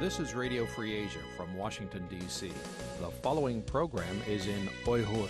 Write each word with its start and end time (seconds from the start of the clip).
This 0.00 0.18
is 0.18 0.34
Radio 0.34 0.64
Free 0.64 0.94
Asia 0.94 1.20
from 1.36 1.54
Washington, 1.54 2.06
D.C. 2.08 2.50
The 3.00 3.10
following 3.22 3.60
program 3.60 4.16
is 4.26 4.46
in 4.46 4.66
Uyghur. 4.86 5.28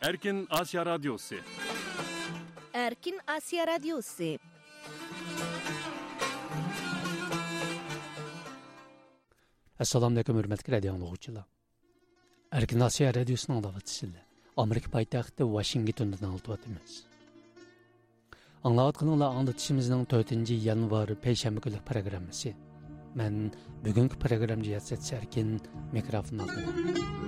Erkin 0.00 0.46
Asya 0.46 0.84
Radyosu 0.86 1.40
Erkin 2.72 3.18
Asya 3.26 3.66
Radyosu 3.66 4.38
assalomu 9.80 10.14
alaykum 10.14 10.36
hurmatli 10.36 10.72
radio 10.72 10.92
tinglovchilar 10.94 11.44
erkin 12.52 12.80
osiyo 12.82 13.12
radiosining 13.12 13.64
anglayotgansizlar 13.64 14.29
Америка 14.56 14.90
poytaxti 14.90 15.44
Washingtondan 15.44 16.32
aldıyatımız. 16.32 16.96
Аңлаватқаныңла 18.66 19.28
аңлатышымызның 19.38 20.02
4 20.10 20.52
январ 20.66 21.14
пейшәмбі 21.22 21.62
күлік 21.64 21.86
программасы. 21.86 22.52
Мен 23.14 23.54
бүгінгі 23.86 24.18
программ 24.20 24.66
жиятсет 24.66 25.06
сәркен 25.06 25.58
микрофон 25.94 26.44
алдым. 26.44 27.19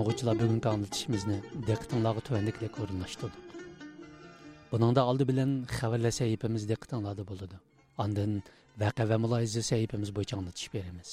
Anlıqçılar 0.00 0.36
bugünkü 0.40 0.68
anlatışımızı 0.68 1.34
diqqətinizə 1.68 2.20
tövəndiklə 2.26 2.68
qorunlaşdırdıq. 2.72 3.42
Bunun 4.72 4.96
da 4.96 5.02
aldı 5.10 5.24
bilən 5.28 5.50
xəbərlə 5.68 6.08
səhifəmiz 6.18 6.64
diqqətinizdə 6.70 7.24
bulundu. 7.28 7.58
Ondan 8.00 8.38
vəqə 8.80 9.04
və 9.10 9.16
mülahizə 9.20 9.60
səhifəmiz 9.68 10.10
boyunca 10.16 10.38
anlatış 10.38 10.66
verimiz. 10.74 11.10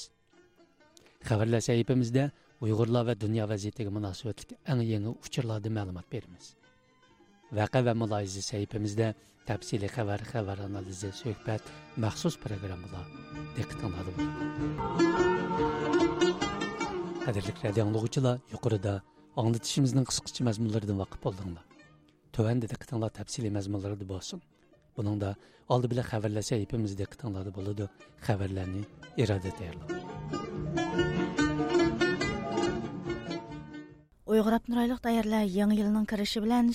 Xəbərlə 1.28 1.60
səhifəmizdə 1.68 2.24
Uyğurlar 2.64 3.04
və 3.10 3.14
dünya 3.26 3.44
vəziyyətinə 3.52 3.92
münasibətli 3.98 4.54
ən 4.72 4.78
yeni 4.88 5.08
uçurlarda 5.12 5.68
məlumat 5.78 6.08
verimiz. 6.12 6.44
Vəqə 7.60 7.80
və 7.84 7.92
mülahizə 7.92 8.42
səhifəmizdə 8.50 9.06
təfsili 9.50 9.88
xəbər, 9.92 10.20
xəbər 10.32 10.58
analizi, 10.64 11.10
söhbət, 11.22 11.64
məxsus 12.00 12.40
proqramlar 12.40 13.06
diqqətinizdə 13.60 14.02
bulundu. 14.08 14.36
Қадірлік 17.28 17.58
рәді 17.60 17.82
аңлығычыла 17.82 18.30
юқырыда 18.54 18.92
аңлытышымыздың 19.36 20.06
қысқычы 20.08 20.46
мәзмұларыдың 20.48 20.96
вақып 21.02 21.26
болдыңла. 21.26 21.60
Төәнді 22.32 22.70
де 22.70 22.78
қытыңла 22.80 23.10
тәпсілі 23.18 23.50
мәзмұларыды 23.52 24.06
болсын. 24.08 24.40
Бұның 24.96 25.18
да 25.20 25.34
алды 25.68 25.90
біле 25.92 26.06
қәвірләсе 26.08 26.56
епімізде 26.62 27.04
қытыңлады 27.04 27.52
болады 27.52 27.90
қәвірләні 28.24 28.86
ирады 29.20 29.52
тәйірлі. 29.60 30.00
Uyghur 34.24 34.56
Abnuraylıq 34.56 35.04
dayarlar 35.04 35.42
yeni 35.42 35.76
yılının 35.76 36.04
kirişi 36.04 36.42
bilen 36.42 36.72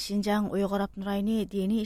Uyghur 0.51 0.79
Abnurayni 0.79 1.49
dini 1.51 1.81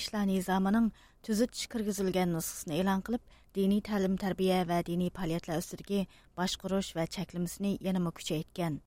tüzütüş 1.28 1.68
kirgizilgan 1.68 2.30
nusxasini 2.32 2.78
e'lon 2.82 3.02
qilib, 3.08 3.24
diniy 3.56 3.82
ta'lim 3.88 4.14
tarbiya 4.22 4.60
va 4.68 4.78
diniy 4.90 5.10
faoliyatlar 5.18 5.58
ustidagi 5.62 6.06
boshqurish 6.40 6.92
va 6.98 7.04
cheklamasini 7.16 7.72
yanama 7.88 8.12
kuchaytgan. 8.20 8.78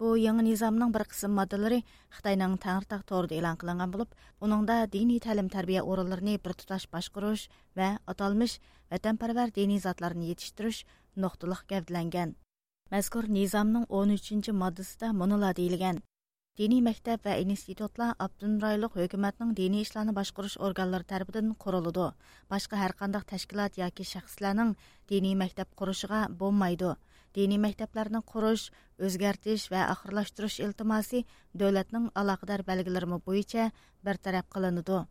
Bu 0.00 0.12
yangi 0.24 0.44
nizamning 0.48 0.92
bir 0.96 1.04
qism 1.12 1.34
moddalari 1.38 1.80
Xitoyning 2.18 2.54
Tangirtaq 2.66 3.02
to'rida 3.10 3.34
e'lon 3.40 3.58
qilingan 3.62 3.94
bo'lib, 3.96 4.14
uningda 4.44 4.76
diniy 4.94 5.18
ta'lim 5.26 5.48
tarbiya 5.56 5.82
o'rinlarini 5.90 6.36
bir 6.44 6.54
tutash 6.60 6.86
boshqarish 6.94 7.48
va 7.80 7.90
atalmish 8.14 8.56
vatanparvar 8.94 9.54
diniy 9.58 9.82
zotlarni 9.86 10.30
yetishtirish 10.30 10.80
nuqtaliq 11.26 11.66
gavdalangan. 11.74 12.36
Mazkur 12.94 13.26
nizamning 13.40 13.90
13 14.04 14.54
moddasida 14.62 15.12
munola 15.24 15.50
deyilgan. 15.60 16.02
Dini 16.60 16.82
мәктәп 16.84 17.22
ва 17.24 17.34
институтлар 17.40 18.10
Аптын 18.20 18.58
райлык 18.60 18.92
хөкүмәтнең 18.98 19.54
дини 19.56 19.78
эшләрне 19.86 20.12
башкарыш 20.12 20.58
органнары 20.66 21.06
тарафыдан 21.08 21.54
корылды. 21.64 22.10
Башка 22.52 22.76
һәр 22.76 22.92
кандай 22.98 23.24
тәшкилат 23.30 23.78
яки 23.80 24.04
шәхесләрнең 24.04 24.74
дини 25.08 25.30
мәктәп 25.42 25.72
курышыга 25.74 26.26
булмайды. 26.28 26.92
Дини 27.32 27.56
мәктәпләрне 27.56 28.20
курыш, 28.34 28.66
үзгәртеш 29.00 29.70
ва 29.72 29.86
ахырлаштырыш 29.94 30.58
илтимасы 30.66 31.24
дәүләтнең 31.56 32.12
алакадар 32.12 32.66
белгиләре 32.68 33.22
буенча 33.24 33.70
бер 34.04 34.20
тараф 34.20 34.52
кылынды. 34.52 35.06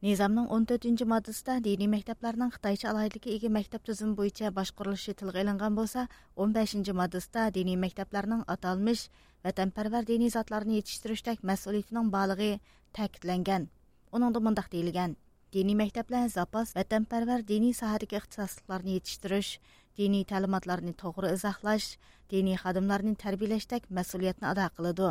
Низамның 0.00 0.46
14-нче 0.48 1.04
маддасында 1.04 1.58
дини 1.60 1.84
мәктәпләрнең 1.92 2.54
Хитаеча 2.54 2.88
алайдыгы 2.88 3.34
иге 3.34 3.50
мәктәп 3.52 3.84
төзүм 3.84 4.14
буенча 4.16 4.48
башкарылышы 4.48 5.12
тилгә 5.12 5.42
алынган 5.44 5.76
булса, 5.76 6.06
15-нче 6.40 6.94
маддасында 6.96 7.50
дини 7.52 7.76
мәктәпләрнең 7.76 8.46
аталмыш 8.48 9.10
vatanparvar 9.44 10.06
diniy 10.10 10.30
zotlarni 10.36 10.78
yetishtirishdek 10.78 11.44
mas'uliyatining 11.50 12.10
bolig'i 12.16 12.52
ta'kidlangan. 12.96 13.68
Uningda 14.12 14.40
mundoq 14.46 14.68
deyilgan. 14.72 15.16
Diniy 15.52 15.76
maktablar 15.82 16.28
zapas 16.28 16.74
vatanparvar 16.76 17.46
diniy 17.46 17.74
sohadagi 17.74 18.18
ixtisosliklarni 18.20 18.98
yetishtirish 18.98 19.56
diniy 19.98 20.26
ta'limotlarni 20.32 20.92
to'g'ri 21.02 21.32
izohlash 21.36 21.88
diniy 22.30 22.60
xodimlarni 22.62 23.16
tarbiyalashdek 23.24 23.90
mas'uliyatni 23.98 24.46
ado 24.52 24.68
qiladi. 24.76 25.10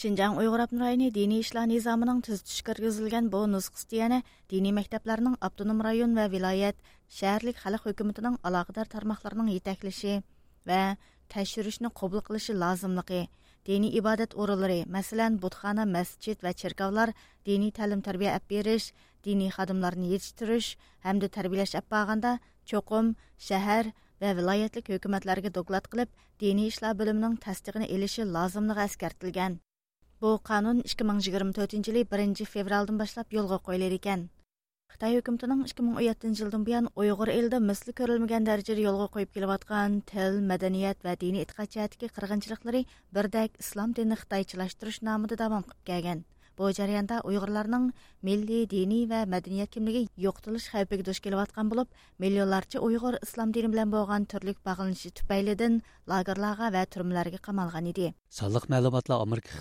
Шинжаң 0.00 0.36
Уйғур 0.38 0.62
Абнурайны 0.64 1.10
diniy 1.10 1.42
ishlar 1.44 1.66
nizomining 1.66 2.20
түзүтүш 2.26 2.60
киргизилген 2.66 3.28
бу 3.32 3.40
нускысы 3.50 3.96
яна 3.98 4.20
diniy 4.52 4.72
maktablarning 4.76 5.34
автоном 5.48 5.82
rayon 5.86 6.14
va 6.18 6.28
viloyat 6.34 6.78
шәһәрлек 7.18 7.58
xalq 7.64 7.88
hukumatining 7.90 8.36
aloqador 8.46 8.86
тармакларының 8.92 9.50
итәклеше 9.56 10.20
va 10.70 10.82
тәшришне 11.34 11.90
кабул 12.00 12.22
кылышы 12.26 12.54
лазымлыгы, 12.62 13.22
dini 13.68 13.88
ibodat 14.00 14.34
o'rinlari 14.42 14.80
masalan 14.96 15.38
butxona 15.42 15.84
masjid 15.96 16.38
va 16.44 16.52
cherkovlar 16.60 17.08
diniy 17.48 17.72
ta'lim 17.78 18.00
tarbiya 18.06 18.34
olib 18.36 18.46
berish 18.52 18.86
diniy 19.26 19.50
xodimlarni 19.56 20.12
yetishtirish 20.12 20.68
hamda 21.06 21.28
tarbiyalash 21.36 21.74
olib 21.80 21.90
borganda 21.94 22.32
cho'qim 22.70 23.14
shahar 23.48 23.92
va 24.22 24.30
viloyatlik 24.38 24.92
hukumatlarga 24.94 25.50
doklad 25.58 25.90
qilib 25.92 26.10
diniy 26.44 26.70
ishlar 26.72 26.94
bo'limining 27.00 27.36
tasdig'ini 27.46 27.90
elishi 27.96 28.28
lozimligi 28.36 28.86
eskartilgan 28.88 29.60
Bu 30.22 30.30
qanun 30.48 30.78
2024 30.80 31.88
yılı 31.88 32.04
1 32.10 32.44
fevraldan 32.44 32.98
başlap 32.98 33.32
yolga 33.32 33.58
qo'yilar 33.66 33.92
ekan. 33.98 34.28
Қытай 34.90 35.20
үкіметінің 35.20 35.60
2017 35.70 36.34
жылдан 36.40 36.64
бұян 36.66 36.88
Uyghur 36.98 37.30
елде 37.30 37.60
мисли 37.62 37.94
көрілмеген 37.94 38.44
дәрежеде 38.48 38.82
жолға 38.82 39.06
қойып 39.14 39.30
келіп 39.36 39.52
жатқан 39.52 40.00
тіл, 40.10 40.40
мәдениет 40.42 41.06
ва 41.06 41.14
діни 41.20 41.44
итқат 41.44 41.76
жәтіке 41.76 42.10
қырғыншылықлары 42.16 42.82
бірдәк 43.14 43.60
ислам 43.62 43.94
динін 43.94 44.18
Қытайчылаштырыш 44.18 45.00
намыды 45.06 45.38
давам 45.38 45.62
қып 45.68 45.86
келген. 45.86 46.24
Бұл 46.58 46.74
жарыянда 46.76 47.22
Uyghurlarның 47.24 47.86
milli, 48.26 48.66
діни 48.68 49.06
ва 49.08 49.22
мәдениет 49.30 49.70
kimligi 49.72 50.02
yo'qotilish 50.20 50.66
xavfiga 50.74 51.06
duch 51.06 51.20
kelayotgan 51.24 51.70
bo'lib, 51.70 51.88
millionlarcha 52.20 52.82
Uyghur 52.84 53.16
islom 53.22 53.54
dini 53.54 53.70
bilan 53.72 53.94
bo'lgan 53.94 54.26
түрлік 54.28 54.58
bog'lanishi 54.66 55.14
va 56.74 56.84
turmalarga 56.84 57.38
qamalgan 57.38 57.86
еді. 57.94 58.12
Салық 58.28 58.66
Америка 59.22 59.56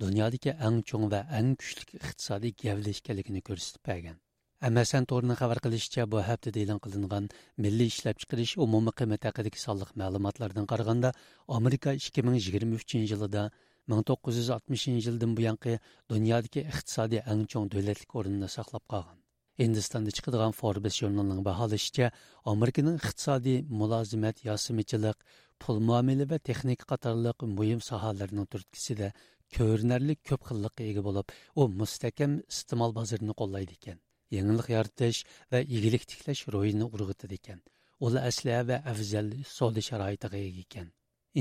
dunyodagi 0.00 0.52
ең 0.58 0.82
чоң 0.82 1.08
va 1.14 1.24
ең 1.40 1.56
kuchli 1.56 2.02
iqtisodiy 2.02 2.52
gavlashganligini 2.60 3.40
ko'rsatib 3.40 3.86
bergan. 3.86 4.20
MSN 4.62 5.08
to'rining 5.10 5.34
xabar 5.38 5.58
qilishicha, 5.62 6.04
bu 6.10 6.18
haftada 6.22 6.60
e'lon 6.62 6.78
qilingan 6.82 7.24
milliy 7.64 7.88
ishlab 7.92 8.18
chiqarish 8.22 8.52
umumiy 8.64 8.92
qiymati 8.98 9.26
haqidagi 9.28 9.58
sonliq 9.62 9.88
ma'lumotlardan 10.02 10.68
qaraganda, 10.72 11.10
Amerika 11.56 11.94
2023 12.08 12.94
yilida 13.12 13.42
1960 13.94 14.84
yildan 15.06 15.32
buyanqi 15.38 15.72
dunyodagi 16.12 16.62
iqtisodiy 16.72 17.22
eng 17.32 17.42
chong 17.54 17.66
davlatlik 17.72 18.14
o'rnini 18.20 18.50
saqlab 18.56 18.84
qolgan. 18.92 19.18
Hindistonda 19.62 20.14
chiqadigan 20.18 20.54
Forbes 20.60 21.00
jurnalining 21.00 21.42
baholashicha, 21.50 22.12
Amerikaning 22.54 23.02
iqtisodiy 23.02 23.58
mulozimat, 23.80 24.44
yosimichilik, 24.50 25.18
pul 25.62 25.82
muomala 25.88 26.28
va 26.34 26.38
texnika 26.50 26.90
qatorliq 26.92 27.48
muhim 27.58 27.82
sohalarning 27.90 28.46
turtkisida 28.54 29.10
ko'rinarli 29.58 30.18
ko'p 30.30 30.48
xillikqa 30.52 30.88
ega 30.94 31.06
bo'lib, 31.10 31.36
u 31.60 31.62
mustahkam 31.82 32.40
iste'mol 32.54 32.98
bozorini 33.00 33.38
qo'llaydi 33.42 33.78
ekan. 33.80 34.00
Yangilik 34.36 34.68
yaratish 34.76 35.20
va 35.52 35.60
egilik 35.76 36.04
tiklash 36.10 36.42
ro'yini 36.54 36.86
urg'itadi 36.94 37.38
ekan. 37.40 37.58
Ular 38.04 38.28
asliya 38.30 38.60
va 38.70 38.76
afzal 38.92 39.28
savdo 39.56 39.80
sharoitiga 39.88 40.38
ega 40.48 40.62
ekan. 40.66 40.86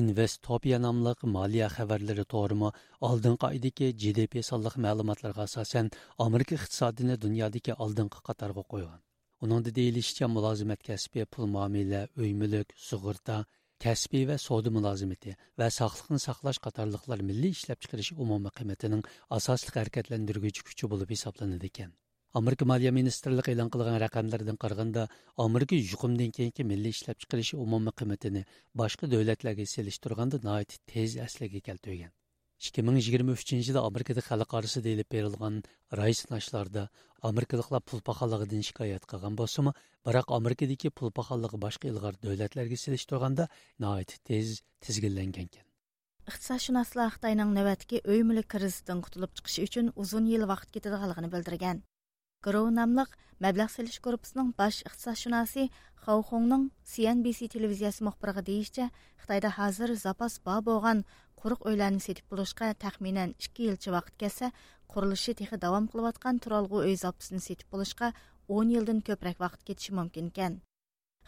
Investopia 0.01 0.77
nomli 0.85 1.13
moliya 1.35 1.67
xabarlari 1.75 2.25
to'g'rimi 2.33 2.69
oldingi 3.07 3.47
oydagi 3.51 3.87
GDP 4.01 4.43
sonliq 4.49 4.75
ma'lumotlarga 4.85 5.47
asosan 5.49 5.91
Amerika 6.25 6.57
iqtisodini 6.59 7.15
dunyodagi 7.25 7.77
oldingi 7.85 8.19
qatorga 8.27 8.63
qo'ygan. 8.73 8.99
Uningda 9.43 9.71
deyilishicha 9.79 10.27
mulozimat 10.35 10.81
kasbi, 10.89 11.25
pul 11.33 11.49
muomala, 11.55 12.01
uy 12.21 12.31
mulk, 12.41 12.75
sug'urta, 12.89 13.37
kasbiy 13.85 14.27
va 14.29 14.37
savdo 14.47 14.69
mulozimati 14.77 15.31
va 15.59 15.67
sog'liqni 15.79 16.19
saqlash 16.27 16.59
qatorliqlar 16.67 17.25
milliy 17.29 17.55
ishlab 17.57 17.79
chiqarish 17.83 18.11
umumiy 18.23 18.53
qiymatining 18.59 19.03
asosli 19.39 19.75
harakatlantirguvchi 19.79 20.67
kuchi 20.67 20.91
bo'lib 20.93 21.15
hisoblanadi 21.15 21.71
ekan 21.73 21.91
amerika 22.39 22.69
moliya 22.71 22.91
ministrligi 22.99 23.53
e'lon 23.53 23.69
qilgan 23.73 23.99
raqamlardan 24.05 24.57
qaraganda 24.63 25.03
amerika 25.47 25.75
yuqumdan 25.91 26.31
keyingi 26.37 26.69
milliy 26.71 26.95
ishlab 26.97 27.17
chiqarish 27.21 27.53
umumiy 27.65 27.97
qiymatini 27.99 28.47
boshqa 28.81 29.11
davlatlarga 29.13 29.65
selishtirganda 29.75 30.57
tez 30.93 31.19
asliga 31.27 31.59
keltirgan 31.69 32.11
2023 32.61 33.53
yilda 33.57 33.81
Amerikada 33.89 34.21
xalq 34.21 34.51
orasida 34.57 34.89
elib 34.93 35.07
berilgan 35.13 35.55
rais 35.99 36.19
nashlarda 36.33 36.83
Amerikaliklar 37.29 37.81
pul 37.89 38.03
paxalligidan 38.09 38.61
shikoyat 38.67 39.07
qilgan 39.11 39.39
bo'lsa-mu, 39.39 39.73
biroq 40.07 40.33
Amerikadagi 40.37 40.91
pul 40.99 41.09
paxalligi 41.19 41.57
boshqa 41.65 41.89
ilg'or 41.91 42.19
davlatlarga 42.25 42.77
selishtirganda 42.83 43.47
nihoyat 43.83 44.13
tez 44.29 44.61
tizginlangan 44.85 45.49
ekan. 45.49 45.65
Iqtisodshunoslar 46.29 47.09
Xitoyning 47.15 47.55
navbatdagi 47.57 48.03
uy 48.11 48.21
mulk 48.29 48.47
krizidan 48.53 49.01
qutulib 49.07 49.33
chiqishi 49.39 49.65
uchun 49.69 49.93
uzun 50.05 50.29
yil 50.33 50.45
vaqt 50.53 50.69
ketadiganligini 50.75 51.33
bildirgan. 51.33 51.81
Гроу 52.41 52.71
намлык 52.73 53.11
мәбләг 53.45 53.69
селиш 53.69 53.99
группасының 54.01 54.47
баш 54.57 54.79
икътисадшынасы 54.81 55.67
Хау 56.01 56.23
Хоңның 56.25 56.63
CNBC 56.89 57.51
телевизиясы 57.53 58.01
мөхбирге 58.07 58.41
дейишчә, 58.47 58.87
Қытайда 59.21 59.51
хәзер 59.53 59.93
запас 59.93 60.39
ба 60.41 60.55
булган 60.65 61.03
quruq 61.37 61.67
өйләрне 61.69 62.01
сетип 62.01 62.25
булышка 62.33 62.71
тәхминен 62.73 63.35
2 63.37 63.69
елчы 63.69 63.93
вакыт 63.93 64.17
кәсә, 64.23 64.49
курылышы 64.89 65.35
техи 65.37 65.61
дәвам 65.61 65.85
кылып 65.93 66.09
аткан 66.15 66.41
туралгы 66.41 66.81
өй 66.87 66.97
запасын 66.97 67.45
сетип 67.45 67.69
булышка 67.69 68.13
10 68.49 68.73
елдан 68.73 69.05
көбрәк 69.05 69.37
вакыт 69.37 69.61
кетиши 69.61 69.93
мүмкін 69.93 70.33
икән. 70.33 70.59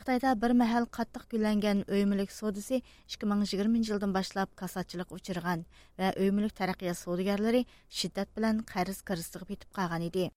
Қытайда 0.01 0.33
бір 0.41 0.57
мәхәл 0.57 0.89
каттык 0.89 1.29
гүлләнгән 1.29 1.85
өймілік 1.85 2.09
мөлек 2.09 2.33
содысы 2.33 2.81
2020 3.05 3.85
жылдан 3.85 4.17
башлап 4.17 4.57
касатчылык 4.57 5.13
учырган 5.13 5.67
ва 5.99 6.09
өймілік 6.17 6.49
мөлек 6.49 6.57
тараккия 6.57 6.97
содыгарлары 6.97 7.67
шиддәт 7.89 8.33
белән 8.33 8.65
карыз 8.65 9.05
кырыстыгы 9.05 9.53
битеп 9.53 9.69
калган 9.77 10.09
иде 10.09 10.31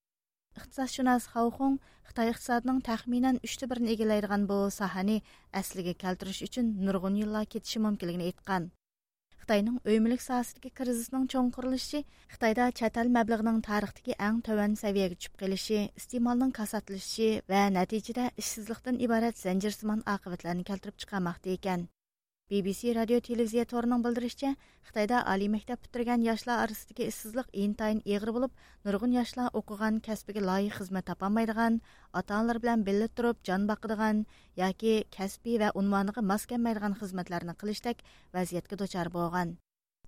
iqtisodshunos 0.58 1.28
Xaoxong 1.34 1.76
Xitoy 2.08 2.30
iqtisodining 2.32 2.80
taxminan 2.88 3.38
3 3.48 3.68
birini 3.70 3.92
egallaydigan 3.94 4.42
bu 4.50 4.58
sohani 4.78 5.16
asliga 5.60 5.94
keltirish 6.02 6.42
uchun 6.46 6.66
nurg'un 6.86 7.16
yillar 7.20 7.48
ketishi 7.54 7.82
mumkinligini 7.86 8.28
aytgan. 8.30 8.68
Xitayning 9.42 9.76
uy 9.88 9.98
mulk 10.04 10.22
sohasidagi 10.26 10.70
krizisning 10.78 11.26
cho'ng 11.32 11.50
qurilishi 11.56 12.00
Xitoyda 12.34 12.70
chatal 12.78 13.12
mablag'ining 13.16 13.60
tarixdagi 13.68 14.16
eng 14.28 14.40
tovan 14.48 14.78
saviyaga 14.82 15.18
tushib 15.18 15.36
qolishi, 15.42 15.82
iste'molning 16.00 16.54
kasatlashishi 16.60 17.28
va 17.52 17.66
natijada 17.78 18.30
ishsizlikdan 18.44 19.02
iborat 19.08 19.44
zanjirsimon 19.44 20.06
oqibatlarni 20.14 20.66
keltirib 20.70 20.98
chiqarmoqda 21.04 21.54
ekan. 21.58 21.86
BBC 22.46 22.92
radio 22.94 23.16
televiziya 23.18 23.64
torining 23.66 24.04
bildirishicha, 24.04 24.52
Xitoyda 24.86 25.24
oliy 25.32 25.48
maktab 25.50 25.80
bitirgan 25.82 26.22
yoshlar 26.22 26.60
orasidagi 26.62 27.08
ishsizlik 27.10 27.48
intayin 27.62 27.98
eg'ir 28.06 28.30
bo'lib, 28.36 28.52
nurg'un 28.86 29.16
yoshlar 29.16 29.56
o'qigan 29.60 29.98
kasbiga 30.08 30.44
loyiq 30.44 30.78
xizmat 30.78 31.08
topolmaydigan, 31.10 31.80
ota-onalar 32.20 32.62
bilan 32.62 32.86
birga 32.86 33.10
turib 33.18 33.42
jon 33.50 33.66
boqadigan 33.72 34.22
yoki 34.62 34.94
kasbiy 35.18 35.58
va 35.64 35.74
unvoniga 35.82 36.22
mos 36.30 36.46
kelmaydigan 36.54 36.94
xizmatlarni 37.02 37.58
qilishdak 37.64 38.06
vaziyatga 38.38 38.78
duchor 38.84 39.10
bo'lgan. 39.18 39.56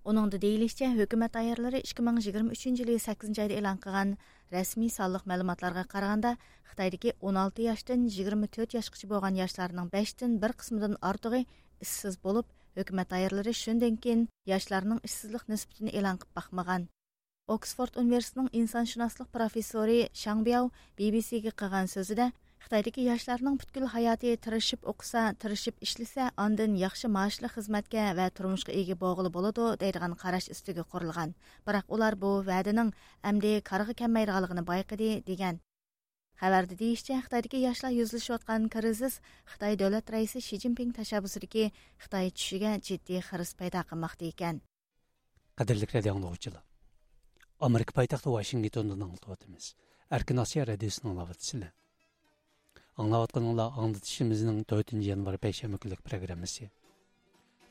uningda 0.09 0.37
deyilishicha, 0.41 0.87
hukumat 0.95 1.35
ayyorlari 1.35 1.83
ikki 1.83 2.01
ming 2.07 2.23
yigirma 2.25 2.55
uchinchi 2.55 2.85
yili 2.85 2.99
sakkizinchi 3.07 3.41
oyda 3.45 3.55
e'lon 3.59 3.77
qilgan 3.83 4.17
rasmiy 4.55 4.89
sonliq 4.99 5.27
ma'lumotlarga 5.31 5.83
qaraganda, 5.93 6.37
Xitoydagi 6.69 7.11
16 7.19 7.65
yoshdan 7.69 8.07
24 8.15 8.77
yoshgacha 8.77 9.07
bo'lgan 9.11 9.35
yoshlarning 9.41 9.91
beshdan 9.95 10.39
bir 10.43 10.55
qismidan 10.61 10.95
ortig'i 11.09 11.43
ishsiz 11.85 12.17
bo'lib, 12.25 12.47
hukumat 12.79 13.15
ayirlari 13.17 13.53
shundan 13.61 13.95
keyin 14.03 14.27
yoshlarning 14.51 14.99
ishsizlik 15.09 15.45
nisbatini 15.53 15.95
e'lon 15.99 16.21
qilib 16.21 16.35
baxmagan. 16.39 16.89
Oksford 17.55 17.97
universitetining 18.03 18.51
insonshunoslik 18.61 19.31
professori 19.37 19.99
Shang 20.23 20.45
Biao 20.47 20.65
BBCga 20.97 21.55
qilgan 21.61 21.87
so'zida 21.95 22.31
Xitoydagi 22.63 23.03
yoshlarning 23.03 23.57
butkul 23.59 23.85
hayoti 23.91 24.31
tirishib 24.45 24.81
o'qisa, 24.91 25.21
tirishib 25.43 25.77
ishlasa, 25.85 26.25
ondan 26.45 26.75
yaxshi 26.81 27.09
maoshli 27.13 27.51
xizmatga 27.53 28.03
va 28.17 28.25
turmushga 28.39 28.75
ega 28.81 28.97
bo'g'ili 29.03 29.31
bo'ladi 29.37 29.69
deydigan 29.83 30.17
qarash 30.23 30.49
ustiga 30.55 30.85
qurilgan. 30.95 31.33
Biroq 31.69 31.95
ular 31.97 32.19
bu 32.25 32.35
va'daning 32.51 32.91
amdi 33.31 33.55
qarg'i 33.71 33.99
kelmaydiganligini 34.03 34.67
bayqadi 34.73 35.11
degan. 35.31 35.63
Xabarda 36.39 36.75
deyishçe, 36.79 37.17
Xitoydagi 37.25 37.59
yoshlar 37.67 37.91
yuzlashayotgan 37.91 38.69
krizis 38.71 39.15
Xitoy 39.51 39.73
davlat 39.81 40.11
raisi 40.13 40.39
Shi 40.41 40.59
Jinping 40.63 40.93
tashabbusidagi 40.95 41.65
Xitoy 42.03 42.29
tushiga 42.31 42.71
jiddiy 42.87 43.19
xiris 43.29 43.51
paydo 43.59 43.81
qilmoqda 43.89 44.25
ekan. 44.31 44.61
Qadrli 45.59 45.89
radio 45.93 46.13
anglovchilar. 46.15 46.63
Amerika 47.67 47.91
poytaxti 47.97 48.31
Washingtondan 48.35 49.03
anglatyapmiz. 49.07 49.73
Erkin 50.15 50.39
Osiyo 50.45 50.63
radiosining 50.71 51.11
anglatyapsizlar. 51.11 51.73
Anglayotganinglar 53.01 53.75
anglatishimizning 53.83 54.63
4 54.63 54.95
yanvar 55.09 55.37
payshanba 55.45 55.77
kunlik 55.83 56.01
programmasi. 56.07 56.69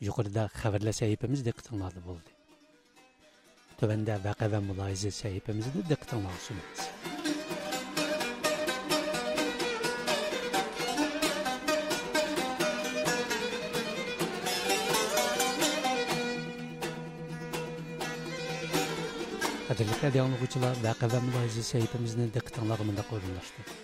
Yuqorida 0.07 0.45
xabarlar 0.61 0.93
sahifamiz 1.01 1.41
diqqatinglarda 1.49 2.05
bo'ldi. 2.05 2.37
Tövəndə 3.81 4.21
vaqe 4.29 4.53
və 4.53 4.61
mülahizə 4.69 5.15
səhifəmizdə 5.23 5.89
diqqətinizə 5.89 6.41
sunulur. 6.51 7.28
Qadirlik 19.69 19.99
radio 20.01 20.23
anlıqçılar 20.25 20.79
vaqa 20.81 21.11
və 21.13 21.19
mülahizə 21.21 21.61
səhifəmizini 21.67 22.31
diqqətinizə 22.33 22.85
mündəq 22.89 23.11
orunlaşdırdı. 23.13 23.75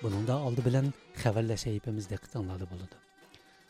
Bunun 0.00 0.24
da 0.26 0.38
aldı 0.48 0.64
bilən 0.66 0.88
xəbərlə 1.22 1.54
səhifəmiz 1.62 2.08
diqqətinizdə 2.10 2.66
buludu. 2.72 2.98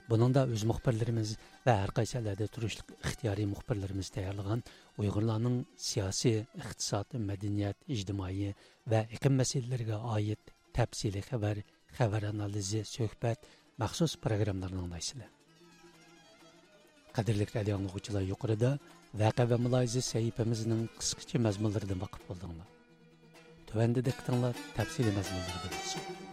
Bunun 0.08 0.32
da 0.32 0.46
öz 0.48 0.64
müxbirlərimiz 0.70 1.34
və 1.66 1.74
hər 1.82 1.92
qaysı 1.98 2.16
əllərdə 2.22 2.48
turuşluq 2.54 2.94
ixtiyari 3.10 3.44
müxbirlərimiz 3.52 4.08
təyərləyən 4.16 4.64
Uyğurlarının 5.04 5.58
siyasi, 5.76 6.32
iqtisadi, 6.56 7.20
mədəniyyət, 7.28 7.84
ictimai 7.98 8.54
və 8.88 9.04
iqlim 9.18 9.36
məsələlərinə 9.42 10.00
aid 10.16 10.54
təfsili 10.72 11.20
xəbər, 11.28 11.60
xəbər 11.98 12.30
analizi, 12.30 12.80
söhbət, 12.88 13.44
məxsus 13.76 14.16
proqramlarını 14.24 14.86
anlaysınlar. 14.86 15.28
Qadirlik 17.12 17.52
radio 17.56 17.76
anlıqçılar 17.76 18.24
yuqarıda 18.32 18.78
Vəqə 19.16 19.46
və 19.48 19.56
mülahizə 19.56 20.02
səhifəmizin 20.04 20.82
qısqaca 20.98 21.40
məzmunlarına 21.40 21.96
baxıb 22.02 22.32
oldunlar. 22.34 22.68
Tövəndə 23.70 24.04
diqqətinizə 24.04 24.52
təfsili 24.76 25.14
məzmunları 25.16 25.70
bilsin. 25.72 26.27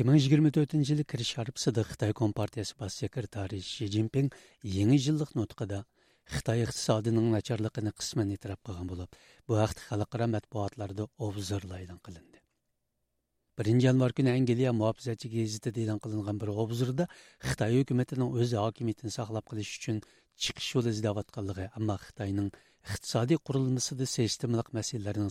2024 0.00 0.80
жылы 0.88 1.04
кіріш 1.04 1.34
арпсыда 1.42 1.82
Қытай 1.84 2.14
Компартиясы 2.16 2.72
бас 2.80 2.94
секретарі 2.96 3.58
Ши 3.60 3.84
Цзиньпин 3.84 4.30
еңі 4.64 4.96
жылдық 4.96 5.34
нотқыда 5.36 5.82
Қытай 6.24 6.62
иқтисадының 6.64 7.26
начарлықыны 7.34 7.92
қысмен 7.92 8.30
етірап 8.32 8.62
қылған 8.64 8.88
болып, 8.88 9.18
бұл 9.44 9.60
ақты 9.60 9.84
халықара 9.90 10.24
мәтбуатларды 10.32 11.04
обзорлы 11.20 11.82
қылынды. 12.00 12.40
1 13.60 13.82
yanvar 13.84 14.14
күні 14.16 14.32
Әңгелия 14.32 14.72
мұхапизатчы 14.72 15.28
гезитеде 15.28 15.84
e'lon 15.84 16.00
qilingan 16.00 16.40
bir 16.40 16.48
obzorda 16.48 17.04
Xitoy 17.44 17.82
өкіметінің 17.82 18.32
o'z 18.40 18.54
hokimiyatini 18.56 19.12
saqlab 19.12 19.44
qolish 19.52 19.74
uchun 19.82 20.00
chiqish 20.40 20.78
yo'li 20.78 20.94
izlayotganligi, 20.96 21.68
ammo 21.76 21.98
Xitoyning 22.06 22.48
iqtisodiy 22.88 23.42
qurilmasida 23.44 24.08
sistemalik 24.08 24.72
masalalarning 24.72 25.28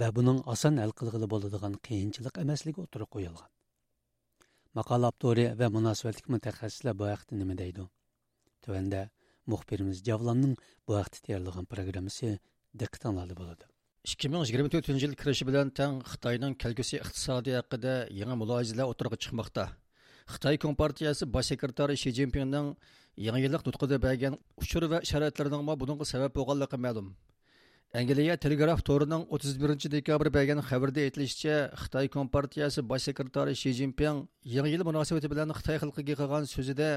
va 0.00 0.08
buning 0.16 0.38
oson 0.54 0.78
hal 0.82 0.92
qilg'ili 0.98 1.26
bo'ladigan 1.32 1.74
qiyinchilik 1.86 2.38
emasligi 2.44 2.84
o'tirib 2.84 3.10
qo'yilgan 3.14 3.50
maqola 4.78 5.10
avtori 5.12 5.46
va 5.60 5.66
munosabatlik 5.76 6.28
mutaxassislar 6.34 6.94
bu 7.00 7.10
haqda 7.12 7.32
nima 7.40 7.54
deydi 7.62 7.86
tuanda 8.64 9.02
muxbirimiz 9.52 9.98
javlonning 10.08 10.54
bu 10.86 10.92
diqqatinglarda 12.80 13.34
bo'ladi 13.40 13.64
2024 14.14 15.02
yil 15.04 15.14
kirishi 15.20 15.44
bilan 15.48 15.70
tang 15.78 15.96
xitoyning 16.12 16.54
kelgusi 16.62 16.96
iqtisodiy 17.04 17.56
haqida 17.60 17.94
yangi 18.20 18.36
mulohazalar 18.42 18.86
chiqmoqda 19.24 19.64
xitoy 20.32 20.56
kompartiyasi 20.64 21.32
bosh 21.34 21.48
sekretari 21.52 21.96
shi 22.02 22.10
nutqida 23.68 23.96
uchur 24.64 24.82
va 24.92 24.98
sabab 26.12 26.32
Angliya 27.92 28.36
Telegraf 28.36 28.84
torining 28.86 29.26
31 29.34 29.90
dekabr 29.90 30.30
bergan 30.30 30.60
xabarda 30.62 31.00
aytilishicha, 31.02 31.74
Xitoy 31.74 32.06
Kompartiyasi 32.08 32.88
bosh 32.88 33.02
sekretari 33.10 33.56
Shi 33.56 33.72
zinpin 33.74 34.28
Yangi 34.44 34.70
yil 34.70 34.84
munosabati 34.86 35.26
bilan 35.32 35.50
Xitoy 35.58 35.80
xalqiga 35.82 36.14
qilgan 36.20 36.46
so'zida 36.46 36.90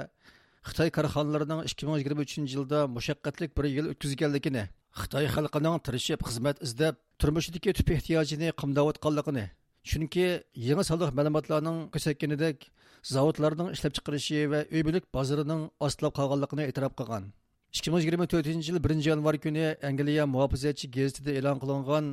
Xitoy 0.70 0.94
korxonalarining 0.94 1.66
2023 1.66 2.54
yilda 2.54 2.86
mushaqqatlik 2.86 3.58
bir 3.58 3.66
yil 3.74 3.90
o'tkazganligini, 3.96 4.68
Xitoy 5.02 5.26
xalqining 5.36 5.82
tirishib 5.82 6.22
xizmat 6.30 6.62
izlab, 6.62 6.96
turmushidagi 7.18 7.74
tub 7.74 7.90
ehtiyojini 7.98 8.54
qamdayotganligini, 8.62 9.50
chunki 9.90 10.28
yangi 10.70 10.84
soliq 10.92 11.10
ma'lumotlarning 11.18 11.88
ko'rsatganidek 11.94 12.70
zavodlarning 13.16 13.74
ishlab 13.76 13.98
chiqarishi 13.98 14.46
va 14.52 14.60
uy 14.70 14.86
mulk 14.88 15.10
bozorining 15.18 15.72
ostlab 15.88 16.14
qolganligini 16.20 16.70
e'tirof 16.70 16.94
qilgan. 17.02 17.34
2024 17.74 18.46
yil 18.68 18.84
1 18.84 19.06
yanvar 19.06 19.38
kuni 19.38 19.76
Angliya 19.84 20.26
muhofizatchi 20.26 20.92
gazetida 20.92 21.32
e'lon 21.40 21.58
qilingan 21.62 22.06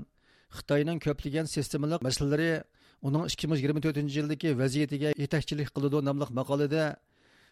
Xitoyning 0.56 0.98
ko'plagan 1.06 1.46
sistemalik 1.54 2.00
masalalari 2.06 2.62
uning 3.02 3.24
2024 3.28 4.16
yildagi 4.16 4.58
vaziyatiga 4.62 5.10
yetakchilik 5.22 5.68
qiladi 5.74 5.98
nomli 6.08 6.26
maqolada 6.38 6.84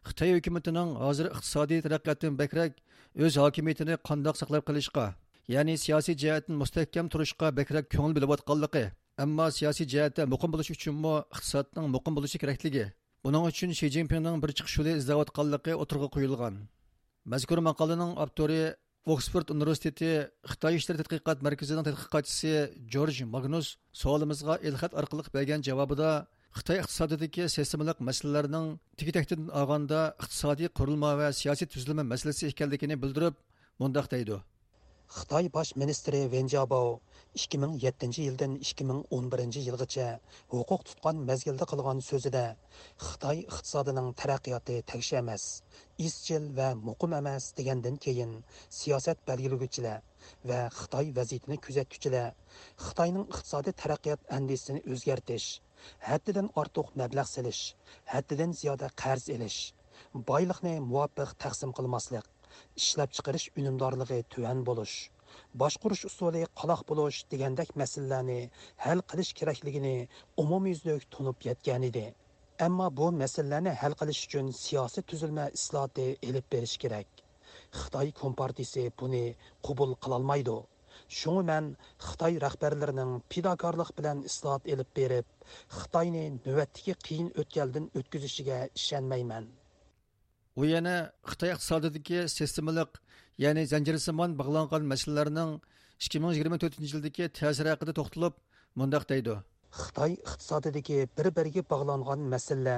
Xitoy 0.09 0.31
hukumatining 0.39 0.89
hozir 1.05 1.27
iqtisodiy 1.35 1.81
taraqqiyotdan 1.87 2.39
bakrak 2.43 2.73
o'z 3.25 3.35
hokimiyatini 3.45 3.95
qandoq 4.09 4.37
saqlab 4.41 4.63
qolishga, 4.69 5.05
ya'ni 5.55 5.75
siyosiy 5.85 6.17
jihatdan 6.23 6.57
mustahkam 6.63 7.07
turishga 7.13 7.47
bakrak 7.59 7.85
ko'ngil 7.95 8.15
bilib 8.17 8.33
ammo 9.25 9.47
siyosiy 9.59 9.87
jihatda 9.93 10.23
muqim 10.33 10.51
bo'lish 10.55 10.71
uchunmi 10.77 11.15
iqtisodning 11.35 11.87
muqim 11.95 12.13
bo'lishi 12.17 12.39
kerakligi. 12.43 12.87
Buning 13.25 13.45
uchun 13.51 13.71
Shi 13.79 13.87
Jinpingning 13.95 14.37
bir 14.43 14.51
chiqish 14.59 14.77
yo'li 14.79 14.93
izlayotganligi 15.01 15.73
o'tirg'a 15.83 16.09
qo'yilgan. 16.15 16.55
Mazkur 17.29 17.61
maqolaning 17.61 18.15
avtori 18.25 18.73
Oxford 19.15 19.51
universiteti 19.53 20.11
Xitoy 20.51 20.79
ishlar 20.79 20.97
tadqiqot 21.01 21.43
markazining 21.47 21.85
tadqiqotchisi 21.89 22.53
George 22.93 23.27
Magnus 23.35 23.67
savolimizga 24.03 24.55
ilxat 24.69 24.97
orqali 25.01 25.25
bergan 25.35 25.65
javobida 25.69 26.11
Xitoy 26.59 26.81
iqtisodidagi 26.83 27.51
sistemalik 27.57 28.01
masalalarning 28.09 28.67
tigi-takdan 28.99 29.51
olganda 29.61 30.01
iqtisodiy 30.23 30.73
qurilma 30.79 31.11
va 31.21 31.29
siyosiy 31.41 31.69
tuzilma 31.75 32.07
masalasi 32.13 32.49
ekanligini 32.53 32.97
bildirib, 33.03 33.37
mundaq 33.81 34.09
deydi. 34.15 34.41
Xitoy 35.09 35.49
bosh 35.49 35.73
ministri 35.81 36.19
Wen 36.33 36.49
Jiabao 36.53 37.01
2007 37.35 38.19
yildan 38.25 38.57
2011 38.61 39.63
yilgacha 39.67 40.09
huquq 40.53 40.83
tutgan 40.89 41.23
mezgilda 41.31 41.69
qilgan 41.71 42.03
so'zida 42.09 42.43
Xitoy 43.05 43.41
iqtisodining 43.45 44.11
taraqqiyoti 44.23 44.77
tagsha 44.93 45.23
emas, 45.23 45.47
izchil 46.09 46.51
va 46.61 46.69
muqim 46.91 47.17
emas 47.21 47.49
degandan 47.63 47.97
keyin 48.07 48.37
siyosat 48.81 49.25
belgilaguvchilar 49.33 50.05
va 50.53 50.61
Xitoy 50.83 51.13
vaziyatini 51.21 51.61
kuzatuvchilar 51.69 52.37
Xitoyning 52.87 53.27
iqtisodiy 53.33 53.79
taraqqiyot 53.83 54.31
andisini 54.41 54.85
o'zgartish, 54.93 55.49
haddidan 56.11 56.53
ortiq 56.65 56.93
mablag' 57.01 57.33
selish, 57.35 57.65
haddidan 58.15 58.53
ziyoda 58.61 58.93
qarz 59.05 59.33
ilish 59.39 59.61
boyliqni 60.29 60.75
muvofiq 60.91 61.31
taqsim 61.45 61.73
qilmaslik 61.79 62.27
ishlab 62.83 63.17
chiqarish 63.19 63.47
unumdorligi 63.63 64.19
tuvan 64.35 64.63
bo'lish 64.69 64.97
boshqurish 65.63 66.05
usuli 66.11 66.43
qaloq 66.61 66.87
bo'lish 66.93 67.19
degandek 67.35 67.75
masalalarni 67.83 68.41
hal 68.85 69.05
qilish 69.13 69.33
kerakligini 69.41 69.97
umumyuzlik 70.45 71.11
tunib 71.17 71.47
yetgan 71.49 71.87
edi 71.91 72.07
ammo 72.67 72.87
bu 73.01 73.11
masalalarni 73.23 73.73
hal 73.83 73.95
qilish 74.01 74.23
uchun 74.29 74.47
siyosiy 74.63 75.05
tuzilma 75.11 75.45
isloti 75.59 76.07
ilib 76.29 76.47
berish 76.55 76.77
kerak. 76.85 77.09
Xitoy 77.81 78.09
kompartiyasi 78.23 78.85
buni 79.03 79.23
qabul 79.69 79.95
qilolmaydi 80.07 80.57
shuni 81.19 81.43
man 81.51 81.69
Xitoy 82.07 82.35
rahbarlarining 82.47 83.13
pidokorlik 83.35 83.93
bilan 84.01 84.25
islohot 84.31 84.67
elib 84.75 84.91
berib, 84.99 85.31
Xitoyni 85.79 86.25
navbatdagi 86.35 86.97
qiyin 87.09 87.31
o'tkaldan 87.43 87.89
o'tkazishiga 88.01 88.59
ishonmayman. 88.81 89.49
U 90.59 90.65
yana 90.67 90.95
xitoy 91.31 91.51
iqtisodidagi 91.55 92.21
sistemalik 92.37 92.97
ya'ni 93.45 93.63
zanjirsimon 93.73 94.33
bog'langan 94.41 94.87
masalalarning 94.93 95.51
2024 96.07 96.79
yildagi 96.85 97.29
ta'siri 97.39 97.71
haqida 97.73 97.93
to'xtalib 97.99 98.35
mundoq 98.81 99.05
deydi. 99.13 99.35
Xitoy 99.83 100.13
iqtisodidagi 100.17 100.99
bir 101.19 101.29
biriga 101.37 101.63
bog'langan 101.73 102.25
masala 102.35 102.77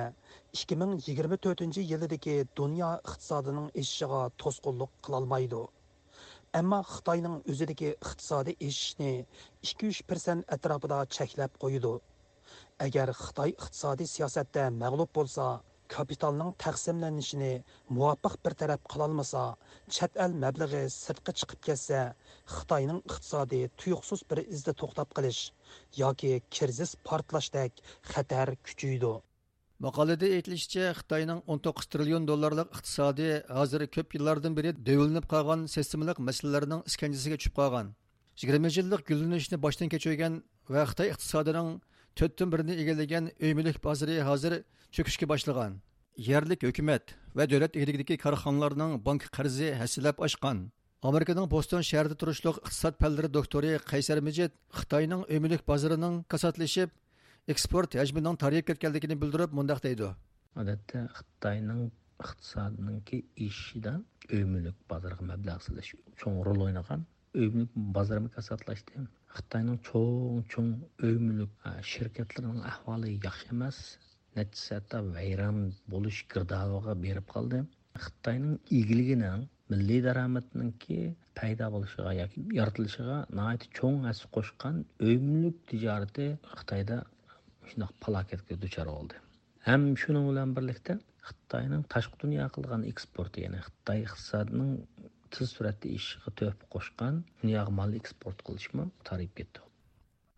2024 0.64 1.80
yildagi 1.92 2.36
dunyo 2.60 2.90
iqtisodining 3.08 3.72
eshishiga 3.82 4.20
to'sqinlik 4.44 4.92
qilolmaydi. 5.08 5.62
Ammo 6.60 6.82
xitoyning 6.92 7.36
o'zidagi 7.54 7.90
iqtisodiy 7.94 8.56
eshishni 8.68 9.12
2-3 9.72 10.44
atrofida 10.58 11.00
cheklab 11.16 11.56
qo'ydi. 11.64 11.94
Agar 12.86 13.08
xitoy 13.24 13.50
iqtisodiy 13.56 14.12
siyosatda 14.16 14.68
mag'lub 14.84 15.16
bo'lsa 15.20 15.50
kapitalning 15.94 16.50
taqsimlanishini 16.64 17.52
muvofiq 17.96 18.34
bir 18.44 18.58
taraf 18.60 18.84
qilolmasa 18.92 19.44
chet 19.96 20.20
el 20.24 20.36
mablag'i 20.44 20.84
sirtqa 20.96 21.36
chiqib 21.40 21.60
ketsa 21.68 22.02
xitoyning 22.56 23.00
iqtisodiy 23.10 23.64
tuyuqsiz 23.80 24.20
bir 24.30 24.44
izda 24.56 24.76
to'xtab 24.82 25.16
qolish 25.16 25.42
yoki 26.02 26.32
kirzis 26.58 26.92
portlashdek 27.08 27.82
xatar 28.12 28.48
kuchaydi 28.68 29.14
maqolada 29.86 30.26
aytilishicha 30.36 30.92
xitoyning 30.98 31.40
19 31.56 31.86
trillion 31.92 32.26
dollarlik 32.30 32.68
iqtisodi 32.76 33.28
hozir 33.58 33.86
ko'p 33.94 34.16
yillardan 34.16 34.56
beri 34.58 34.72
devilinib 34.88 35.26
qolgan 35.32 35.60
sistemalik 35.74 36.18
masalalarning 36.28 36.82
iskanjasiga 36.90 37.36
tushib 37.40 37.54
qolgan. 37.60 37.86
20 38.42 38.76
yillik 38.78 39.02
gullanishni 39.10 39.56
boshdan 39.64 39.88
kechirgan 39.94 40.34
va 40.74 40.84
xitoy 40.90 41.08
iqtisodining 41.14 41.68
to'rtdan 42.18 42.48
birini 42.52 42.74
egallagan 42.82 43.24
uy 43.44 43.52
mulk 43.58 43.78
bozori 43.86 44.16
hozir 44.28 44.52
cho'kishga 44.94 45.26
boshlagan 45.32 45.72
yerlik 46.28 46.60
hukumat 46.68 47.04
va 47.36 47.44
davlat 47.50 47.72
egiligidagi 47.76 48.16
korxonalarning 48.24 48.92
bank 49.06 49.22
qarzi 49.36 49.68
hasilab 49.80 50.16
oshgan 50.26 50.58
amerikaning 51.10 51.46
boston 51.54 51.82
shahrida 51.90 52.16
turishliq 52.22 52.56
iqtisod 52.66 52.94
fanlari 53.02 53.28
doktori 53.38 53.70
qaysar 53.92 54.18
mijid 54.28 54.50
xitoyning 54.78 55.22
uy 55.30 55.38
mulk 55.44 55.62
bozorining 55.70 56.14
kasotlashib 56.32 56.90
eksport 57.52 57.90
xitoyning 69.36 69.78
cho'ng 69.88 70.44
cho'ng 70.52 70.70
uy 71.06 71.16
mulk 71.26 71.66
shirkatlarining 71.92 72.62
ahvoli 72.72 73.16
yaxshi 73.26 73.52
emas. 73.56 73.78
Natijasi 74.38 74.74
hatto 74.76 74.98
vayron 75.16 75.58
bo'lish 75.92 76.20
girdoviga 76.32 76.94
berib 77.04 77.26
qoldi 77.34 77.60
xitoyning 78.04 78.56
egiligining 78.78 79.46
milliy 79.72 80.00
daromadninki 80.06 80.98
paydo 81.38 81.66
bo'lishiga 81.74 82.12
yoki 82.20 82.44
yoritilishiga 82.58 83.18
nihoyat 83.38 83.66
cho'ng 83.78 83.98
hassa 84.08 84.30
qo'shgan 84.36 84.76
uy 85.06 85.16
mulk 85.26 85.56
tijorati 85.72 86.26
xitoyda 86.56 86.98
shundoq 87.70 87.92
palokatga 88.04 88.58
duchor 88.64 88.88
bo'ldi. 88.96 89.16
Ham 89.68 89.82
shuning 90.02 90.26
bilan 90.30 90.54
birlikda 90.56 90.98
xitoyning 91.28 91.82
tashqi 91.94 92.22
dunyo 92.24 92.46
qilgan 92.56 92.86
eksporti 92.92 93.46
ya'ni 93.46 93.60
xitoy 93.66 94.04
iqtisodining 94.06 94.72
tez 95.34 95.48
suratda 95.56 95.88
ishiga 95.98 96.30
to'p 96.38 96.58
qo'shgan 96.74 97.14
dunyoga 97.42 97.86
eksport 98.00 98.38
qilishmi 98.46 98.84
tarib 99.08 99.32
ketdi. 99.38 99.60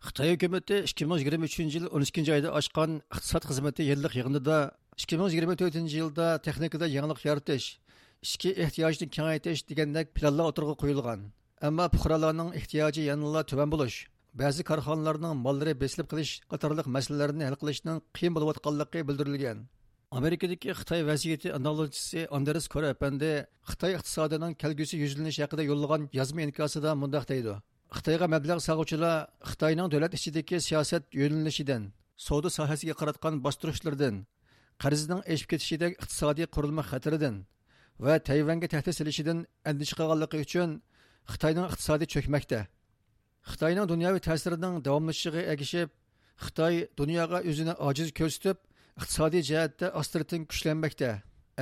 Xitoy 0.07 0.29
hukumati 0.33 0.77
2023 0.91 1.75
yil 1.75 1.85
12 1.99 2.31
oyda 2.35 2.49
ochgan 2.59 2.91
iqtisod 3.15 3.43
xizmati 3.49 3.83
yillik 3.89 4.13
yig'inida 4.19 4.57
2024 5.03 5.93
yilda 5.97 6.27
texnikada 6.45 6.87
yangilik 6.95 7.21
yaratish 7.29 7.67
ichki 8.25 8.49
ehtiyojni 8.63 9.05
kengaytirish 9.15 9.63
degandek 9.69 10.07
planlar 10.17 10.45
o'tirg'a 10.51 10.75
qo'yilgan. 10.81 11.19
Ammo 11.67 11.85
fuqarolarning 11.95 12.49
ehtiyoji 12.59 13.01
yanada 13.09 13.41
tuban 13.51 13.69
bo'lish 13.73 13.97
ba'zi 14.41 14.61
korxonalarning 14.69 15.33
mollari 15.45 15.73
besilib 15.83 16.07
qilish 16.11 16.31
qatorliq 16.51 16.87
masalalarni 16.95 17.43
hal 17.47 17.57
qilishning 17.61 17.97
qiyin 18.15 18.33
bo'layotganligi 18.35 19.05
bildirilgan. 19.09 19.57
Amerikadagi 20.19 20.69
xitoy 20.79 21.01
vaziyati 21.11 21.49
analogchisi 21.57 22.19
andres 22.37 22.65
kora 22.73 22.87
apandi 22.95 23.31
xitoy 23.69 23.91
iqtisodining 23.97 24.53
kelgusi 24.61 24.95
yuzlanishi 25.03 25.41
haqida 25.45 25.63
yo'llagan 25.69 26.01
yozma 26.19 26.41
inkosida 26.47 26.91
mundoq 27.01 27.25
deydi. 27.31 27.53
Xitoyga 27.97 28.27
mablag' 28.35 28.61
sag'uvchilar 28.67 29.15
xitoyning 29.49 29.87
davlat 29.93 30.13
ichidagi 30.17 30.57
siyosat 30.67 31.03
yo'nalishidan 31.21 31.81
savdo 32.25 32.49
sohasiga 32.57 32.93
qaratgan 32.99 33.33
bostirishlardan 33.45 34.15
qarzning 34.83 35.21
eshib 35.33 35.47
ketishidagi 35.51 35.95
iqtisodiy 36.01 36.47
qurilma 36.55 36.83
xatiridan 36.91 37.35
va 38.05 38.13
tayvanga 38.29 38.67
tahdid 38.73 38.93
silishidan 38.99 39.39
andisha 39.69 39.95
qilganligi 39.99 40.37
uchun 40.45 40.69
xitoyning 41.31 41.65
iqtisodi 41.71 42.05
cho'kmoqda 42.13 42.59
xitoyning 43.51 43.85
dunyoviy 43.93 44.21
ta'sirining 44.27 44.75
davomlashishiga 44.87 45.41
ergishib 45.51 45.89
xitoy 46.45 46.75
dunyoga 46.99 47.39
o'zini 47.49 47.73
ojiz 47.89 48.09
ko'rsatib 48.19 48.57
iqtisodiy 48.99 49.43
jihatda 49.49 49.91
ostritin 49.99 50.41
kuchlanmoqda. 50.49 51.11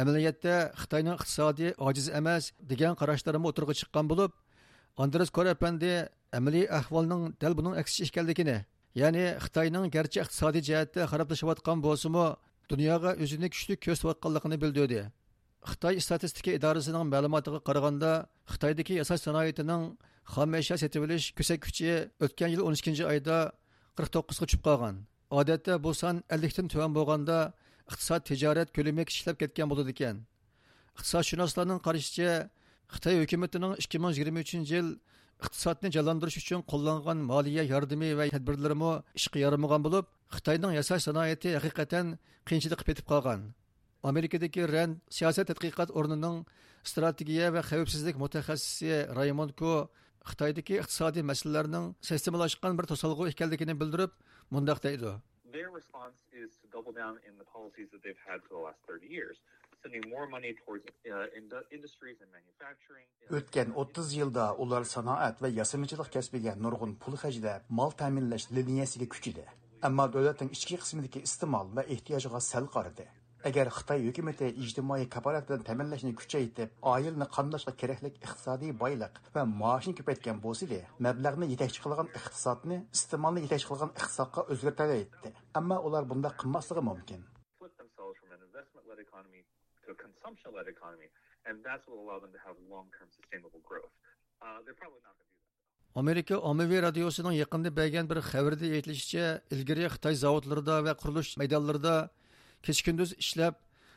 Amaliyotda 0.01 0.55
xitoyning 0.81 1.15
iqtisodiy 1.19 1.71
ojiz 1.87 2.07
emas 2.19 2.43
degan 2.71 2.93
qarashlarimi 2.99 3.47
o'tirg'a 3.51 3.73
chiqqan 3.79 4.05
bo'lib 4.11 4.31
andres 5.03 5.29
korapandi 5.37 5.91
amaliy 6.37 6.65
ahvolning 6.79 7.23
dal 7.41 7.53
buning 7.57 7.75
aksi 7.81 8.03
ekanligini 8.07 8.57
ya'ni 9.01 9.25
xitoyning 9.45 9.85
garchi 9.95 10.19
iqtisodiy 10.23 10.63
jihatda 10.69 11.01
xaroblashayotgan 11.11 11.77
bo'lsimi 11.85 12.25
dunyoga 12.71 13.11
o'zini 13.23 13.47
kuchli 13.53 13.75
ko'rsatayotganligini 13.85 14.57
bildirdi. 14.63 15.01
Xitoy 15.71 15.95
statistika 16.07 16.51
idorasining 16.57 17.05
ma'lumotiga 17.13 17.59
qaraganda 17.67 18.11
xitoydagi 18.53 18.93
yasash 19.01 19.21
sanoatining 19.27 19.83
xom 20.33 20.49
ashyo 20.59 20.75
sotib 20.83 21.01
olish 21.07 21.27
ko'rsatkichi 21.37 21.91
o'tgan 22.25 22.49
yil 22.53 22.61
12 22.67 23.05
oyda 23.11 23.37
49 23.99 24.39
ga 24.39 24.45
tushib 24.47 24.63
qolgan. 24.67 24.95
Odatda 25.39 25.73
bu 25.83 25.91
son 26.01 26.15
50 26.29 26.57
dan 26.57 26.67
tuvan 26.71 26.91
bo'lganda 26.97 27.37
iqtisod 27.91 28.21
tijorat 28.29 28.69
ko'lami 28.75 29.03
kishlab 29.09 29.35
ketgan 29.41 29.67
bo'ladi 29.71 29.91
ekan 29.95 30.15
iqtisodshunoslarning 30.97 31.79
qarashicha 31.87 32.31
xitoy 32.93 33.15
hukumatining 33.23 33.73
2023 33.85 34.73
yil 34.73 34.87
iqtisodni 35.45 35.89
jonlantirish 35.95 36.37
uchun 36.41 36.59
qo'llangan 36.71 37.19
moliya 37.31 37.63
yordami 37.73 38.09
va 38.19 38.25
tadbirlarimi 38.35 38.91
ishga 39.19 39.39
yaramagan 39.45 39.81
bo'lib 39.85 40.05
xitoyning 40.35 40.71
yasash 40.79 41.03
sanoati 41.07 41.49
haqiqatan 41.57 42.05
qiyinchilikqa 42.47 42.83
petib 42.89 43.05
qolgan 43.11 43.39
amerikadagi 44.11 44.61
rand 44.73 44.93
siyosat 45.17 45.45
tadqiqot 45.51 45.89
o'rnining 45.99 46.37
strategiya 46.91 47.47
va 47.55 47.61
xavfsizlik 47.69 48.15
mutaxassisi 48.23 48.93
raymond 49.19 49.51
ko 49.61 49.73
xitoydagi 50.29 50.79
iqtisodiy 50.81 51.23
masalalarning 51.31 51.85
sistemalashgan 52.09 52.77
bir 52.79 52.85
to'solg'u 52.91 53.27
ekanligini 53.33 53.75
bildirib 53.81 54.11
mundoq 54.55 54.83
deydi 54.87 55.11
their 55.57 55.69
response 55.79 56.17
is 56.43 56.49
to 56.61 56.67
double 56.75 56.93
down 57.01 57.15
in 57.27 57.33
the 57.41 57.47
policies 57.55 57.87
that 57.91 58.01
they've 58.03 58.23
had 58.29 58.39
for 58.45 58.51
the 58.57 58.63
last 58.67 58.79
30 58.87 59.07
years. 59.17 59.37
sending 59.83 60.03
more 60.15 60.27
money 60.27 60.51
towards 60.61 60.83
uh, 60.85 61.75
industries 61.77 62.17
and 62.23 62.29
manufacturing. 62.37 63.05
Өткен 63.29 63.73
30 63.73 64.13
yılda 64.13 64.55
ular 64.55 64.83
sanoat 64.83 65.41
ve 65.41 65.47
yasamıcılık 65.47 66.13
kasbiga 66.13 66.55
nurg'un 66.55 66.95
pul 66.95 67.15
hajlab, 67.17 67.61
mol 67.69 67.91
ta'minlash 67.91 68.51
liniyasiga 68.51 69.07
kuchidi. 69.09 69.45
Ammo 69.81 70.13
davlatning 70.13 70.51
ichki 70.51 70.77
qismidagi 70.83 71.19
iste'mol 71.27 71.75
va 71.75 71.83
ehtiyojiga 71.83 72.39
sal 72.39 72.65
qaradi. 72.75 73.07
Agar 73.49 73.67
xitoy 73.77 73.99
hukumati 74.07 74.51
ijtimoiy 74.63 75.07
kafolat 75.15 75.47
bilan 75.49 75.65
ta'minlashni 75.69 76.13
kuchaytirib 76.21 76.71
oilni 76.93 77.27
qamlashga 77.35 77.73
kerakli 77.81 78.13
iqtisodiy 78.17 78.71
boylik 78.83 79.19
va 79.35 79.45
maoshni 79.63 79.93
ko'paytgan 79.99 80.37
bo'lsada 80.45 80.79
mablag'ni 81.07 81.51
yetakchi 81.53 81.83
qilgan 81.85 82.13
iqtisodni 82.19 82.77
iste'molni 82.97 83.45
yetakchi 83.45 83.67
qilgan 83.71 83.91
iqtisodga 83.99 84.47
o'zgartiraydi 84.55 85.35
ammo 85.59 85.77
ular 85.87 86.03
bunda 86.13 86.29
qilmasligi 86.41 86.83
mumkin 86.91 87.21
to 89.91 89.97
a 89.97 90.03
consumption-led 90.05 90.67
economy, 90.75 91.07
and 91.47 91.55
that's 91.65 91.83
what 91.87 91.97
will 91.97 92.05
allow 92.07 92.19
them 92.23 92.31
to 92.31 92.41
have 92.45 92.55
long-term 92.69 93.09
sustainable 93.17 93.61
growth. 93.69 93.93
Uh, 94.41 94.57
they're 94.63 94.79
probably 94.81 95.01
not 95.07 95.15
going 95.19 95.29
to 95.29 95.35
do 95.35 95.45
that. 95.45 95.59
Amerika 96.03 96.35
ommaviy 96.49 96.81
radiosining 96.87 97.35
yaqinda 97.43 97.69
bergan 97.79 98.05
bir 98.11 98.19
xabarda 98.31 98.67
aytilishicha, 98.77 99.25
ilgari 99.55 99.83
Xitoy 99.95 100.15
zavodlarida 100.23 100.75
va 100.87 100.93
qurilish 101.01 101.31
maydonlarida 101.41 101.95
kecha-kunduz 102.65 103.11
ishlab 103.23 103.55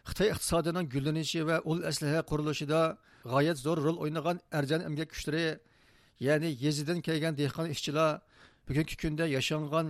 Xitoy 0.09 0.29
iqtisodining 0.35 0.87
gullanishi 0.95 1.41
va 1.49 1.57
ul 1.71 1.79
aslaha 1.91 2.21
qurilishida 2.31 2.81
g'oyat 3.33 3.59
zo'r 3.65 3.79
rol 3.87 3.99
o'ynagan 4.05 4.37
arjan 4.59 4.81
emgak 4.89 5.09
kuchlari, 5.15 5.47
ya'ni 6.27 6.51
yezidan 6.65 6.99
kelgan 7.07 7.35
dehqon 7.41 7.67
ishchilar 7.75 8.11
bugungi 8.67 8.95
kunda 9.03 9.25
yashangan 9.37 9.87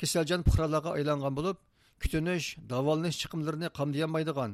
kasaljon 0.00 0.40
puhralarga 0.46 0.90
aylangan 0.98 1.32
bo'lib, 1.38 1.56
kutinish, 2.02 2.46
davolanish 2.72 3.16
chiqimlarini 3.22 3.68
qamdiyolmaydigan 3.78 4.52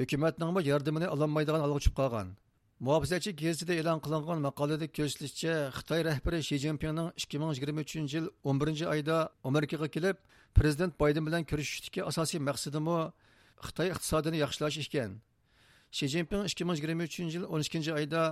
hukumatning 0.00 0.50
yordamini 0.70 1.08
ololmaydigan 1.14 1.60
holga 1.64 1.78
tushib 1.80 1.94
qolgan. 2.00 2.28
Muhofizachi 2.86 3.30
gazetida 3.36 3.74
e'lon 3.80 3.98
qilingan 4.04 4.38
maqolada 4.48 4.86
ko'rsatilishicha 4.96 5.54
xitoy 5.78 6.00
rahbari 6.08 6.38
shi 6.48 6.56
zinpinning 6.64 7.08
ikki 7.20 7.36
ming 7.40 7.50
yigirma 7.56 7.80
uchinchi 7.86 8.14
yil 8.16 8.26
o'n 8.48 8.56
birinchi 8.60 8.86
oyda 8.94 9.16
amerikaga 9.48 9.88
kelib 9.94 10.16
prezident 10.58 10.92
bayden 11.02 11.24
bilan 11.28 11.42
ko'rishishdagi 11.50 12.00
asosiy 12.10 12.40
maqsadimi 12.48 12.98
xitoy 13.66 13.88
iqtisodini 13.94 14.38
yaxshilash 14.44 14.78
ekan. 14.84 15.10
Shi 15.96 16.04
zinpin 16.14 16.40
ikki 16.50 16.62
ming 16.68 16.76
yigirma 16.78 17.04
uchinchi 17.10 17.36
yil 17.38 17.44
o'n 17.52 17.60
ikkinchi 17.66 17.92
oyda 17.98 18.22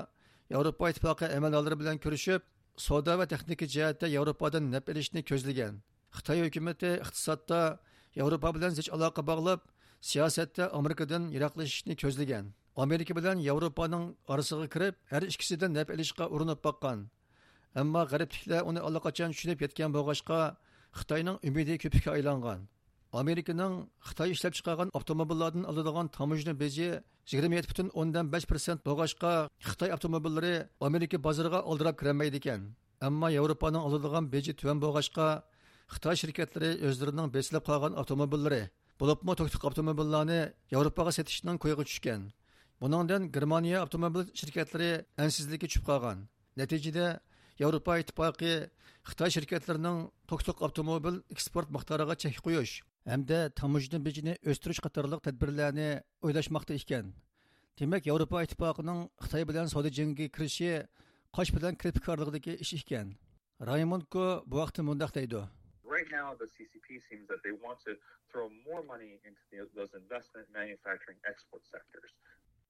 yevropa 0.53 0.85
ittifoqi 0.92 1.27
amaldorlari 1.37 1.77
bilan 1.83 1.96
ko'rishib 2.05 2.42
savdo 2.87 3.12
va 3.20 3.27
texnika 3.33 3.66
jihatda 3.75 4.07
yevropadan 4.16 4.64
naf 4.75 4.85
ilishni 4.92 5.20
ko'zlagan. 5.31 5.75
Xitoy 6.16 6.38
hukumati 6.46 6.90
iqtisodda 7.05 7.61
yevropa 8.18 8.49
bilan 8.57 8.73
zich 8.79 8.88
aloqa 8.96 9.23
bog'lab 9.31 9.61
siyosatda 10.11 10.64
amerikadan 10.79 11.23
yiroqlashishni 11.35 11.94
ko'zlagan. 12.03 12.44
Amerika 12.85 13.12
bilan 13.19 13.37
yevropaning 13.49 14.05
orasiga 14.33 14.67
kirib 14.75 14.95
har 15.12 15.23
ikkisidan 15.33 15.73
naf 15.79 15.88
ilishga 15.95 16.25
urinib 16.35 16.61
boqqan 16.67 16.99
ammo 17.81 18.03
g'arbliklar 18.12 18.61
uni 18.71 18.81
allaqachon 18.88 19.31
tushunib 19.35 19.59
yetgan 19.64 19.91
bo'lg'achqa 19.97 20.41
xitoyning 20.99 21.37
umidi 21.49 21.75
ko'pikka 21.83 22.11
aylangan 22.17 22.61
amerikaning 23.23 23.75
xitoy 24.09 24.29
ishlab 24.35 24.53
chiqargan 24.59 24.88
avtomobillardan 24.99 25.64
oladigan 25.71 26.07
tamojna 26.17 26.53
beji 26.62 26.88
yigirma 27.31 27.55
yetti 27.59 27.71
butun 27.73 27.88
o'ndan 28.01 28.27
besh 28.35 28.47
persent 28.51 28.81
bo'lg'achqa 28.88 29.33
xitoy 29.69 29.91
avtomobillari 29.97 30.55
amerika 30.88 31.17
bozoriga 31.27 31.61
oldirab 31.71 31.97
kirolmaydi 32.01 32.37
ekan 32.43 32.61
ammo 33.09 33.29
yevropaning 33.37 33.83
oladigan 33.88 34.25
beji 34.35 34.53
tuvan 34.61 34.79
bo'lg'achqa 34.85 35.29
xitoy 35.95 36.17
shirkatlari 36.23 36.71
o'zlarining 36.87 37.29
besilib 37.37 37.62
qolgan 37.69 37.93
avtomobillari 38.01 38.62
bo'libmi 39.01 39.31
avtomobillarni 39.69 40.41
yevropaga 40.75 41.12
tushgan 41.29 42.23
Buningdan 42.81 43.25
Germaniya 43.35 43.81
avtomobil 43.83 44.29
shirkatlari 44.38 44.91
ansizlikka 45.23 45.67
tushib 45.67 45.85
qolgan. 45.88 46.19
Natijada 46.61 47.07
Yevropa 47.59 47.97
ittifoqi 48.03 48.53
Xitoy 49.09 49.33
shirkatlarining 49.35 49.99
to'ksiq 50.31 50.62
avtomobil 50.67 51.17
eksport 51.35 51.73
miqdoriga 51.77 52.14
chek 52.25 52.38
qo'yish 52.47 52.75
hamda 53.12 53.38
tamujni 53.61 53.99
bijini 54.07 54.35
o'stirish 54.53 54.81
qatorliq 54.87 55.25
tadbirlarni 55.27 55.88
o'ylashmoqda 56.23 56.79
ekan. 56.81 57.11
Demak, 57.81 58.07
Yevropa 58.11 58.45
ittifoqining 58.47 59.01
Xitoy 59.25 59.49
bilan 59.51 59.67
savdo 59.75 59.91
jangiga 59.99 60.31
kirishi 60.37 60.71
qosh 61.37 61.51
bilan 61.57 61.75
kirpikkorligidagi 61.83 62.59
ish 62.64 62.75
ekan. 62.79 63.17
Raymond 63.71 64.07
Ko 64.14 64.25
bu 64.47 64.62
vaqtda 64.62 64.87
mundaq 64.91 65.11
deydi. 65.19 65.43
Right 65.97 66.11
now, 66.12 66.29
the 66.38 66.47
CCP 66.55 67.03
seems 67.09 67.27
that 67.27 67.43
they 67.43 67.55
want 67.67 67.79
to 67.87 67.93
throw 68.31 68.47
more 68.69 68.83
money 68.93 69.12
into 69.29 69.43
the, 69.51 69.67
those 69.75 69.93
investment, 70.03 70.47
manufacturing, 70.55 71.19
export 71.27 71.62
sectors. 71.75 72.12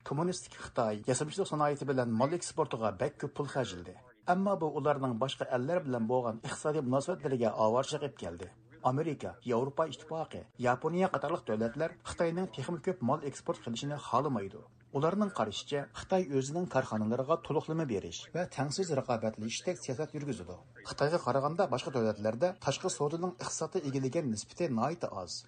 Kommunistik 0.08 0.54
Xitoy 0.56 1.02
yasamchilik 1.04 1.48
sanoati 1.48 1.86
bilan 1.88 2.12
mol 2.20 2.30
eksportiga 2.36 2.90
bek 3.00 3.18
ko'p 3.22 3.32
pul 3.38 3.48
xarjladi. 3.54 3.92
Ammo 4.34 4.54
bu 4.60 4.70
ularning 4.80 5.16
boshqa 5.22 5.46
ellar 5.56 5.82
bilan 5.88 6.06
bo'lgan 6.12 6.38
iqtisodiy 6.46 6.82
munosabatlariga 6.86 7.50
avor 7.64 7.84
chiqib 7.90 8.14
keldi. 8.22 8.48
Amerika, 8.90 9.34
Yevropa 9.50 9.86
ittifoqi, 9.92 10.40
Yaponiya 10.66 11.10
qatorliq 11.16 11.42
davlatlar 11.50 11.96
Xitoyning 12.12 12.48
texnik 12.56 12.82
ko'p 12.86 13.04
mol 13.10 13.28
eksport 13.32 13.60
qilishini 13.66 14.00
xohlamaydi. 14.06 14.62
Ularning 14.96 15.34
qarashicha, 15.38 15.84
Xitoy 16.00 16.24
o'zining 16.40 16.70
korxonalariga 16.76 17.36
to'liqlama 17.50 17.88
berish 17.92 18.22
va 18.38 18.48
tangsiz 18.56 18.94
raqobatlashdek 19.00 19.84
siyosat 19.84 20.16
yurgizadi. 20.16 20.56
Xitoyga 20.88 21.20
qaraganda 21.26 21.68
boshqa 21.74 21.96
davlatlarda 21.98 22.54
tashqi 22.66 22.96
savdoning 22.98 23.36
iqtisodga 23.42 23.84
egillagan 23.88 24.32
nisbati 24.34 24.72
nihoyatda 24.78 25.14
oz. 25.24 25.42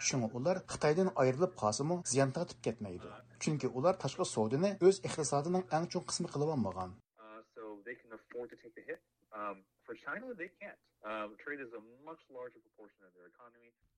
Шуңа 0.00 0.28
улар 0.34 0.60
Хытайдан 0.68 1.10
айырылып 1.14 1.54
қасымы 1.60 2.00
зиян 2.06 2.32
тартып 2.32 2.60
кетмейді. 2.66 3.10
Чөнки 3.40 3.68
улар 3.68 3.96
ташқы 4.00 4.26
сауданы 4.26 4.74
өз 4.80 5.00
иқтисадының 5.06 5.66
әң 5.70 5.88
чоң 5.92 6.06
қысмы 6.10 6.30
қылып 6.34 6.54
алмаған. 6.56 6.94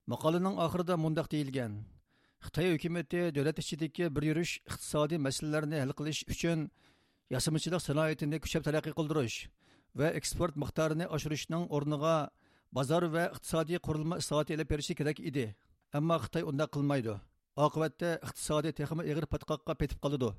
Мақаланың 0.07 0.59
ақырда 0.65 0.97
мұндақ 1.03 1.31
дейілген. 1.33 1.79
Xitoy 2.45 2.73
hukumati 2.75 3.31
davlat 3.35 3.57
бір 3.57 4.09
bir 4.15 4.23
yurish 4.29 4.59
iqtisodiy 4.69 5.17
masalalarni 5.17 5.79
hal 5.79 5.91
qilish 5.99 6.21
uchun 6.33 6.69
yasamichilik 7.29 7.81
sanoatini 7.81 8.39
kuchab 8.39 8.63
taraqqiy 8.67 8.93
qildirish 8.99 9.37
va 9.99 10.07
eksport 10.19 10.55
miqdorini 10.63 11.05
oshirishning 11.15 11.63
o'rniga 11.75 12.15
bozor 12.77 13.03
va 13.15 13.23
iqtisodiy 13.33 13.79
qurilma 13.87 14.19
islohoti 14.21 14.53
беріші 14.57 14.69
berishi 14.71 14.95
kerak 14.99 15.19
ammo 15.93 16.19
Қытай 16.19 16.43
онда 16.43 16.67
қылмайды. 16.67 17.19
oqibatda 17.57 18.09
iqtisodiy 18.25 18.73
texmi 18.79 19.03
егір 19.11 19.25
patqoqqa 19.33 19.73
petib 19.81 19.99
qoladi. 20.03 20.29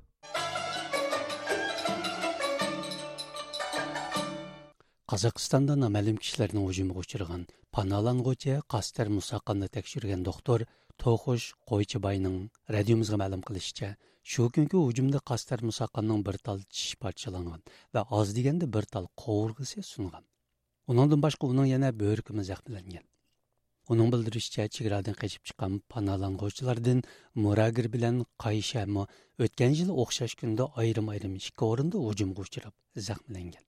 Qozog'istonda 5.11 5.73
noma'lum 5.83 6.17
kishilarning 6.23 6.65
hujumiga 6.69 6.99
uchragan 7.03 7.41
panolang'uvchi 7.75 8.53
Qaster 8.73 9.07
Musaqanni 9.17 9.67
tekshirgan 9.75 10.21
doktor 10.29 10.59
To'xush 11.01 11.47
Qo'ychibayning 11.69 12.37
radiomizga 12.75 13.17
ma'lum 13.23 13.41
qilishicha, 13.47 13.89
shu 14.31 14.43
kungi 14.55 14.77
hujumda 14.85 15.19
qastar 15.29 15.59
Musaqanning 15.69 16.21
bir 16.27 16.37
tal 16.45 16.59
tish 16.73 16.93
parchalangan 17.03 17.61
va 17.93 18.01
oz 18.19 18.27
deganda 18.37 18.65
bir 18.75 18.85
tal 18.93 19.05
qovurg'isi 19.23 19.79
singan. 19.93 20.23
Uningdan 20.91 21.19
boshqa 21.25 21.45
uning 21.51 21.67
yana 21.73 21.89
bo'yragi. 22.01 23.08
Оның 23.92 24.08
білдірішчә 24.14 24.64
чиградан 24.72 25.16
қешіп 25.20 25.50
шыққан 25.50 25.74
паналанғычылардан 25.92 27.02
Мурагир 27.36 27.90
білән 27.92 28.22
Қайша 28.40 28.86
өткен 29.44 29.74
жыл 29.76 29.90
оқшаш 30.04 30.36
күнді 30.40 30.70
айрым-айрым 30.80 31.34
ішкі 31.40 31.66
орында 31.66 32.00
ұжымға 32.00 32.46
ұшырап 32.46 32.74
зәхмеленген. 33.08 33.64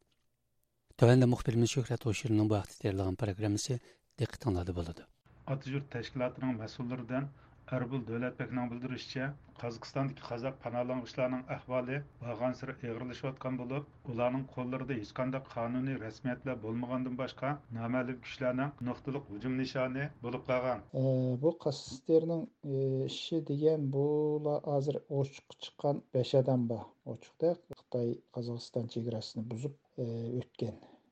Төвәндә 0.96 1.29
мөхбирimiz 1.29 1.74
Шөһрәт 1.74 2.07
Оширның 2.09 2.48
bu 2.48 2.57
vaqtda 2.57 2.79
tayyorlagan 2.85 3.18
programmasi 3.20 3.76
diqqətinizdə 4.20 4.72
болады. 4.79 5.05
Atatürk 5.44 5.90
təşkilatının 5.92 6.57
məsullarından 6.62 7.29
Әрбіл 7.71 8.01
Дәулетбекнің 8.03 8.65
білдірішчә, 8.67 9.27
қазықстандық 9.62 10.25
қазақ 10.25 10.57
паналанғышларының 10.63 11.45
әхвалы 11.55 11.99
баған 12.23 12.57
сыры 12.60 12.75
еғірлішіп 12.84 13.29
отқан 13.29 13.60
болып, 13.62 13.86
оларның 14.12 14.43
қолларында 14.55 14.97
ешқандай 15.05 15.43
қануни 15.53 15.95
рәсмиятлер 16.01 16.60
болмағандың 16.65 17.15
башқа 17.21 17.53
намәлім 17.77 18.19
күшлерінің 18.27 18.75
нұқтылық 18.89 19.31
hücum 19.38 19.55
нишаны 19.62 20.10
болып 20.27 20.43
қалған. 20.51 20.84
bu 21.45 21.55
qassislerning 21.65 22.43
e, 22.67 23.07
ishi 23.07 23.43
degan 23.53 23.88
bu 23.95 24.05
hozir 24.67 24.99
ochiq 25.21 25.60
chiqqan 25.63 26.03
besh 26.13 26.36
odam 26.43 26.67
bor 26.73 26.88
ochiqda 27.15 27.55
Қазақстан 27.55 28.15
qozog'iston 28.36 28.95
chegarasini 28.95 29.47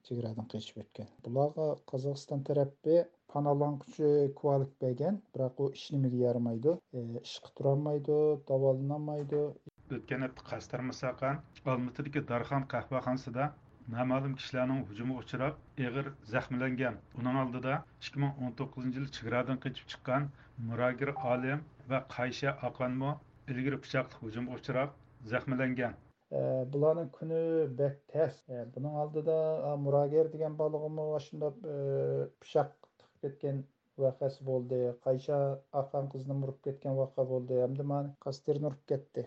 chegaradan 0.07 0.49
qochib 0.53 0.81
o'tgan. 0.83 1.09
Bularga 1.25 1.67
qozog'iston 1.91 2.43
tarafi 2.49 2.97
panolanquchi 3.33 4.09
kvalik 4.39 4.71
bergan 4.83 5.21
biroq 5.35 5.63
u 5.63 5.71
ish 5.77 5.87
nimaga 5.95 6.19
yaramaydi. 6.25 6.75
E, 6.97 6.99
Ishga 7.27 7.49
turolmaydi 7.59 8.19
davolanolmaydi. 8.51 9.41
O'tgan 9.97 10.27
hafta 10.27 10.45
qastar 10.51 10.85
musaqan 10.91 11.41
darxon 12.33 12.69
qahvaxonasida 12.75 13.51
noma'lum 13.93 14.33
kishilarning 14.39 14.81
hujumiga 14.89 15.21
uchrab 15.23 15.85
og'ir 15.85 16.09
zaxmlangan 16.33 16.97
uning 17.21 17.37
oldida 17.43 17.77
ikki 18.03 18.21
ming 18.23 18.43
o'n 18.47 18.51
to'qqizinchi 18.59 19.01
yil 19.01 19.07
chegaradan 19.15 19.61
qochib 19.63 19.87
chiqqan 19.93 20.27
muragir 20.67 21.11
olim 21.31 21.63
va 21.93 22.01
qaysha 22.15 22.53
oqonmo 22.69 23.13
ilgari 23.53 23.79
pichoqli 23.85 24.21
hujumga 24.25 24.59
uchrab 24.59 24.93
zaxmlangan 25.33 25.97
bularning 26.73 27.09
kuni 27.17 27.41
bak 27.81 27.95
tas 28.13 28.35
buning 28.75 28.95
oldida 29.03 29.37
muragir 29.85 30.31
degan 30.33 30.57
bolig'imi 30.61 31.05
shundoq 31.27 31.55
e, 31.73 31.77
tiqib 32.45 33.23
ketgan 33.23 33.63
voqeasi 34.03 34.45
bo'ldi. 34.49 34.79
Qaysha 35.05 35.39
aqan 35.81 36.09
qizni 36.13 36.37
urib 36.47 36.59
ketgan 36.67 36.99
voqea 37.01 37.25
bo'ldi? 37.31 37.61
Hamda 37.65 37.87
mani 37.93 38.13
qasterni 38.25 38.69
urib 38.71 38.83
ketdi. 38.91 39.25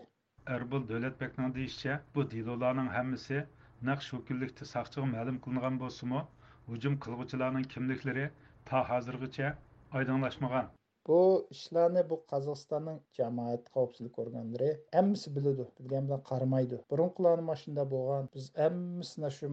Arbul 0.57 0.87
davlatbekning 0.93 1.51
deyishicha 1.57 1.99
bu 2.15 2.29
delolarning 2.35 2.89
hammasi 2.97 3.43
naq 3.89 4.07
shu 4.07 4.21
kunlikda 4.29 4.69
soqchiga 4.71 5.09
ma'lum 5.15 5.41
qilingan 5.45 5.81
bo'lsimi 5.83 6.23
hujum 6.71 6.95
qilg'uvchilarning 7.05 7.67
kimliklari 7.75 8.25
to 8.71 8.83
hozirgacha 8.91 9.53
oydinlashmagan 9.99 10.71
bu 11.09 11.19
ishlarni 11.55 12.03
bu 12.11 12.17
qozog'istonning 12.33 12.99
jamoat 13.19 13.71
xavfsizlik 13.77 14.19
organlari 14.25 14.69
hammasi 14.97 15.35
biladi 15.37 15.67
bilgan 15.79 16.09
bilan 16.09 16.23
qaramaydi. 16.31 16.81
Burunqilarni 16.93 17.47
mana 17.49 17.61
shunday 17.63 17.87
bo'lgan 17.95 18.29
biz 18.35 18.51
hammasini 18.63 19.31
shu 19.37 19.51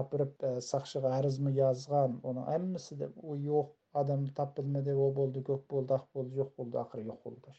opirib 0.00 0.46
saqchiga 0.70 1.16
arizmi 1.18 1.56
yozgan 1.62 2.16
uni 2.32 2.46
hammasida 2.52 3.12
u 3.32 3.36
yo'q 3.50 3.76
odam 4.04 4.24
topilmadi 4.40 4.96
u 5.04 5.10
bo'ldi 5.20 5.44
ko'k 5.50 5.68
bo'ldi 5.74 5.98
oq 5.98 6.08
bo'ldi 6.18 6.42
yo'q 6.42 6.56
bo'ldi 6.58 6.82
oxiri 6.84 7.06
yo'q 7.10 7.20
bo'ldi 7.28 7.58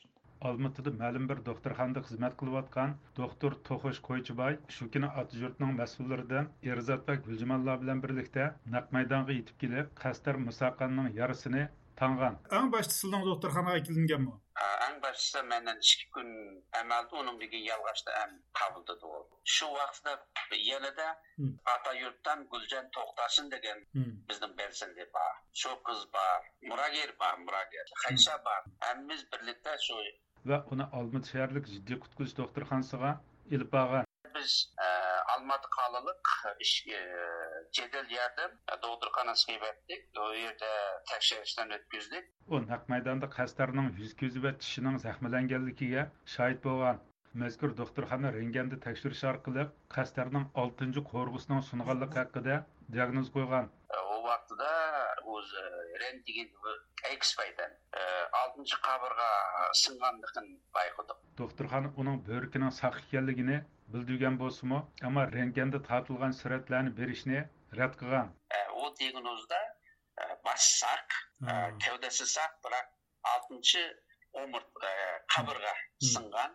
olmaotada 0.50 0.92
ma'lum 1.00 1.26
bir 1.32 1.42
doktorxonada 1.48 2.02
xizmat 2.06 2.38
qilayotgan 2.38 2.94
doktor 3.20 3.58
to'xosh 3.68 4.00
qo'ychiboy 4.08 4.56
shu 4.78 4.88
kuni 4.96 5.10
yurtning 5.42 5.76
mas'ullaridan 5.82 6.48
erzodbek 6.76 7.22
guljimonlar 7.28 7.78
bilan 7.84 8.02
birlikda 8.06 8.48
naq 8.78 8.96
yetib 9.40 9.62
kelib 9.66 9.92
qastar 10.04 10.42
musaqanning 10.48 11.12
yarasini 11.20 11.68
tangan 12.02 12.36
eng 12.58 12.68
boshda 12.74 12.94
sizning 13.00 13.24
doktorxonaga 13.30 13.82
kelinganmi 13.88 14.34
eng 14.86 14.96
boshida 15.04 15.42
mendan 15.52 15.78
ikki 15.90 16.06
kun 16.16 16.30
amalda 16.82 17.14
uningdagi 17.22 17.60
qabildidi 18.60 19.06
u 19.16 19.20
shu 19.56 19.68
vaqtda 19.80 20.14
yanada 20.70 21.08
ota 21.74 21.92
yurtdan 22.02 22.40
guljan 22.52 22.86
to'xtasin 22.96 23.48
degan 23.56 23.80
bizning 24.30 24.54
belsinda 24.60 25.06
bor 25.16 25.34
shu 25.62 25.72
qiz 25.88 26.02
bor 26.16 26.40
muragir 26.70 27.10
bor 27.22 27.36
muragir 27.46 27.86
haysha 28.04 28.36
bor 28.48 28.62
hammamiz 28.86 29.22
birlikda 29.32 29.74
shu 29.88 29.98
va 30.50 30.58
uni 30.74 30.86
olmut 31.00 31.26
shaharlik 31.32 31.66
jiddiy 31.74 31.98
qutqarish 32.04 32.36
doktorxonasiga 32.42 33.12
ilib 33.56 33.70
borgan 33.76 34.11
біз 34.36 34.54
ә, 34.80 34.88
алматы 35.36 35.70
қалалық 35.76 36.32
э, 36.50 36.54
іш 36.66 36.72
ә, 36.88 37.00
жедел 37.78 38.06
жәрдем 38.12 38.54
ә, 38.68 38.78
доудырханасына 38.84 39.58
беттік 39.64 40.20
ол 40.24 40.34
жерде 40.36 40.72
тексерістен 41.12 41.74
өткіздік. 41.78 42.28
Ол 42.50 42.66
нақ 42.70 42.90
майданда 42.94 43.30
қастарының 43.36 43.92
жүз 44.00 44.16
көзі 44.22 44.44
бе 44.46 44.54
тішінің 44.64 45.00
зақымыланғанлығына 45.06 46.08
шаһит 46.36 46.62
болған. 46.66 47.02
Мәзкүр 47.42 47.76
докторхана 47.80 48.34
рентгенді 48.36 48.80
тексеріс 48.84 49.24
арқылы 49.32 49.70
қастарының 49.96 50.50
алтыншы 50.64 51.06
қорғысының 51.12 51.64
сынғанлығы 51.70 52.18
хақында 52.18 52.58
диагноз 52.98 53.32
қойған. 53.36 53.72
Ол 54.02 54.28
уақытта 54.28 54.72
өзі 55.38 55.68
рентген 56.04 56.52
экс 57.14 57.36
пайдан 57.40 57.78
алтыншы 58.42 58.78
қабырға 58.84 59.30
сынғандығын 59.80 60.52
байқадық 60.76 61.22
докторхана 61.40 61.92
оның 62.02 62.20
бөркінің 62.28 62.74
сақ 62.78 62.98
екенлігіне 63.02 63.62
bildirgan 63.94 64.40
bo'lsimi 64.44 64.80
ammo 65.10 65.26
rentganda 65.36 65.82
tortilgan 65.90 66.34
suratlarni 66.40 66.96
berishni 67.02 67.44
rad 67.82 67.98
qilgan. 68.02 68.32
U 68.82 68.90
diagnozda 69.02 69.62
bosh 70.46 70.68
saq 70.82 71.20
kavdasi 71.84 72.26
saq 72.36 72.58
biroq 72.66 72.88
oltinchi 73.34 73.84
umr 74.44 74.64
qabrga 75.36 75.74
singan 76.14 76.52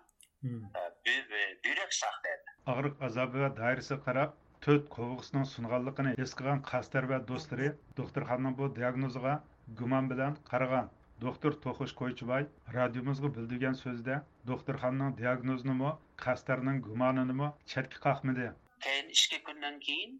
buyrak 1.64 1.92
saq 2.00 2.18
dedi 2.26 2.56
og'riq 2.74 3.06
azobi 3.08 3.42
va 3.44 3.50
doirasiga 3.60 3.98
qarab 4.08 4.36
to'rt 4.66 4.86
qo'g'isining 4.96 5.48
sunganligini 5.54 6.12
his 6.20 6.36
qilgan 6.38 6.62
qastar 6.70 7.08
va 7.14 7.18
do'stlari 7.30 7.72
doktorxonaning 8.00 8.56
bu 8.60 8.70
diagnoziga 8.78 9.34
gumon 9.80 10.08
bilan 10.12 10.38
qaragan. 10.50 10.88
Doktor 11.24 11.56
to'xish 11.64 11.94
qo'ychiboy 12.00 12.46
radiomizga 12.76 13.30
bildirgan 13.36 13.76
so'zda 13.82 14.16
doktorxonaning 14.50 15.16
diagnozini 15.20 15.90
qastarning 16.24 16.80
gumonini 16.86 17.48
chetga 17.72 18.02
qoqmadi. 18.06 18.48
Keyin 18.86 19.08
ikki 19.16 19.38
kundan 19.46 19.78
keyin 19.86 20.18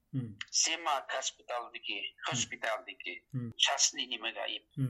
sema 0.62 0.94
gospitaldagi 1.14 1.98
gospitaldagi 2.28 3.14
частный 3.66 4.06
nimaga 4.14 4.46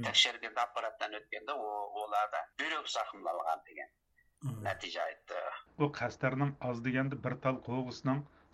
tekshirganda 0.06 0.66
apparatdan 0.68 1.18
o'tganda 1.20 1.58
ularda 2.04 2.44
buyrak 2.62 2.88
zahmlangan 2.96 3.66
degan 3.70 3.90
natija 4.68 5.02
aytdi. 5.10 5.42
U 5.82 5.90
qastarning 6.00 6.54
oz 6.70 6.84
deganda 6.86 7.22
bir 7.26 7.34
tal 7.46 7.60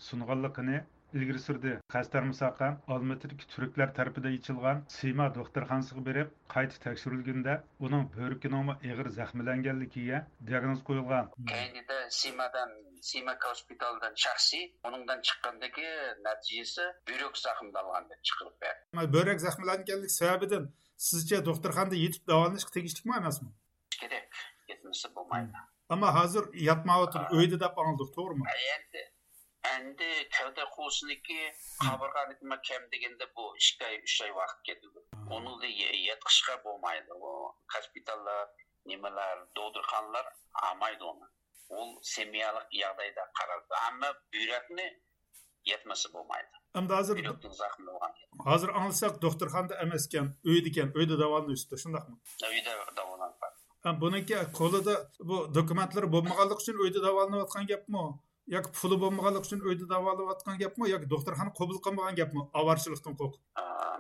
sunganligini 0.09 0.79
ilgari 1.19 1.41
surdi. 1.47 1.73
Qastar 1.95 2.23
musaqan 2.31 2.79
olmatidagi 2.95 3.47
turklar 3.55 3.95
tarafidan 3.99 4.35
yechilgan 4.37 4.85
siymo 4.99 5.27
doktorxonasiga 5.39 6.05
berib 6.09 6.29
qayta 6.55 6.77
tekshirilganda 6.87 7.55
uning 7.87 8.05
bo'rkining 8.17 8.73
og'ir 8.75 9.09
zaxmlanganligiga 9.19 10.19
diagnoz 10.49 10.81
qo'yilgan. 10.89 11.31
Keyinida 11.53 11.99
simadan 12.21 12.71
sima 13.11 13.35
gospitaldan 13.45 14.15
shaxsiy 14.25 14.65
uningdan 14.89 15.21
chiqqandagi 15.29 15.89
natijasi 16.29 16.87
buyrak 17.09 17.37
zaxmlangan 17.47 18.09
deb 18.13 18.21
chiqilib 18.29 18.57
berdi. 18.65 19.09
Buyrak 19.17 19.45
zaxmlanganlik 19.47 20.13
sababidan 20.21 20.65
sizcha 21.09 21.45
doktorxonada 21.49 21.97
yetib 22.05 22.23
davolanishga 22.31 22.71
tegishlikmi 22.79 23.17
emasmi? 23.23 23.51
Kerak. 24.01 24.31
Yetmasa 24.71 25.15
bo'lmaydi. 25.17 25.65
Ammo 25.95 26.11
hozir 26.19 26.45
yotmayotib 26.69 27.35
uyda 27.39 27.57
deb 27.65 27.83
oldik 27.85 28.15
to'g'rimi? 28.19 28.47
Endi 28.77 29.03
endi 29.71 30.11
kavda 30.37 30.65
qo'shniki 30.77 31.41
qabirg'aniki 31.85 32.45
kam 32.69 32.83
deganda 32.93 33.27
bu 33.37 33.45
ikki 33.61 33.85
oy 33.91 33.97
uch 34.07 34.17
oy 34.27 34.33
vaqt 34.39 34.59
ketadi 34.69 35.01
uni 35.37 35.71
yetqishga 36.09 36.57
bo'lmaydi 36.65 37.19
u 37.29 37.31
gospitallar 37.75 38.43
nimalar 38.91 39.37
doktorxonalar 39.59 40.27
olmaydi 40.71 41.05
uni 41.13 41.29
u 41.79 41.87
semiyalik 42.15 42.75
жағдайда 42.81 43.29
qaraldi 43.39 43.79
ammo 43.89 44.11
buyrakni 44.35 44.89
yetmasa 45.73 46.13
bo'lmaydi 46.17 46.63
endi 46.81 46.93
hozir 46.99 47.17
hozir 48.49 48.75
anglasak 48.81 49.23
doktorxonada 49.27 49.81
emas 49.87 50.09
ekan 50.09 50.35
uyda 50.55 50.69
ekan 50.73 50.89
uyda 50.99 51.21
davolanishdi 51.23 51.81
shundaqmi 51.85 52.17
uyda 52.51 52.77
davolanadi 53.01 54.01
buniki 54.03 54.43
qo'lida 54.59 54.95
bu 55.31 55.39
dokumentlar 55.55 56.05
bo'lmaganligi 56.17 56.61
uchun 56.63 56.85
uyda 56.87 57.01
davolanayotgan 57.07 57.73
gapmi 57.73 58.05
yoki 58.57 58.71
puli 58.79 58.97
bo'lmaganligi 59.03 59.47
uchun 59.47 59.61
uyda 59.71 59.89
davolayotgan 59.95 60.59
gapmi 60.63 60.91
yoki 60.95 61.11
doktorxona 61.15 61.53
qabul 61.61 61.79
qilmagan 61.87 62.19
gapmi 62.21 62.47
avorchilikdan 62.61 63.19
qo'rqib 63.21 63.43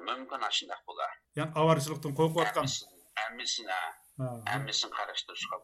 mumkin 0.08 0.48
shundoq 0.58 0.82
bo'lar 0.90 1.12
ya'ni 1.40 1.52
avorchilikdan 1.62 2.18
qo'rqayotgan 2.20 2.72
hammasini 3.22 3.78
hammasini 4.52 4.90
qarashtirishga 4.98 5.62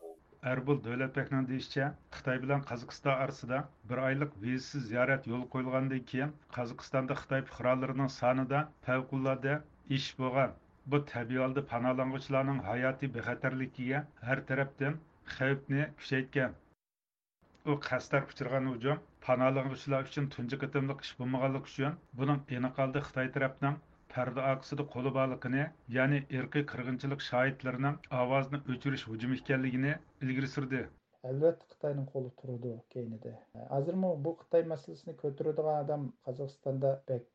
Erbul 0.49 0.77
Davlatbekning 0.83 1.47
deyishicha, 1.47 1.87
Xitoy 2.17 2.37
bilan 2.43 2.61
Qozog'iston 2.67 3.23
orasida 3.23 3.57
bir 3.93 4.01
oylik 4.09 4.37
vizasiz 4.43 4.85
ziyorat 4.91 5.27
yo'l 5.31 5.43
qo'yilgandan 5.55 6.05
keyin 6.11 6.35
Qozog'istonda 6.57 7.17
Xitoy 7.23 7.43
fuqarolarining 7.49 8.13
sonida 8.17 8.61
favqulodda 8.89 9.57
ish 9.99 10.07
bo'lgan. 10.21 10.55
Bu 10.93 11.01
tabiiy 11.13 11.43
holda 11.45 11.65
panolanuvchilarning 11.73 12.61
hayotiy 12.69 13.13
bexatarligiga 13.17 14.05
har 14.29 14.45
tarafdan 14.53 15.01
xavfni 15.35 15.91
kuchaytgan. 16.03 16.55
U 17.73 17.77
qasdar 17.89 18.27
uchirgan 18.33 18.69
hujum 18.73 19.01
panolanuvchilar 19.27 20.11
uchun 20.11 20.27
tunji 20.35 20.59
qitimliq 20.65 21.07
ish 21.07 21.15
bo'lmaganligi 21.21 21.73
uchun 21.73 21.97
buning 22.21 22.41
aniq 22.59 22.83
holda 22.83 23.03
xitoy 23.09 23.31
tarafning 23.37 23.81
parda 24.15 24.45
orqasida 24.51 24.87
qo'li 24.95 25.11
borligini 25.17 25.65
ya'ni 25.97 26.21
irqiy 26.39 26.65
qirg'inchilik 26.71 27.25
shohidlarining 27.27 27.99
ovozini 28.21 28.61
o'chirish 28.75 29.05
hujumi 29.11 29.41
ekanligini 29.43 29.93
ilgari 30.27 30.51
surdi. 30.55 30.81
Albatta 31.31 31.69
xitoyning 31.73 32.07
qo'li 32.15 32.31
turdi 32.43 32.73
keynida 32.95 33.35
hozirmi 33.75 34.13
bu 34.29 34.33
xitoy 34.43 34.65
masalasini 34.73 35.17
ko'taradigan 35.23 35.83
odam 35.85 36.09
qozog'istonda 36.29 36.95
bek 37.13 37.29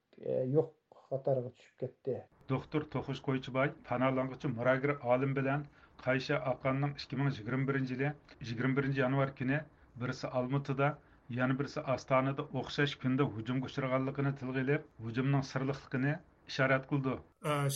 yo'q 0.55 0.73
qatoriga 1.11 1.53
tushib 1.59 1.77
ketdi. 1.85 2.17
Doktor 2.53 2.89
to'xish 2.95 3.23
qo'ychiboy 3.29 3.73
panolanguchi 3.91 4.53
muragir 4.57 4.95
olim 5.15 5.37
bilan 5.39 5.69
qaysha 6.05 6.41
aqanning 6.53 6.97
ikki 7.01 7.21
ming 7.21 7.31
yigirma 7.37 7.69
birinchi 7.69 7.95
yili 7.97 8.09
yigirma 8.49 8.77
birinchi 8.81 9.03
yanvar 9.05 9.29
kuni 9.41 9.59
birisi 10.01 10.27
almutida 10.27 10.87
yana 11.39 11.59
birisi 11.59 11.79
ostonada 11.95 12.43
o'xshash 12.59 12.93
kunda 13.01 13.23
hujumga 13.35 13.65
uchraganligini 13.71 14.31
tilga 14.39 14.59
ilib 14.65 14.83
hujumning 15.05 15.43
sirliqligini 15.51 16.13
ishorat 16.51 16.87
qildi 16.91 17.13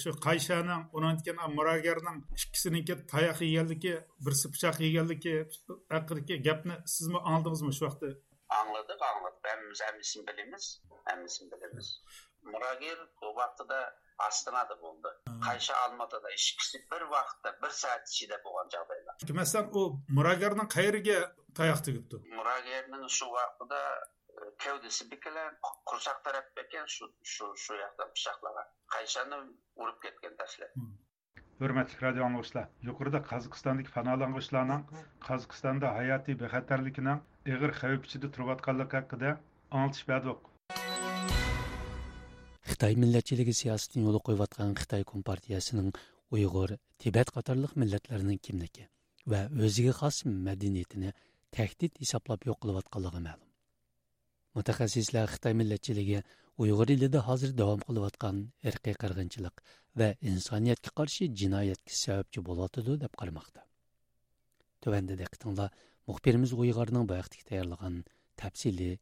shu 0.01 0.13
qayshaning 0.27 0.84
unantikan 0.99 1.38
muragarning 1.60 2.17
ikkisiniki 2.43 2.99
tayoq 3.13 3.43
yeganligi 3.47 3.93
birisi 4.25 4.53
pichoq 4.53 4.82
yeganligi 4.88 5.36
haqidagi 5.95 6.41
gapni 6.47 6.75
sizmi 6.95 7.19
angladingizmi 7.32 7.73
shu 7.80 7.86
vaqtda 7.88 8.10
anladık 8.60 9.01
anladık. 9.01 9.43
Hemmimiz 9.43 9.80
hemmisini 9.88 10.27
bilimiz? 10.27 10.82
Hemmisini 11.06 11.51
bilimiz? 11.51 12.01
мұрагер 12.51 12.99
ол 13.21 13.33
уақытыда 13.38 13.79
астанада 14.27 14.75
болды 14.81 15.12
қайша 15.45 15.77
алматыда 15.86 16.33
ішкісі 16.33 16.81
бір 16.91 17.07
уақытта 17.12 17.53
бір 17.62 17.73
сағат 17.79 18.12
ішінде 18.12 18.39
болған 18.45 18.71
жағдайлар 18.73 19.33
мәселен 19.39 19.73
ол 19.81 19.91
мұрагердің 20.19 20.69
қайерге 20.73 21.17
таяқ 21.60 21.83
тігіпті 21.88 22.21
мұрагердің 22.33 23.10
шу 23.17 23.29
уақытыда 23.33 23.81
кеудесі 24.63 25.10
бекілен 25.12 25.60
құрсақ 25.89 26.23
тарап 26.25 26.49
бекен 26.57 26.88
шу 26.93 27.10
жақтан 27.25 28.13
пышақлаған 28.15 28.71
қайшаны 28.95 29.43
ұрып 29.83 30.01
кеткен 30.07 30.39
тәсілі 30.41 30.71
hayotiy 35.99 36.38
bexatarlikning 36.41 37.23
ig'ir 37.53 37.73
xavf 37.79 38.05
ichida 38.10 38.29
turayotganligi 38.36 38.99
haqida 38.99 39.31
Қытай 42.78 42.94
милләтчилиги 42.94 43.56
сиясәтен 43.58 44.04
юлы 44.06 44.20
куйып 44.22 44.44
аткан 44.44 44.76
Қытай 44.78 45.02
компартиясының 45.02 45.88
Уйгыр, 46.30 46.76
Тибет 47.02 47.32
катарлык 47.34 47.72
милләтләрнең 47.74 48.38
кимлеге 48.38 48.84
ва 49.26 49.40
өзиге 49.50 49.96
хас 49.98 50.20
мәдәниятене 50.30 51.16
тәхдид 51.58 51.98
хисаплап 51.98 52.46
юк 52.46 52.60
кылып 52.62 52.78
атканлыгы 52.84 53.24
мәгълүм. 53.24 53.50
Мутахассислар 54.54 55.26
Қытай 55.34 55.58
милләтчилиге 55.58 56.22
Уйгыр 56.62 56.94
илендә 56.94 57.24
хәзер 57.26 57.56
дәвам 57.58 57.82
кылып 57.82 58.06
аткан 58.12 58.44
ирқи 58.62 58.94
кыргынчылык 58.94 59.66
ва 59.98 60.12
инсаниятка 60.22 60.94
каршы 60.94 61.32
җинаятка 61.34 61.98
сәбәпче 61.98 62.46
була 62.46 62.70
торды 62.70 63.00
дип 63.02 63.18
кармакта. 63.18 63.66
Төвәндә 64.86 65.18
дә 65.18 65.26
кытыңла 65.34 65.72
мөхбирimiz 66.06 66.54
Уйгырның 66.54 67.10
баяктык 67.10 67.42
таярлыгын 67.50 68.04
тәфсиле 68.38 69.00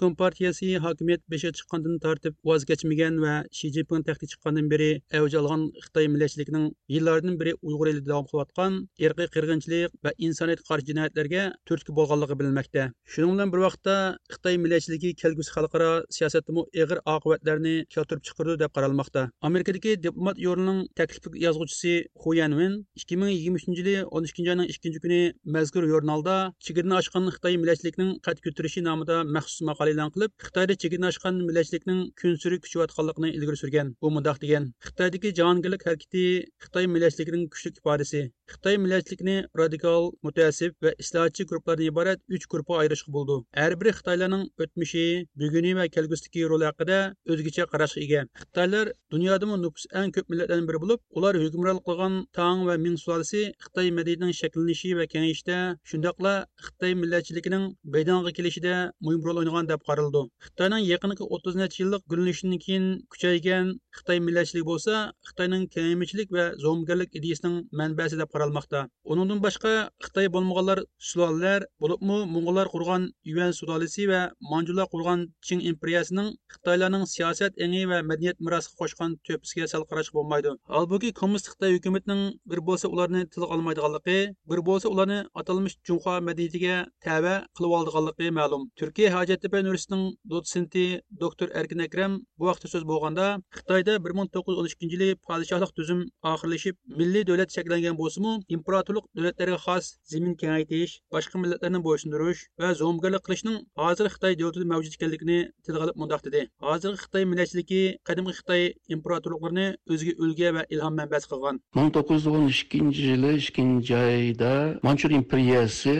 kompartiyasi 0.00 0.66
hokimiyat 0.84 1.22
besha 1.32 1.50
chiqqandan 1.58 1.94
tortib 2.04 2.34
voz 2.48 2.64
kechmagan 2.70 3.14
va 3.24 3.34
shi 3.58 3.70
zinpin 3.76 4.02
taxtga 4.08 4.26
chiqqandan 4.32 4.66
beri 4.72 4.88
avj 5.18 5.36
olgan 5.40 5.62
xitoy 5.84 6.06
millatchiligining 6.14 6.66
yillardan 6.94 7.38
beri 7.40 7.52
uyg'ur 7.68 7.88
elida 7.92 8.08
davom 8.12 8.26
qilayotgan 8.30 8.76
эле 9.06 9.26
qirg'inchilik 9.36 9.94
va 10.04 10.10
insoniyatga 10.26 10.66
qarshi 10.70 10.88
jinoyatlarga 10.90 11.42
turtki 11.68 11.94
bo'lganligi 11.98 12.36
bilinmoqda. 12.40 12.82
Shuning 13.12 13.32
bilan 13.34 13.52
bir 13.54 13.60
vaqtda 13.66 13.96
xitoy 14.34 14.60
millatchiligi 14.64 15.14
kelgusi 15.22 15.50
xalqaro 15.56 15.90
siyosatdami 16.16 16.66
ig'ir 16.82 16.98
oqibatlarni 17.14 17.74
keltirib 17.94 18.22
chiqardi 18.28 18.58
deb 18.64 18.70
qaralmoqda. 18.76 19.22
Amerikadagi 19.48 19.96
diplomat 20.04 20.36
yo'lining 20.46 20.78
taklif 21.00 21.24
yozuvchisi 21.46 21.94
hu 22.22 22.36
yanvin 22.40 22.72
ikki 23.00 23.20
ming 23.20 23.32
yigirma 23.36 23.58
uchinchi 23.62 23.80
yili 23.82 23.96
o'n 24.14 24.30
ikkinchi 24.30 24.54
oyning 24.54 24.68
ikkinchi 24.74 25.04
kuni 25.04 25.20
mazkur 25.56 25.90
jurnalda 25.92 26.36
chegarini 26.66 26.94
ochgan 27.00 27.32
xitoy 27.34 27.54
millatchilikning 27.62 28.10
qad 28.26 28.36
ko'tarishi 28.50 28.84
nomida 28.88 29.16
maxsus 29.36 29.62
maqola 29.70 29.94
e'lon 29.94 30.10
qilib 30.14 30.30
xitoyda 30.46 30.74
chegirni 30.82 31.06
oshgan 31.12 31.40
millatchilikning 31.48 32.00
kun 32.20 32.36
suri 32.42 32.56
kuchayotganligini 32.64 33.30
ilgari 33.38 33.58
surgan. 33.62 33.86
Bu 34.02 34.10
mundoq 34.16 34.38
degan 34.44 34.64
xitoydagi 34.86 35.32
jahongirlik 35.38 35.82
harakati 35.88 36.24
xitoy 36.64 36.86
millatchiligining 36.94 37.44
kuchli 37.52 37.70
ifodasi. 37.80 38.20
Xitoy 38.52 38.76
millatchilikni 38.84 39.36
radikal 39.62 40.10
mutaassib 40.26 40.72
va 40.84 40.90
islohotchi 41.02 41.46
guruhlardan 41.50 41.86
iborat 41.90 42.20
uch 42.36 42.46
guruhga 42.52 42.80
ayirishga 42.82 43.10
bo'ldi. 43.16 43.36
Har 43.60 43.72
biri 43.80 43.92
xitoylarning 43.98 44.44
o'tmishi 44.64 45.04
buguni 45.42 45.72
va 45.78 45.84
kelgusidagi 45.94 46.46
roli 46.52 46.66
haqida 46.70 46.98
o'zgacha 47.32 47.68
qarashga 47.72 48.04
ega. 48.06 48.20
Xitoylar 48.42 48.92
dunyodami 49.14 49.60
nufus 49.64 49.84
eng 50.00 50.10
ko'p 50.16 50.26
millatlardan 50.32 50.66
biri 50.70 50.82
bo'lib 50.84 51.00
ular 51.18 51.34
hukmronlik 51.44 51.84
qilgan 51.88 52.14
tang 52.38 52.66
va 52.68 52.74
ming 52.84 52.96
sulolasi 53.04 53.42
xitoy 53.64 53.88
madaniyatining 53.98 54.36
shakllanishi 54.40 54.90
va 54.98 55.04
kengayishida 55.12 55.58
shundoqla 55.90 56.34
xitoy 56.66 56.92
millatchiligining 57.02 57.64
maydonga 57.94 58.32
kelishida 58.40 58.74
muhim 59.04 59.20
rol 59.26 59.38
o'ynagan 59.40 59.68
deb 59.72 59.80
qaraldi. 59.88 60.22
Xitoyning 60.46 60.84
yaqinqi 60.92 61.24
o'ttiz 61.34 61.54
necha 61.60 61.78
yillik 61.82 62.02
gulinishidan 62.10 62.58
keyin 62.64 62.84
kuchaygan 63.12 63.66
xitoy 63.96 64.18
millatchiligi 64.26 64.66
bo'lsa 64.70 64.94
xitoyning 65.28 65.62
kengaymichilik 65.74 66.28
va 66.36 66.44
zo'mgarlik 66.64 67.10
ideyasining 67.18 67.56
manbasi 67.80 68.18
deb 68.20 68.30
qaralmoqda. 68.34 68.80
Uningdan 69.12 69.40
boshqa 69.46 69.72
xitoy 70.06 70.26
bo'lmaganlar 70.34 70.78
sulolalar 71.08 71.60
bo'libmi 71.82 72.18
mo'ng'ullar 72.34 72.66
qurgan 72.74 73.02
yuan 73.32 73.52
sulolasi 73.58 74.08
va 74.12 74.20
manjular 74.52 74.86
qurgan 74.94 75.20
ching 75.46 75.60
imperiyasining 75.70 76.28
xitoylarning 76.54 77.04
siyosat 77.14 77.52
engi 77.64 77.82
va 77.92 77.98
madaniyat 78.10 78.36
merosiga 78.46 78.76
qo'shgan 78.80 79.10
to'pisiga 79.26 79.66
sal 79.72 79.82
qarashga 79.90 80.14
bo'lmaydi. 80.18 80.50
Holbuki 80.76 81.10
kommunist 81.20 81.52
xitoy 81.52 81.70
hukumatining 81.76 82.22
bir 82.50 82.60
bo'lsa 82.68 82.86
ularni 82.94 83.22
tilga 83.32 83.46
olmaydiganligi 83.54 84.18
bir 84.50 84.60
bo'lsa 84.68 84.86
ularni 84.94 85.20
atalmish 85.40 85.76
junxo 85.88 86.14
madaniyatiga 86.28 86.76
tava 87.06 87.34
qilib 87.56 87.72
oldiganligi 87.78 88.29
ma'lum. 88.38 88.62
Turkiya 88.80 89.10
hojattepa 89.16 89.60
universitetining 89.64 90.14
dotsenti 90.32 90.84
doktor 91.22 91.48
erkin 91.60 91.80
akram 91.86 92.12
bu 92.38 92.44
vaqtda 92.50 92.68
so'z 92.72 92.84
bo'lganda 92.90 93.26
xitoyda 93.58 93.94
bir 94.04 94.12
ming 94.18 94.28
to'qqiz 94.34 94.54
yuz 94.54 94.60
o'n 94.62 94.68
ikkinchi 94.72 94.96
yili 94.96 95.08
podshohlik 95.28 95.72
tuzum 95.78 96.00
oxirlashib 96.32 96.76
milliy 97.00 97.24
davlat 97.30 97.50
shakllangan 97.56 97.96
bo'lsimi 98.02 98.32
imperatorlik 98.56 99.06
davlatlariga 99.16 99.58
xos 99.66 99.84
zamin 100.12 100.34
kengaytirish 100.42 100.94
boshqa 101.14 101.42
millatlarni 101.42 101.80
bo'ysundirish 101.86 102.40
va 102.60 102.68
zo'mgarlik 102.80 103.22
qilishning 103.26 103.56
hozir 103.82 104.06
xitoy 104.14 104.32
davlatida 104.40 104.66
mavjud 104.72 104.96
ekanligini 104.98 105.38
tilga 105.64 105.84
olib 105.86 105.96
mundoq 106.02 106.20
dedi. 106.26 106.40
Hozirgi 106.68 106.98
xitoy 107.04 107.24
millatchiligi 107.32 107.82
qadimgi 108.08 108.36
xitoy 108.38 108.62
imperatorliklarini 108.96 109.66
o'ziga 109.92 110.12
ulga 110.24 110.48
va 110.56 110.62
ilhom 110.74 110.94
manbasi 111.00 111.26
qilgan. 111.32 111.56
ming 111.78 111.90
to'qqiz 111.96 112.20
yuz 112.26 112.34
o'n 112.36 112.46
ikkinchi 112.54 113.02
yili 113.10 113.32
ikkinchi 113.40 113.94
oyda 114.00 114.52
manchur 114.86 115.10
imperiyasi 115.20 115.94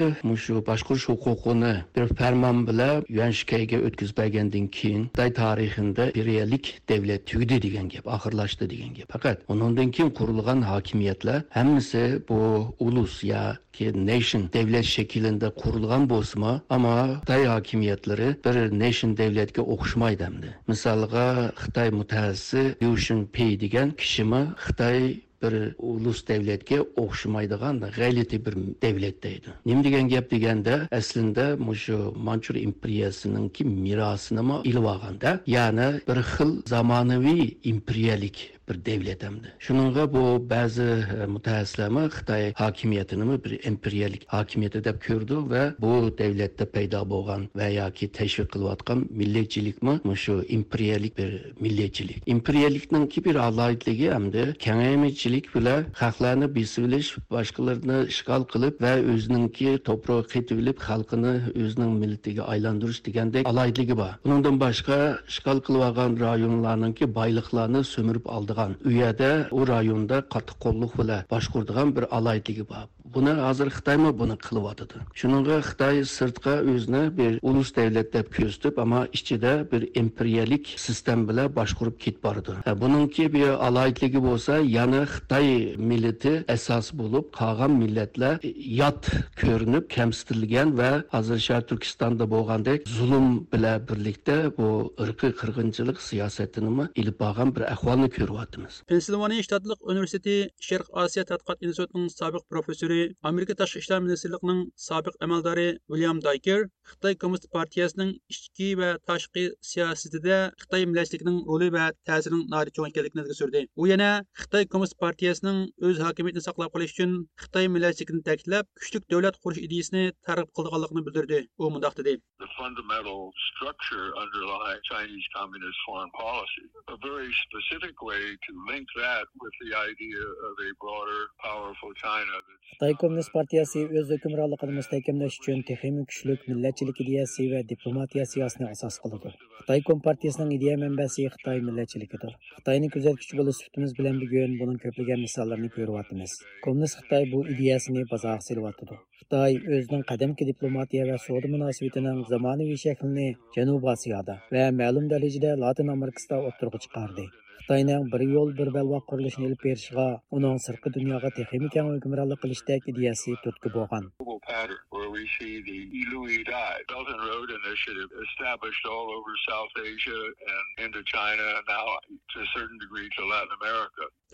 shu 0.45 0.55
boshqarish 0.69 1.07
huquqini 1.11 1.73
bir 1.97 2.07
farmon 2.21 2.59
bilan 2.69 3.05
yuanshkayga 3.17 3.79
o'tkazmagandan 3.87 4.67
keyin 4.77 5.03
xitoy 5.07 5.31
tarixida 5.43 6.05
imperialik 6.09 6.67
davlat 6.89 7.23
tugdi 7.31 7.57
degan 7.67 7.87
gap 7.95 8.07
oxirlashdi 8.17 8.65
degan 8.73 8.93
gap. 8.99 9.07
Faqat 9.15 9.39
undan 9.49 9.89
keyin 9.95 10.11
qurilgan 10.19 10.61
hokimiyatlar 10.71 11.39
hammasi 11.57 12.03
bu 12.29 12.41
ulus 12.87 13.15
yoki 13.33 13.87
nation 14.11 14.43
davlat 14.57 14.87
shaklida 14.95 15.49
qurilgan 15.63 16.03
bo'lsimi? 16.13 16.53
Ammo 16.77 16.95
xitoy 17.21 17.43
hokimiyatlari 17.55 18.29
bir 18.45 18.57
nation 18.85 19.11
davlatga 19.21 19.63
o'xshamaydi 19.75 20.27
misolga 20.71 21.27
xitoy 21.63 21.89
mutaxassisi 22.01 22.63
liu 22.83 22.95
shinpey 23.07 23.53
degan 23.65 23.89
kishimi 24.01 24.43
xitoy 24.65 25.01
bir 25.42 25.74
ulus 25.79 26.29
devletke 26.29 26.81
okşumaydıgan 26.81 27.81
gayleti 27.96 28.46
bir 28.46 28.55
devletteydi. 28.83 29.46
Nim 29.66 29.85
degen 29.85 30.09
gep 30.09 30.31
degende 30.31 30.88
aslında 30.92 31.57
muşu 31.57 32.14
Mançur 32.16 32.55
imperiyasının 32.55 33.48
ki 33.48 33.64
mirasını 33.64 34.42
mı 34.42 34.61
ilvaganda 34.64 35.40
yani 35.46 36.00
bir 36.09 36.16
xil 36.16 36.62
zamanavi 36.66 37.59
imperiyalik 37.64 38.60
bir 38.71 38.79
davlat 38.87 39.23
hamda 39.29 39.49
shuninga 39.67 40.05
bu 40.15 40.25
ba'zi 40.51 40.89
e, 41.23 41.27
mutaxassislarmi 41.35 42.05
xitoy 42.17 42.45
hokimiyatini 42.63 43.45
bir 43.45 43.53
imperialik 43.71 44.23
hokimiyati 44.35 44.85
deb 44.85 44.97
ko'rdi 45.07 45.37
va 45.53 45.63
bu 45.85 45.93
davlatda 46.19 46.65
paydo 46.75 47.01
bo'lgan 47.13 47.43
va 47.61 47.69
yoki 47.81 48.07
tashviq 48.19 48.49
qilayotgan 48.55 48.99
millatchilikmi 49.21 49.95
shu 50.25 50.35
imperiyalik 50.59 51.19
bir 51.19 51.31
millatchilik 51.65 52.19
imperiyalikninki 52.35 53.25
bir 53.25 53.37
alohidligi 53.49 54.09
hamda 54.17 54.43
kengaymichilik 54.67 55.55
bilan 55.55 55.85
xalqlarni 56.03 56.55
besib 56.59 56.85
olish 56.89 57.11
boshqalarni 57.37 57.99
ishg'ol 58.13 58.45
qilib 58.53 58.75
va 58.85 58.93
o'ziningki 59.15 59.71
to'proq 59.89 60.25
qetib 60.35 60.59
xalqini 60.89 61.35
o'zining 61.63 61.93
millatiga 62.03 62.43
aylantirish 62.53 63.01
degandek 63.07 63.49
alohidligi 63.51 63.97
bor 64.03 64.13
undan 64.35 64.57
boshqa 64.65 64.99
ishg'ol 65.33 65.59
qilib 65.67 65.83
olgan 65.89 66.11
rayonlarninki 66.27 67.05
boyliqlarni 67.19 67.81
so'mirib 67.95 68.27
oldigan 68.37 68.60
u 68.61 68.77
uyada 68.92 69.31
u 69.59 69.66
rayonda 69.73 70.23
qattiq 70.35 70.59
qo'lliq 70.64 70.96
bilan 71.03 71.29
boshqurdigan 71.35 71.94
bir 71.99 72.09
alaydigi 72.18 72.66
bor. 72.73 72.87
Buni 73.14 73.33
hozir 73.44 73.68
xitoymi 73.77 74.11
buni 74.20 74.37
qilyotidi? 74.46 74.96
Shuninga 75.20 75.57
xitoy 75.68 75.96
sirtqa 76.16 76.55
o'zini 76.73 77.03
bir 77.18 77.33
ulus 77.51 77.70
davlat 77.79 78.12
deb 78.16 78.27
ko'rsatib 78.37 78.79
ammo 78.85 79.03
ichida 79.18 79.53
bir 79.73 79.83
imperiyalik 80.03 80.64
sistem 80.87 81.29
bilan 81.29 81.49
boshqurib 81.59 81.96
ketib 82.05 82.23
bordi. 82.27 82.57
E, 82.70 82.73
buningki 82.83 83.25
bir 83.37 83.49
aloyitligi 83.68 84.20
bo'lsa 84.29 84.59
yana 84.79 85.03
xitoy 85.14 85.49
millati 85.90 86.35
asos 86.57 86.92
bo'lib 87.01 87.27
qolgan 87.40 87.73
millatlar 87.83 88.37
yot 88.83 89.11
ko'rinib 89.42 89.85
kamsitilgan 89.96 90.77
va 90.81 90.90
hozir 91.14 91.38
shar 91.49 91.62
turkistonda 91.70 92.25
bo'lgandek 92.35 92.88
zulm 92.99 93.29
bilan 93.53 93.87
birlikda 93.88 94.37
bu 94.59 94.68
irqiy 95.05 95.33
qirg'inchilik 95.40 95.99
siyosatini 96.09 96.88
ilib 97.01 97.16
borgan 97.23 97.55
bir 97.57 97.62
ahvolni 97.75 98.09
ko'ryapmiz. 98.18 98.83
Pensilvaniya 98.92 99.42
shtatlik 99.46 99.81
universiteti 99.92 100.37
sharq 100.68 100.87
osiyo 101.03 101.25
tadqiqot 101.31 101.59
institutining 101.66 102.09
sobiq 102.20 102.44
professori 102.53 103.00
amerika 103.31 103.55
tashqi 103.61 103.83
ishlar 103.83 104.01
ministrligining 104.07 104.61
sobiq 104.87 105.15
amaldori 105.27 105.67
william 105.93 106.23
dayker 106.27 106.61
xitoy 106.91 107.15
kommunist 107.23 107.47
partiyasining 107.57 108.11
ichki 108.35 108.69
va 108.81 108.91
tashqi 109.11 109.45
siyosatida 109.71 110.39
xitoy 110.63 110.83
millatchiligining 110.91 111.39
roli 111.51 111.69
va 111.77 111.85
ta'sirining 112.11 112.47
cho'ng 112.77 112.91
ekanligini 112.91 113.23
ilgari 113.23 113.39
surdi 113.43 113.61
u 113.83 113.91
yana 113.93 114.11
xitoy 114.43 114.65
kommunist 114.73 114.99
partiyasining 115.05 115.59
o'z 115.91 116.03
hokimiyatini 116.07 116.47
saqlab 116.49 116.75
qolish 116.75 116.97
uchun 116.97 117.13
xitoy 117.45 117.67
millatchiligini 117.77 118.27
ta'kidlab 118.31 118.65
kuchli 118.81 119.05
davlat 119.13 119.41
qurish 119.45 119.63
ideyasini 119.67 120.05
targ'ib 120.29 120.51
qilganligini 120.61 121.07
bildirdi 121.11 121.39
u 121.63 121.73
mundoq 121.77 121.95
dedi 122.03 122.15
the 122.41 122.51
fundamental 122.61 123.21
structure 123.51 124.07
underlying 124.23 124.81
Chinese 124.91 125.27
communist 125.37 125.79
foreign 125.87 126.11
policy, 126.11 126.65
a 126.89 126.97
very 127.09 127.31
specific 127.47 128.01
way 128.03 128.23
to 128.47 128.51
link 128.71 128.87
that 128.97 129.27
with 129.41 129.53
the 129.63 129.77
idea 129.77 130.23
of 130.49 130.55
a 130.67 130.71
broader, 130.81 131.23
powerful 131.45 131.93
China. 131.95 132.35
Xitoy 132.81 132.95
Kommunist 133.01 133.33
partiyasi 133.37 133.81
o'z 134.01 134.11
hukmronligini 134.14 134.75
mustahkamlash 134.77 135.35
uchun 135.40 135.59
texnik 135.71 136.07
kuchlik 136.11 136.47
millatchilik 136.51 137.01
ideyasi 137.03 137.49
va 137.51 137.59
diplomatiya 137.73 138.25
siyosatini 138.31 138.69
asos 138.75 138.95
qiladi. 139.03 139.33
Xitoy 139.59 139.83
Kompartiyasining 139.88 140.55
ideya 140.57 140.77
manbasi 140.85 141.27
Xitoy 141.35 141.61
millatchiligidir. 141.66 142.33
Xitoyni 142.55 142.88
kuzatuvchi 142.95 143.38
bo'lish 143.40 143.59
sifatimiz 143.61 143.93
bilan 143.99 144.16
bugun 144.23 144.55
buning 144.62 144.79
ko'plagan 144.85 145.21
misollarini 145.27 145.71
ko'ryapmiz. 145.77 146.38
Kommunist 146.64 146.97
Xitoy 147.03 147.29
bu 147.35 147.43
ideyasini 147.57 148.07
bozorga 148.14 148.47
selyapti. 148.49 148.99
Xitoy 149.21 149.61
o'zining 149.75 150.07
qadimki 150.12 150.49
diplomatiya 150.53 151.05
va 151.11 151.21
savdo 151.27 151.53
munosabatining 151.57 152.25
zamonaviy 152.33 152.81
shaklini 152.87 153.29
Janubiy 153.59 153.93
Osiyoda 153.97 154.40
va 154.57 154.64
ma'lum 154.81 155.12
darajada 155.12 155.53
Latin 155.66 155.97
Amerikasida 155.99 156.40
o'tirg'i 156.49 156.85
chiqardi. 156.87 157.29
Xitoyning 157.71 158.07
bir 158.13 158.23
yo'l 158.35 158.49
bir 158.61 158.69
balva 158.77 158.99
qurilishini 159.11 159.47
ilib 159.49 159.61
berishiga 159.65 160.07
uning 160.39 160.57
sirtqi 160.65 160.91
dunyoga 160.97 161.31
teximi 161.37 161.69
keng 161.75 161.91
hukmronlik 161.93 162.41
qilishdek 162.45 162.89
ideyasi 162.93 163.35
turtki 163.45 163.71
bo'lgan. 163.77 164.09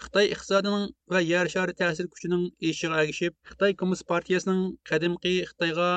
Xitoy 0.05 0.27
iqtisodining 0.33 0.89
va 1.13 1.21
yer 1.27 1.49
shari 1.53 1.75
ta'sir 1.81 2.09
kuchining 2.15 2.43
eshiga 2.71 2.99
ergishib 3.03 3.37
xitoy 3.51 3.77
kommunist 3.83 4.07
partiyasining 4.13 4.61
qadimgi 4.91 5.33
xitoyga 5.51 5.89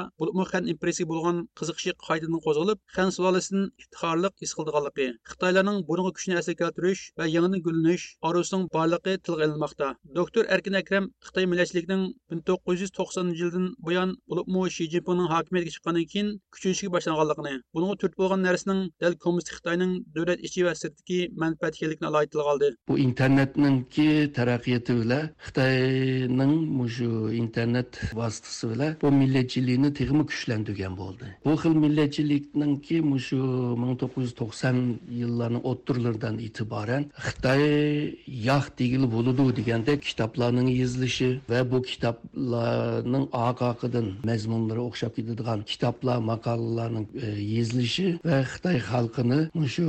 xan 0.52 0.70
impressiya 0.74 1.10
bo'lgan 1.14 1.42
qiziqishi 1.62 1.96
qaytadan 2.08 2.40
qo'zg'alib 2.46 2.80
xan 2.98 3.12
sulolasining 3.18 3.66
iftixorliq 3.84 4.46
his 4.46 4.56
qildiganligi 4.60 5.08
xitoylarning 5.34 5.82
bunga 5.90 6.14
kuchni 6.20 6.40
asir 6.44 6.56
keltirish 6.62 7.04
yangidan 7.36 7.62
gullanish 7.68 8.06
orzusining 8.28 8.66
borligi 8.76 9.14
tilga 9.26 9.44
ilinmoqda. 9.48 9.88
Doktor 10.20 10.44
Erkin 10.56 10.76
Akram 10.82 11.06
Xitoy 11.28 11.46
millatchiligining 11.52 12.04
1990 12.36 13.34
yildan 13.42 13.66
buyon 13.88 14.10
bo'libmi 14.30 14.66
Shi 14.76 14.90
Jinpingning 14.94 15.30
hokimiyatga 15.34 15.72
chiqqandan 15.76 16.06
keyin 16.12 16.28
kuchayishga 16.54 16.90
boshlanganligini, 16.96 17.54
bunga 17.76 17.96
turt 18.02 18.16
bo'lgan 18.22 18.42
narsaning 18.48 18.82
dal 19.02 19.14
kommunist 19.24 19.54
Xitoyning 19.56 19.94
davlat 20.16 20.40
ichi 20.48 20.66
va 20.68 20.74
sirtdagi 20.82 21.20
manfaat 21.44 21.74
ekanligini 21.78 22.08
alohida 22.12 22.32
tilga 22.34 22.54
oldi. 22.54 22.70
Bu 22.90 22.96
internetninki 23.08 24.08
taraqqiyoti 24.38 25.00
bilan 25.02 25.30
Xitoyning 25.46 26.54
shu 26.96 27.10
internet 27.44 28.00
vositasi 28.20 28.70
bilan 28.72 28.96
bu 29.02 29.12
millatchilikni 29.22 29.90
tegmi 30.00 30.24
kuchlantirgan 30.32 30.94
bo'ldi. 31.02 31.26
Bu 31.46 31.54
xil 31.62 31.76
millatchilikninki 31.86 32.98
shu 33.28 33.40
1990 33.84 34.80
yillarni 35.20 35.60
o'ttirlardan 35.72 36.36
e'tiboran 36.46 37.04
Xitoy 37.20 38.16
yoq 38.48 38.66
degili 38.80 39.08
bo'ludi 39.12 39.44
deganda 39.58 39.94
kitoblarning 40.08 40.70
yozilishi 40.72 41.30
va 41.52 41.60
bu 41.72 41.82
kitoblarning 41.90 43.26
oqoqidan 43.48 44.08
mazmunlari 44.30 44.82
o'xshab 44.88 45.12
ketadigan 45.18 45.60
kitoblar 45.72 46.18
maqolalarning 46.32 47.08
e, 47.26 47.28
yozilishi 47.56 48.08
va 48.28 48.38
Xitoy 48.52 48.78
xalqini 48.92 49.40
shu 49.76 49.86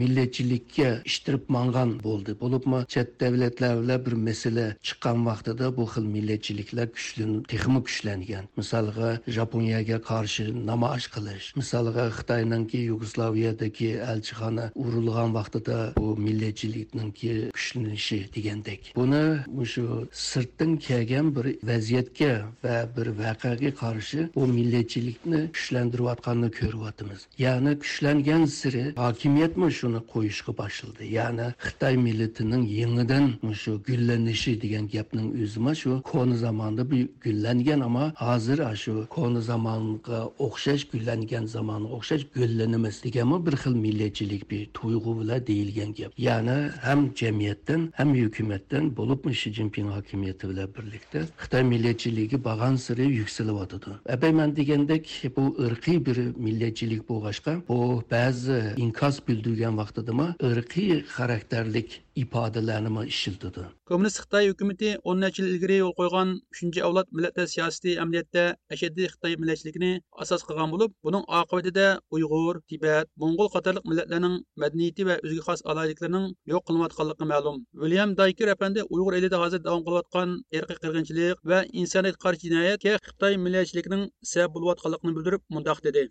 millatchilikka 0.00 0.88
ishtirib 1.10 1.44
mangan 1.56 1.90
bo'ldi. 2.06 2.32
Bo'libmi 2.42 2.80
chet 2.94 3.08
davlatlar 3.22 3.74
bilan 3.82 4.00
bir 4.06 4.14
masala 4.28 4.66
chiqqan 4.86 5.18
vaqtida 5.28 5.66
bu 5.78 5.84
xil 5.92 6.06
millatchiliklar 6.16 6.86
kuchli 6.96 7.24
texmi 7.52 7.80
kuchlangan. 7.86 8.44
Misolga 8.60 9.10
Yaponiyaga 9.38 9.98
qarshi 10.10 10.44
namoyish 10.70 11.08
qilish, 11.14 11.46
misolga 11.60 12.04
Xitoyningki 12.18 12.80
Yugoslaviyadagi 12.90 13.90
elchixona 14.12 14.66
urilgan 14.84 15.30
vaqtida 15.38 15.78
bu 16.02 16.08
millat 16.26 16.53
millatchilikninki 16.54 17.50
kuchlanishi 17.52 18.28
degandek. 18.34 18.92
Buni 18.96 19.66
shu 19.66 20.08
sirtdan 20.12 20.76
kelgan 20.76 21.36
bir 21.36 21.46
vaziyatga 21.62 22.42
va 22.64 22.88
bir 22.96 23.06
voqeaga 23.06 23.70
qarshi 23.82 24.28
bu 24.34 24.46
millatchilikni 24.46 25.50
kuchlantirayotganini 25.52 26.50
ko'ryapmiz. 26.50 27.26
Ya'ni 27.38 27.78
kuchlangan 27.78 28.44
siri 28.44 28.84
hokimiyatmi 28.96 29.72
shuni 29.78 30.00
qo'yishga 30.12 30.52
boshladi. 30.60 31.04
Ya'ni 31.18 31.46
Xitoy 31.66 31.96
millatining 31.96 32.64
yangidan 32.80 33.24
shu 33.62 33.72
gullanishi 33.88 34.52
degan 34.62 34.84
gapning 34.94 35.28
o'zima 35.42 35.74
shu 35.74 36.02
koni 36.02 36.36
zamonda 36.36 36.82
bu 36.90 36.98
gullangan 37.24 37.80
ammo 37.80 38.04
hozir 38.26 38.58
shu 38.84 39.06
koni 39.16 39.40
zamonga 39.50 40.18
o'xshash 40.46 40.84
gullangan 40.92 41.44
zamonga 41.54 41.88
o'xshash 41.96 42.24
gullanimiz 42.36 42.96
deganmi 43.04 43.46
bir 43.46 43.54
xil 43.62 43.74
millatchilik 43.86 44.50
bir 44.50 44.62
tuyg'u 44.78 45.12
bilan 45.20 45.46
deyilgan 45.46 45.90
gap. 45.98 46.12
Ya'ni 46.18 46.43
ham 46.86 47.00
jamiyatdan 47.20 47.92
ham 47.98 48.14
hukumatdan 48.14 48.96
bo'libmi 48.96 49.34
Shi 49.34 49.52
Jinping 49.56 49.88
hokimiyati 49.96 50.48
bilan 50.50 50.68
birlikda 50.76 51.20
Xitoy 51.42 51.62
millatchiligi 51.62 52.44
bag'an 52.44 52.76
siri 52.76 53.06
yukselyotidi. 53.20 53.90
abayman 54.14 54.56
degandek 54.56 55.04
bu 55.36 55.44
irqiy 55.66 56.06
bir 56.06 56.18
millatchilik 56.46 57.02
bo'lg'ashqa 57.10 57.52
bu 57.68 57.78
ba'zi 58.10 58.60
inkos 58.76 59.16
bildirgan 59.28 59.74
vaqtidami 59.80 60.28
irqiy 60.50 60.92
xarakterlik 61.16 61.88
ifodalarni 62.22 63.06
ishiltidi. 63.12 63.62
Kommunist 63.90 64.20
Xitoy 64.22 64.48
hukumati 64.50 64.90
10 65.04 65.22
yil 65.38 65.48
ilgari 65.52 65.76
yo'l 65.82 65.94
qo'ygan 66.00 66.28
3-avlod 66.58 67.08
millatlar 67.16 67.46
siyosati 67.54 67.96
amaliyotda 68.04 68.44
ashaddiy 68.74 69.08
Xitoy 69.14 69.34
millatchiligini 69.42 69.92
asos 70.24 70.42
qilgan 70.48 70.70
bo'lib, 70.74 70.94
buning 71.06 71.24
oqibatida 71.40 71.86
Uyg'ur, 72.16 72.60
Tibet, 72.68 73.06
Mong'ol 73.22 73.50
qatorliq 73.56 73.84
millatlarning 73.90 74.36
madaniyati 74.62 75.08
va 75.08 75.18
o'ziga 75.24 75.46
xos 75.48 75.60
alohidaliklarining 75.70 76.26
yo'q 76.52 76.64
qilinayotganligi 76.68 77.30
ma'lum. 77.32 77.62
William 77.84 78.16
Dayker 78.20 78.48
apandi 78.56 78.86
Uyg'ur 78.94 79.20
elida 79.20 79.40
hozir 79.44 79.64
davom 79.68 79.86
qilayotgan 79.86 80.34
irqiy 80.58 80.82
qirg'inchilik 80.84 81.46
va 81.52 81.62
insoniyatga 81.84 82.24
qarshi 82.26 82.50
jinoyatga 82.50 82.98
Xitoy 83.08 83.40
millatchiligining 83.46 84.04
sabab 84.34 84.58
bo'layotganligini 84.58 85.16
bildirib, 85.18 85.42
mundoq 85.56 85.82
dedi. 85.88 86.04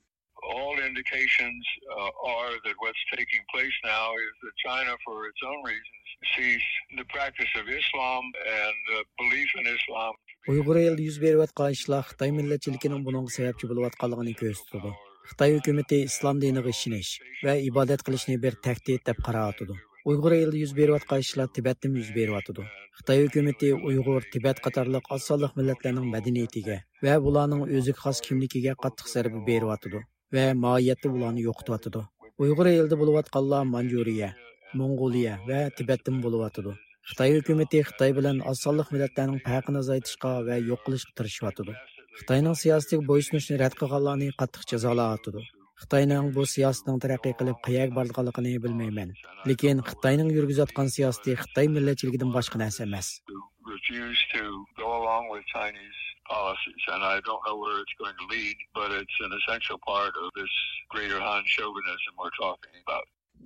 all 0.52 0.76
indications 0.90 1.64
uh, 1.96 2.12
are 2.36 2.54
that 2.66 2.76
what's 2.84 3.04
taking 3.16 3.44
place 3.54 3.78
now 3.84 4.08
is 4.28 4.34
that 4.44 4.56
China, 4.66 4.94
for 5.06 5.18
its 5.30 5.42
own 5.50 5.60
reasons, 5.72 6.04
sees 6.36 6.64
the 7.00 7.06
practice 7.16 7.52
of 7.62 7.66
Islam 7.82 8.24
and 8.64 8.82
uh, 8.96 9.04
belief 9.20 9.50
in 9.60 9.66
Islam. 9.78 10.14
Uyg'ur 10.52 10.78
elida 10.84 11.04
yuz 11.08 11.18
berayotgan 11.24 11.78
ishlar 11.78 12.04
Xitoy 12.10 12.36
millatchiligining 12.40 13.08
buning 13.08 13.32
sababchi 13.38 13.72
bo'layotganligini 13.72 14.36
ko'rsatadi. 14.42 14.92
Xitoy 15.32 15.58
hukumati 15.58 16.04
islom 16.10 16.44
diniga 16.44 16.76
ishonish 16.76 17.12
va 17.48 17.56
ibodat 17.70 18.06
qilishni 18.08 18.36
bir 18.46 18.60
tahdid 18.68 19.06
deb 19.10 19.26
qarayotidi. 19.28 19.80
Uyg'ur 20.12 20.34
elida 20.40 20.58
yuz 20.64 20.74
berayotgan 20.80 21.20
ishlar 21.26 21.52
Tibetda 21.58 21.94
yuz 22.00 22.10
beryotidi. 22.18 22.64
Xitoy 22.98 23.26
hukumati 23.26 23.74
Uyg'ur, 23.90 24.22
Tibet 24.34 24.58
qatorliq 24.66 25.12
oz 25.18 25.30
sonliq 25.30 25.60
millatlarning 25.60 26.10
madaniyatiga 26.16 26.82
va 27.06 27.20
ularning 27.30 27.62
o'ziga 27.68 28.00
xos 28.06 28.26
kimligiga 28.26 28.74
qattiq 28.84 29.08
zarba 29.14 29.46
beryotidi. 29.52 30.04
va 30.34 30.46
mohiyatda 30.66 31.10
ularni 31.16 31.42
yo'qityotidi 31.48 32.02
uyg'ur 32.44 32.68
elida 32.70 32.98
bo'layotganlar 33.02 33.66
manjuriya 33.74 34.30
mong'oliya 34.80 35.34
va 35.50 35.60
tibatdan 35.80 36.16
bo'layotidi 36.24 36.74
xitoy 37.10 37.34
hukumati 37.36 37.82
xitoy 37.90 38.16
bilan 38.20 38.40
oz 38.52 38.64
sonliq 38.66 38.90
millatlarning 38.94 39.44
farqini 39.48 39.82
azaytishga 39.84 40.32
va 40.48 40.58
yo'q 40.70 40.82
qilishga 40.86 41.14
tirishyotidi 41.20 41.76
xitoyning 42.22 42.58
siyosatiga 42.64 43.08
bo'ysunishni 43.12 43.60
rad 43.64 43.78
qilganlarni 43.82 44.32
qattiq 44.42 44.66
jazolayotidi 44.74 45.46
xitoyning 45.84 46.26
bu 46.36 46.44
siyosatning 46.56 46.98
taraqqiy 47.04 47.34
qilib 47.40 47.58
qayerga 47.68 47.96
borganligini 48.00 48.54
bilmayman 48.66 49.10
lekin 49.50 49.78
xitoyning 49.90 50.30
yurgizayotgan 50.38 50.88
siyosati 50.96 51.38
xitoy 51.44 51.68
millatchiligidan 51.76 52.32
boshqa 52.38 52.58
narsa 52.64 52.82
emas. 52.90 53.08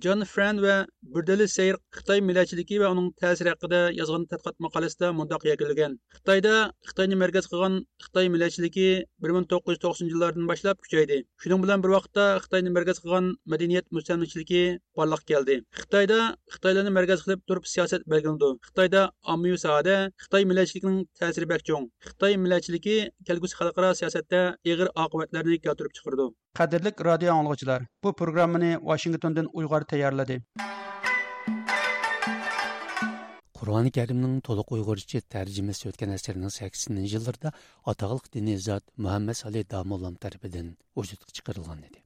John 0.00 0.24
Fran 0.24 0.60
va 0.62 0.86
Burdali 1.14 1.46
Seyr 1.50 1.76
Xitoy 1.96 2.20
millatchiligi 2.26 2.76
va 2.82 2.90
uning 2.94 3.08
ta'siri 3.22 3.50
haqida 3.52 3.80
yozgan 3.98 4.26
tadqiqot 4.30 4.56
maqolasida 4.64 5.08
mundaq 5.20 5.46
yakalagan. 5.50 5.96
Xitoyda 6.18 6.52
Xitoyni 6.90 7.16
markaz 7.22 7.48
qilgan 7.50 7.74
Xitoy 8.04 8.28
millatchiligi 8.34 8.86
1990 9.26 10.12
yillardan 10.12 10.46
boshlab 10.50 10.78
kuchaydi. 10.84 11.18
Shuning 11.42 11.64
bilan 11.64 11.82
bir 11.84 11.94
vaqtda 11.96 12.26
Xitoyni 12.44 12.74
markaz 12.76 13.02
qilgan 13.02 13.32
madaniyat 13.52 13.86
mustamlachiligi 13.98 14.62
barliq 15.00 15.22
keldi. 15.32 15.56
Xitoyda 15.80 16.20
Xitoylarni 16.54 16.92
markaz 16.98 17.24
qilib 17.24 17.42
turib 17.48 17.66
siyosat 17.74 18.06
belgilandi. 18.12 18.52
Xitoyda 18.68 19.02
ommaviy 19.34 19.58
sohada 19.64 19.96
Xitoy 20.22 20.46
millatchiligining 20.50 21.00
ta'siri 21.22 21.50
bak 21.54 21.66
cho'ng. 21.68 21.90
Xitoy 22.10 22.38
millatchiligi 22.44 22.96
kelgusi 23.26 23.58
xalqaro 23.60 23.90
siyosatda 24.02 24.44
og'ir 24.72 24.88
oqibatlarni 25.06 25.58
keltirib 25.66 25.92
chiqardi. 25.98 26.28
Qadrli 26.54 26.92
radio 27.04 27.32
anglag'uchilar, 27.32 27.82
bu 28.04 28.12
programmani 28.12 28.70
Washingtondan 28.80 29.48
Uyg'ur 29.52 29.82
tayyorladi. 29.92 30.36
Qur'oni 33.58 33.90
Karimning 33.98 34.40
to'liq 34.48 34.72
Uyg'urcha 34.76 35.20
tarjimasi 35.34 35.88
o'tgan 35.90 36.14
asrning 36.16 36.52
80 36.56 37.06
yillarida 37.12 37.52
ataqliq 37.92 38.26
diniy 38.36 38.58
zot 38.66 38.84
Muhammad 39.06 39.38
Salih 39.42 39.64
Damollam 39.74 40.14
tarafidan 40.24 40.72
vujudga 40.96 41.34
chiqarilgan 41.38 41.84
edi. 41.88 42.00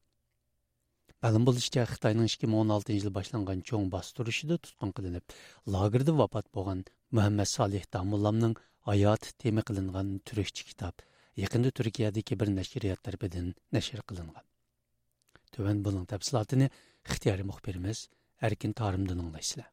Ma'lum 1.23 1.47
bo'lishicha, 1.49 1.87
Xitoyning 1.93 2.29
2016 2.35 2.99
yil 2.99 3.15
boshlangan 3.19 3.63
cho'ng 3.71 3.87
bostirishida 3.95 4.59
tutqun 4.67 4.93
qilinib, 4.97 5.25
lagerda 5.77 6.13
vafot 6.21 6.47
bo'lgan 6.59 6.85
Muhammad 7.17 7.49
Salih 7.57 7.85
Damollamning 7.97 8.55
hayoti 8.91 9.35
tema 9.45 9.63
qilingan 9.69 10.17
turkcha 10.29 10.69
kitob 10.71 11.07
yaqinda 11.37 11.71
Turkiyadagi 11.71 12.41
bir 12.41 12.49
nashriyat 12.57 13.03
tarafidan 13.07 13.55
nashr 13.73 14.01
qilingan. 14.09 14.45
Төвән 15.55 15.85
buning 15.87 16.07
tafsilotini 16.13 16.69
ихтияри 17.09 17.45
muxbirimiz 17.51 18.09
Әркин 18.47 18.73
Тарымдан 18.81 19.21
аңлайсызлар. 19.25 19.69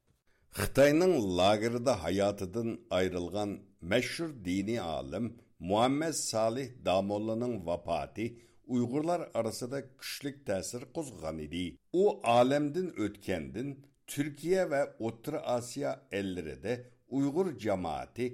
Хитаенның 0.60 1.14
лагерда 1.38 1.93
hayatыдан 2.03 2.70
ayrılған 2.99 3.51
мәшһүр 3.91 4.32
dini 4.45 4.78
alim 4.82 5.26
Muhammed 5.60 6.14
Salih 6.14 6.70
Damollining 6.86 7.66
вафаты 7.68 8.26
Uyg'urlar 8.68 9.22
orasida 9.39 9.80
kuchlik 9.99 10.45
ta'sir 10.47 10.82
qo'zg'agan 10.95 11.38
edi. 11.45 11.64
U 12.01 12.03
olamdan 12.38 12.88
o'tgandan 13.05 13.70
Türkiye 14.07 14.70
va 14.72 14.82
O'rta 14.99 15.38
Asya 15.57 15.91
ellerida 16.20 16.74
Uyg'ur 17.18 17.47
jamoati 17.66 18.26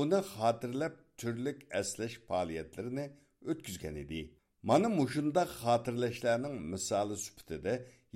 uni 0.00 0.20
xotirlab 0.32 0.94
türlük 1.20 1.58
əslash 1.80 2.16
faoliyatlarini 2.28 3.06
o'tkazgan 3.50 3.96
edi 4.04 4.20
mana 4.70 4.88
mushunda 4.88 5.42
xotirlashlarning 5.58 6.56
misoli 6.72 7.16
sifatida 7.24 7.74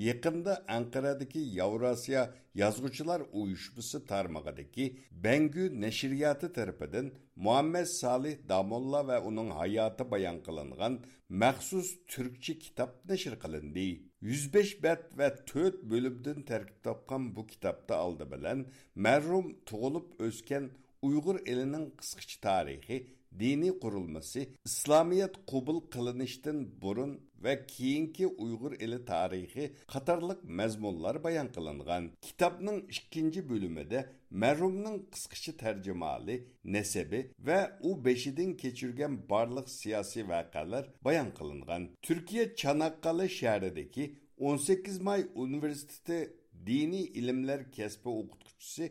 yaqinda 0.09 0.53
anqaradagi 0.77 1.43
yevrosiyo 1.59 2.23
yozuvchilar 2.63 3.21
uyushmasi 3.41 3.99
tarmog'idagi 4.11 4.87
bangu 5.25 5.65
nashriyati 5.85 6.49
tarafidan 6.59 7.07
muhammad 7.45 7.87
salih 8.01 8.35
damolla 8.49 9.01
va 9.09 9.19
uning 9.29 9.51
hayoti 9.61 10.05
bayon 10.13 10.39
qilingan 10.47 10.95
maxsus 11.43 11.89
turkcha 12.13 12.55
kitob 12.65 12.91
nashr 13.11 13.35
qilindi 13.43 13.89
105 14.21 14.83
bat 14.85 15.03
va 15.19 15.29
4 15.55 15.83
bo'limdan 15.91 16.39
tarkib 16.51 16.79
topgan 16.87 17.23
bu 17.37 17.43
kitobda 17.53 17.95
oldi 18.07 18.25
bilan 18.33 18.59
marhum 19.07 19.47
tug'ilib 19.69 20.07
o'sgan 20.27 20.65
Uygur 21.03 21.41
elinin 21.47 21.91
kıskıç 21.91 22.37
tarixi, 22.37 23.07
dini 23.39 23.81
qurulması, 23.81 24.47
İslamiyet 24.65 25.35
qubul 25.47 25.81
kılınıştın 25.81 26.81
burun 26.83 27.21
və 27.43 27.67
kiyinki 27.67 28.27
Uygur 28.27 28.73
eli 28.81 29.05
tarixi 29.05 29.73
Katarlık 29.87 30.45
mezmunlar 30.45 31.25
bayan 31.25 31.53
kılıngan. 31.53 32.11
Kitabının 32.23 32.89
ikinci 32.89 33.49
bölümüde 33.49 34.13
merhumun 34.31 35.07
kıskıçı 35.13 35.57
tercümali, 35.57 36.49
nesebi 36.65 37.31
və 37.47 37.73
u 37.81 38.05
beşidin 38.05 38.55
keçirgen 38.55 39.29
barlıq 39.29 39.69
siyasi 39.69 40.29
vakalar 40.29 40.91
bayan 41.05 41.35
qılınğan. 41.35 41.89
Türkiye 42.03 42.55
Çanakkale 42.55 43.29
şehrindeki 43.29 44.19
18 44.39 45.01
May 45.01 45.27
Üniversitesi 45.37 46.37
Dini 46.67 47.01
İlimler 47.01 47.73
Kesbe 47.73 48.09
Okutkucusu 48.09 48.83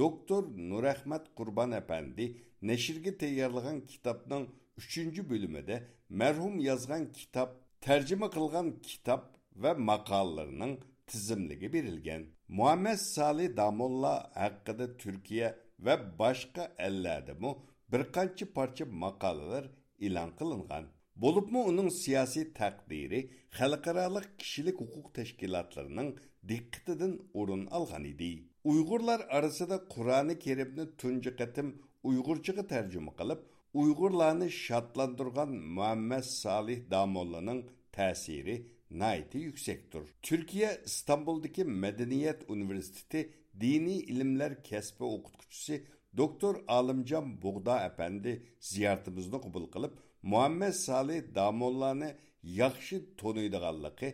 doktor 0.00 0.42
nurahmat 0.70 1.24
qurbon 1.38 1.70
apandi 1.80 2.26
nashrga 2.70 3.12
tayyorlagan 3.22 3.78
kitobning 3.92 4.44
uchinchi 4.80 5.22
bo'limida 5.30 5.76
marhum 6.20 6.54
yozgan 6.68 7.04
kitob 7.18 7.48
tarjima 7.86 8.28
qilgan 8.36 8.68
kitob 8.88 9.22
va 9.62 9.72
maqolalarning 9.90 10.74
tizimligi 11.10 11.68
berilgan 11.76 12.22
muhammad 12.58 12.98
sali 13.14 13.46
damulla 13.60 14.14
haqida 14.42 14.86
turkiya 15.02 15.48
va 15.86 15.94
boshqa 16.20 16.64
ellardami 16.86 17.50
bir 17.92 18.02
qancha 18.16 18.46
parcha 18.56 18.84
maqolalar 19.04 19.64
e'lon 20.06 20.30
qilingan 20.38 20.84
bo'libmi 21.24 21.60
uning 21.70 21.90
siyosiy 22.02 22.44
taqdiri 22.60 23.20
xalqaroliq 23.58 24.26
kishilik 24.40 24.78
huquq 24.82 25.06
tashkilotlarining 25.16 26.10
diqqatidan 26.50 27.12
o'rin 27.40 27.64
olgan 27.78 28.04
edi 28.12 28.32
uyg'urlar 28.72 29.20
orasida 29.36 29.76
qur'oni 29.94 30.34
karimni 30.44 30.84
tunji 31.00 31.32
qatim 31.40 31.68
uyg'urchaga 32.10 32.64
tarjima 32.72 33.12
qilib 33.20 33.40
uyg'urlarni 33.82 34.48
shodlantirgan 34.64 35.50
muhammad 35.76 36.24
solih 36.42 36.78
damollaning 36.94 37.60
ta'siri 37.96 38.56
nayti 39.02 39.38
yuksakdir 39.48 40.04
turkiya 40.26 40.70
istanbuldagi 40.88 41.64
madaniyat 41.84 42.40
universiteti 42.54 43.20
diniy 43.64 44.00
ilmlar 44.12 44.52
kasbi 44.70 45.04
o'qituvchisi 45.14 45.74
doktor 46.20 46.54
olimjon 46.78 47.26
bug'do 47.44 47.74
apandi 47.88 48.32
ziyoratimizni 48.70 49.38
qabul 49.44 49.66
qilib 49.74 49.94
muhammad 50.22 50.74
solih 50.86 51.20
damollani 51.34 52.10
yaxshi 52.60 52.96
to'niydiganligi 53.20 54.08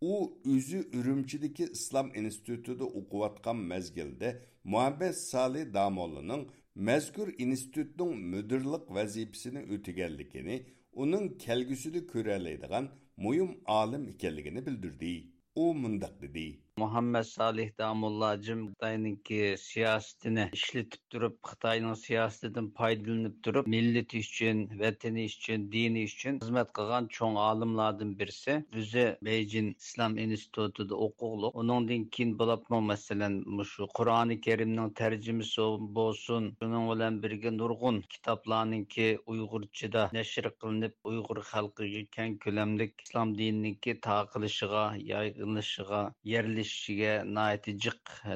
u 0.00 0.14
o'zi 0.52 0.80
urumchidagi 0.98 1.64
islom 1.76 2.08
institutida 2.20 2.84
o'qiyotgan 2.98 3.58
mazgilda 3.72 4.28
muhammad 4.72 5.14
solih 5.32 5.64
damollaning 5.78 6.42
mazkur 6.88 7.28
institutning 7.38 8.12
mudirlik 8.32 8.84
vazifasini 8.96 9.60
o'taganligini 9.74 10.56
uning 11.02 11.24
kelgusida 11.44 12.00
ko'ralaydigan 12.12 12.84
muhim 13.24 13.50
olim 13.66 14.08
ekanligini 14.08 14.66
bildirdi. 14.66 15.12
U 15.54 15.74
mundoq 15.74 16.14
dedi 16.22 16.46
muhammad 16.82 17.26
solih 17.30 17.68
damullajim 17.78 18.60
xitoyninki 18.68 19.40
siyosatini 19.62 20.44
ishlatib 20.58 21.02
turib 21.14 21.34
xitoyning 21.50 21.96
siyosatidan 22.04 22.68
foydalanib 22.78 23.34
turib 23.46 23.70
millati 23.74 24.22
uchun 24.24 24.58
vatani 24.82 25.24
uchun 25.32 25.66
dini 25.74 26.04
uchun 26.10 26.40
xizmat 26.44 26.72
qilgan 26.78 27.08
cho'ng 27.16 27.36
olimlardan 27.48 28.12
birisi. 28.20 28.54
O'zi 28.82 29.06
beyjin 29.28 29.68
islom 29.84 30.18
institutida 30.24 31.00
o'qug'liq 31.06 31.58
uningdan 31.62 32.04
keyin 32.16 32.34
bo'libmi 32.42 32.80
masalan 32.90 33.34
shu 33.72 33.88
qur'oni 33.98 34.36
karimning 34.46 34.94
tarjimasi 35.02 35.68
bo'lsin. 35.98 36.50
Shuning 36.62 36.86
bilan 36.92 37.20
birga 37.24 37.54
nurg'un 37.60 38.02
kitoblarninki 38.14 39.08
uyg'urchada 39.32 40.02
nashr 40.18 40.50
qilinib 40.60 40.94
uyg'ur 41.12 41.42
xalqiga 41.52 42.02
keng 42.16 42.38
ko'lamlik 42.44 43.06
islom 43.06 43.34
dininiki 43.40 43.96
taqilishiga 44.08 44.84
yayqilishiga 45.12 46.02
yerlish 46.32 46.67
işçiye 46.68 47.22
naitecik 47.26 47.92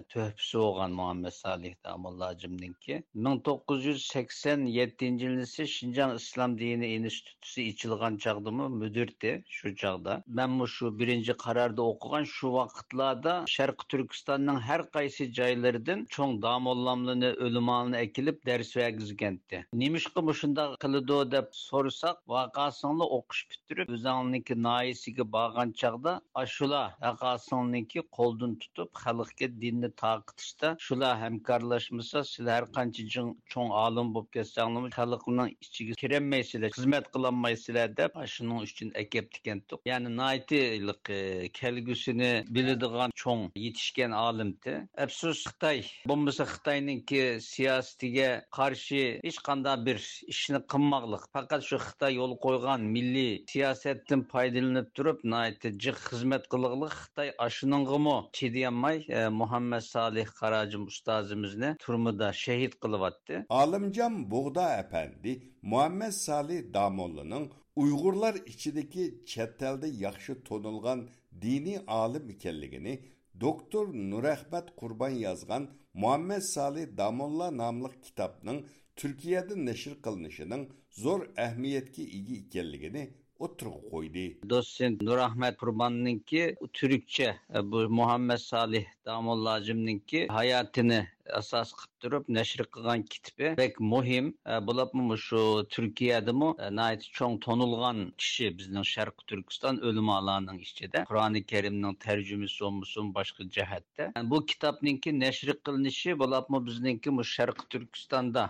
töhpüsü 0.09 0.59
olgan 0.59 0.91
Muhammed 0.91 1.31
Salih 1.31 1.75
Damullahcım'dinki. 1.85 3.03
1987 3.15 5.05
yılında 5.05 5.67
Şincan 5.67 6.17
İslam 6.17 6.59
Dini 6.59 6.87
İnstitüsü 6.95 7.61
içilgan 7.61 8.17
çağdımı 8.17 8.71
müdürdi 8.71 9.45
şu 9.49 9.77
çağda. 9.77 10.23
Ben 10.27 10.61
bu 10.61 10.69
şu 10.69 10.99
birinci 10.99 11.33
kararda 11.33 11.83
okugan 11.83 12.25
şu 12.25 12.53
vakitlarda 12.53 13.45
Şarkı 13.47 13.87
Türkistan'ın 13.89 14.61
her 14.61 14.91
kaysi 14.91 15.33
caylardan 15.33 16.07
çoğun 16.11 16.43
damollamlını 16.43 17.27
ölümanını 17.27 17.97
ekilip 17.97 18.47
ders 18.47 18.77
vergizgendi. 18.77 19.67
Nimiş 19.73 20.05
ki 20.05 20.27
bu 20.27 20.35
şunda 20.35 20.77
kılıdı 20.81 21.31
dep 21.31 21.49
sorsak 21.53 22.29
vakasını 22.29 23.05
okuş 23.05 23.51
bitirip 23.51 23.89
özanliki 23.89 24.63
naisiki 24.63 25.33
bağan 25.33 25.73
çağda 25.73 26.21
aşula 26.35 26.97
vakasınınki 27.03 28.03
қолдын 28.23 28.57
тутып, 28.65 28.97
халыққа 29.05 29.53
динни 29.61 29.93
тақытышта 29.93 30.77
шула 30.81 31.13
һәмкарлашмаса, 31.21 32.25
силәр 32.25 32.63
һәр 32.63 32.69
канчы 32.75 33.05
чоң 33.11 33.73
алым 33.75 34.13
булып 34.15 34.31
кетсәңнәр, 34.37 34.91
халыкның 34.95 35.53
ичиге 35.65 35.97
киремәйсезләр, 35.99 36.73
хезмәт 36.77 37.09
кыланмайсызлар 37.15 37.93
дип, 37.99 38.19
шуның 38.35 38.63
өчен 38.67 38.93
әкеп 39.03 39.31
дигән 39.35 39.63
тук. 39.67 39.83
Ягъни 39.89 40.13
найтилык 40.15 41.11
келгүсене 41.59 42.31
билидиган 42.55 43.15
чоң 43.19 43.49
yetişken 43.59 44.15
alimdi. 44.15 44.77
Əfsus 45.05 45.43
Xitay, 45.49 45.83
bombası 46.07 46.47
Xitayninki 46.53 47.23
siyasetiga 47.43 48.31
qarşı 48.59 49.21
hiç 49.25 49.39
qanda 49.47 49.75
bir 49.87 49.99
işini 50.29 50.61
qınmaqlıq. 50.73 51.27
Fakat 51.33 51.65
şu 51.65 51.77
Xitay 51.77 52.15
yol 52.21 52.37
qoyğan 52.39 52.87
milli 52.95 53.45
siyasettin 53.49 54.23
paydalanıp 54.33 54.95
durup, 54.97 55.25
naiti 55.25 55.75
cıq 55.79 55.99
hizmet 56.13 56.47
qılıqlıq 56.53 56.95
Xitay 57.03 57.35
aşının 57.39 57.85
qımı 57.91 58.12
mu 58.13 58.29
çidiyanmay 58.33 59.07
e, 59.09 59.29
Muhammed 59.29 59.81
Salih 59.81 60.27
Karacım 60.27 60.87
ustazımızını 60.87 61.77
turmuda 61.79 62.33
şehit 62.33 62.81
kılıvattı. 62.81 63.47
Alımcam 63.49 64.31
Buğda 64.31 64.77
Efendi 64.77 65.43
Muhammed 65.63 66.11
Salih 66.11 66.75
Damollu'nun 66.75 67.53
Uygurlar 67.77 68.35
içindeki 68.35 69.25
çetelde 69.27 69.89
yakışı 69.89 70.45
tonulgan 70.45 71.09
dini 71.41 71.81
alim 71.87 72.31
ikenligini 72.31 73.03
Doktor 73.41 73.89
Nurehmet 73.95 74.77
Kurban 74.77 75.11
yazgan 75.11 75.71
Muhammed 75.95 76.41
Salih 76.41 76.87
Damolla 76.97 77.57
namlı 77.57 78.01
kitabının 78.01 78.67
Türkiye'de 78.97 79.65
neşir 79.67 80.03
kılınışının 80.03 80.69
zor 80.91 81.29
ehmiyetki 81.37 82.05
iyi 82.05 82.47
ikenligini 82.47 83.11
oturuq 83.43 83.91
qoydu. 83.91 84.27
Dosen 84.51 84.99
Nurahmet 85.03 85.57
Qurbanninki 85.57 86.57
Türkçe 86.73 87.37
e, 87.55 87.71
bu 87.71 87.89
Muhammed 87.89 88.37
Salih 88.37 88.85
Damullacimninki 89.07 90.27
hayatını 90.27 91.07
asos 91.31 91.73
qilib 91.73 91.93
turib 92.03 92.25
nashr 92.29 92.65
qilgan 92.75 93.03
kitibi 93.13 93.57
bek 93.57 93.81
muhim. 93.81 94.35
E, 94.47 94.59
bo'libmi 94.67 95.19
shu 95.27 95.43
turkiyadami 95.75 96.49
e, 96.67 96.97
cho'ng 97.19 97.37
to'nilgan 97.47 97.99
kishi 98.23 98.51
bizning 98.59 98.87
sharqi 98.95 99.27
turkiston 99.31 99.79
o'limolarning 99.89 100.59
ichida 100.67 101.05
qur'oni 101.11 101.43
karimning 101.53 101.95
tarjimasi 102.07 102.59
bo'lmasin 102.65 103.13
boshqa 103.19 103.43
jihatda. 103.57 104.05
E, 104.19 104.21
bu 104.31 104.39
kitobninki 104.51 105.11
nashr 105.21 105.55
qilinishi 105.65 106.17
bo'libmi 106.23 106.59
bizningki 106.69 107.11
mu 107.17 107.25
sharqi 107.35 107.65
turkistonda? 107.73 108.49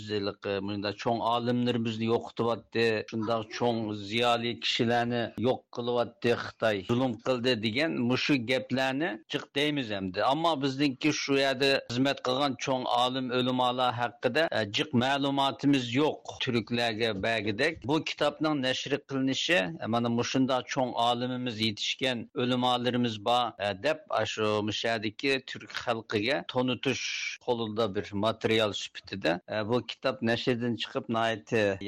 Bunda 0.69 0.93
cho'ng 1.03 1.21
olimlarimizni 1.35 2.07
yo'qityapti 2.15 2.87
shundoq 3.11 3.43
cho'ng 3.59 3.81
ziyoli 4.09 4.53
kishilarni 4.65 5.23
yo'q 5.49 5.61
qilyapti 5.77 6.31
xitoy 6.45 6.85
zulm 6.91 7.13
qildi 7.27 7.53
degan 7.67 7.99
mushu 8.11 8.35
gaplarni 8.51 9.11
jiq 9.33 9.45
deymiz 9.59 9.91
endi. 10.01 10.25
Ammo 10.33 10.53
bizningki 10.65 11.11
shu 11.23 11.39
yerda 11.45 11.71
xizmat 11.91 12.19
qilgan 12.27 12.53
cho'ng 12.65 12.85
olim 13.03 13.27
o'limalar 13.39 13.93
haqida 14.03 14.43
e, 14.59 14.61
jiq 14.77 14.91
ma'lumotimiz 15.05 15.85
yo'q 16.01 16.35
turklarga 16.45 17.11
bagidek. 17.27 17.75
Bu 17.91 17.97
kitobning 18.11 18.57
nashr 18.67 18.93
qilinishi 19.09 19.59
e, 19.85 19.87
mana 19.95 20.09
mushunda 20.19 20.57
cho'ng 20.73 20.93
olimimiz 21.09 21.57
yetishgan 21.67 22.19
o'limalarimiz 22.43 23.17
bor 23.29 23.45
e, 23.67 23.69
deb 23.87 23.99
shu 24.33 24.47
mushadiki 24.69 25.33
turk 25.51 25.73
xalqiga 25.85 26.37
tonutish 26.55 27.05
qo'lida 27.47 27.85
bir 27.95 28.07
material 28.27 28.73
sifatida 28.83 29.33
e, 29.55 29.57
bu 29.69 29.77
kitob 29.91 30.17
nashrdan 30.31 30.75
chiqib 30.83 31.07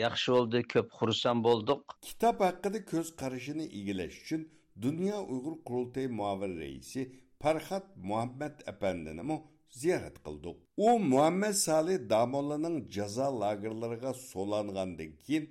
yaxshi 0.04 0.28
bo'ldi 0.36 0.58
ko'p 0.74 0.88
xursand 0.98 1.40
bo'ldik. 1.48 1.80
Kitob 2.10 2.36
haqida 2.48 2.78
ko'z 2.92 3.08
qarashini 3.20 3.64
egillash 3.78 4.16
uchun 4.22 4.42
dunyo 4.86 5.18
uyg'ur 5.32 5.54
qurultayi 5.66 6.08
muavin 6.20 6.52
raisi 6.60 7.02
farhad 7.42 7.86
muhammad 8.10 8.54
apandinimi 8.72 9.36
ziyorat 9.80 10.16
qildik 10.26 10.56
u 10.86 10.88
muhammad 11.12 11.56
solih 11.66 11.98
damollaning 12.14 12.76
jazo 12.96 13.28
lagerlariga 13.42 14.12
so'langandan 14.30 15.10
keyin 15.24 15.44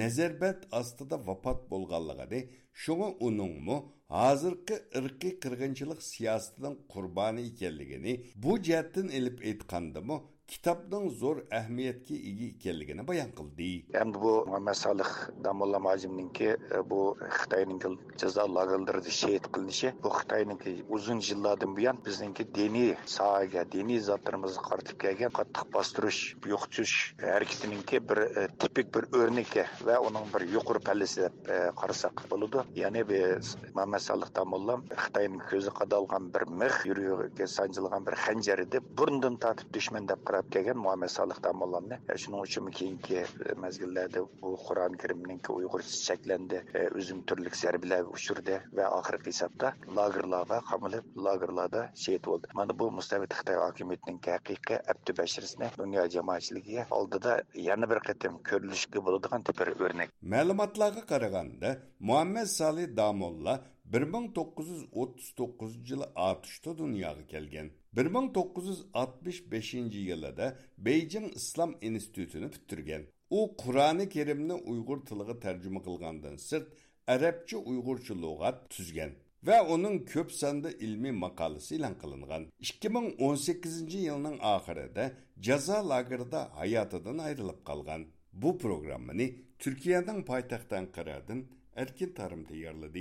nazarbat 0.00 0.58
ostida 0.80 1.16
vafot 1.28 1.60
bo'lganligini 1.72 2.40
shunga 2.82 3.08
uningmi 3.26 3.76
hozirgi 4.16 4.76
irqiy 4.98 5.32
qirg'inchilik 5.44 6.00
siyosatining 6.12 6.76
qurboni 6.92 7.42
ekanligini 7.50 8.12
bu 8.42 8.52
jihatdan 8.66 9.08
ilib 9.18 9.38
aytgandimi 9.50 10.16
kitobning 10.52 11.06
zo'r 11.20 11.38
ahamiyatga 11.58 12.16
ega 12.30 12.46
ekanligini 12.52 13.04
bayon 13.10 13.30
qildi. 13.38 13.68
Endi 14.00 14.20
bu 14.24 14.32
muhammad 14.48 14.76
solih 14.80 15.10
damulla 15.44 15.78
majimninki 15.86 16.48
e, 16.54 16.80
bu 16.90 17.00
xitoyning 17.36 17.84
jazo 18.22 18.44
lagerlarida 18.56 19.12
shehid 19.20 19.48
qilinishi 19.54 19.92
bu 20.04 20.12
xitoyniki 20.18 20.74
uzun 20.96 21.22
yillardan 21.28 21.76
buyon 21.78 22.00
bizningki 22.06 22.46
diniy 22.58 22.92
sohaga 23.16 23.64
diniy 23.76 24.00
zotlarimizga 24.08 24.64
qaratib 24.68 25.00
kelgan 25.04 25.32
qattiq 25.38 25.70
bostirish 25.76 26.20
yo'qotish 26.52 26.94
e, 27.22 27.30
harakatiningki 27.36 28.02
bir 28.08 28.22
e, 28.26 28.46
tipik 28.64 28.92
bir 28.98 29.08
o'rniki 29.20 29.64
va 29.88 29.98
uning 30.08 30.28
bir 30.34 30.46
yuqori 30.56 30.84
pallisi 30.90 31.24
deb 31.26 31.50
e, 31.56 31.58
qarasak 31.80 32.26
bo'ladi. 32.34 32.66
Ya'ni 32.82 33.06
biz 33.12 33.56
muhammad 33.72 34.06
solih 34.10 34.30
damulla 34.40 34.78
xitoyning 35.06 35.42
ko'zi 35.50 35.74
qadalgan 35.80 36.30
bir 36.36 36.48
mix 36.60 36.84
yuragiga 36.90 37.50
sanjilgan 37.56 38.06
bir 38.10 38.20
xanjar 38.26 38.66
deb 38.76 38.94
burundan 39.00 39.40
tortib 39.46 39.74
dushman 39.78 40.12
deb 40.12 40.20
qarab 40.34 40.48
kelgan 40.54 40.78
muhammad 40.84 41.10
soliq 41.18 41.38
damollonni 41.46 41.96
shuning 42.22 42.40
uchun 42.46 42.66
keyingi 42.78 43.18
e, 43.22 43.24
mezgillarda 43.64 44.20
bu 44.42 44.50
qur'oni 44.66 44.96
karimninki 45.02 45.50
uyg'urcha 45.58 45.96
cheklandi 46.08 46.58
o'zim 46.98 47.18
e, 47.22 47.24
turli 47.28 47.50
zarbalar 47.62 48.02
uchirdi 48.16 48.54
va 48.78 48.86
oxirgi 48.98 49.28
hisobda 49.34 49.68
lagerlarga 49.98 50.58
qamalib 50.70 51.04
lagerlarda 51.26 51.82
shehid 52.04 52.24
bo'ldi 52.30 52.46
mana 52.60 52.72
bu 52.80 52.86
mustabid 52.98 53.30
xitoy 53.38 53.58
hokimiyatining 53.64 54.20
haqiqiy 54.36 54.78
abdu 54.94 55.10
bashirisni 55.20 55.66
dunyo 55.82 56.02
jamoatchiligiga 56.16 56.82
oldida 56.98 57.32
yana 57.68 57.90
bir 57.92 58.00
qatim 58.08 58.32
ko'rilishga 58.50 58.98
bo'ladigan 59.06 59.40
bir 59.60 59.68
o'rnak. 59.86 60.08
Ma'lumotlarga 60.34 61.02
qaraganda 61.12 61.68
muhammad 62.08 62.48
solih 62.58 62.86
damolla 62.96 63.54
1939 63.84 65.90
yılı 65.90 66.06
dunyoga 66.14 66.78
dünyaya 66.78 67.83
kelgen. 67.94 68.10
1965 68.10 69.74
yılında 69.74 70.56
Beijing 70.78 71.36
İslam 71.36 71.74
İnstitutunu 71.80 72.52
bitirgen. 72.52 73.06
U 73.30 73.56
Kur'an-ı 73.56 74.08
Kerimni 74.08 74.52
Uygur 74.52 75.06
tiliga 75.06 75.40
tercüme 75.40 75.82
kılgandan 75.82 76.36
sırt 76.36 76.72
Arapça 77.06 77.56
Uygurça 77.56 78.14
lug'at 78.14 78.70
tüzgen 78.70 79.14
ve 79.46 79.60
onun 79.60 79.98
köp 79.98 80.32
sanda 80.32 80.70
ilmi 80.70 81.12
makalesi 81.12 81.76
ilan 81.76 81.98
kılıngan. 81.98 82.46
2018 82.60 83.94
yılının 83.94 84.38
ahirinde 84.40 85.12
jaza 85.40 85.88
lagerda 85.88 86.50
hayatıdan 86.56 87.18
ayrılıp 87.18 87.64
kalgan. 87.64 88.06
Bu 88.32 88.58
programını 88.58 89.30
Türkiye'den 89.58 90.24
paytaxtdan 90.24 90.78
Ankara'dan 90.78 91.44
Erkin 91.76 92.12
Tarım 92.12 92.44
tayarladı. 92.44 92.98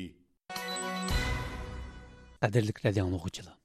Qadirlik 2.42 2.86
radio 2.86 3.06
anlıqçılar. 3.06 3.63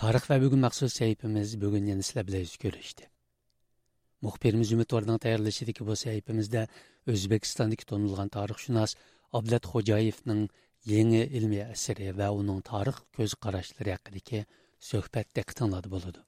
Tarix 0.00 0.24
və 0.30 0.38
bugün 0.40 0.62
məxsus 0.64 0.94
səhifəmiz 0.96 1.50
bugün 1.60 1.88
yeni 1.90 2.04
sizlə 2.06 2.22
biləyiz 2.24 2.54
görüşdü. 2.62 3.02
Muxbirimiz 4.24 4.70
Ümit 4.72 4.94
Vardan 4.96 5.20
tayarlaşıdaki 5.20 5.84
bu 5.88 5.96
səhifəmizdə 6.02 6.62
Özbekistandakı 7.14 7.84
tonulğan 7.90 8.32
tarixşünas 8.36 8.96
Ablat 9.40 9.68
Xo'jayevning 9.74 10.48
yangi 10.94 11.20
ilmiy 11.40 11.66
əsəri 11.66 12.14
və 12.22 12.30
onun 12.38 12.64
tarix 12.70 13.04
göz 13.20 13.36
qarashları 13.44 13.98
haqqındakı 13.98 14.42
söhbət 14.90 15.36
diqqətinizdə 15.36 15.92
болады. 15.98 16.24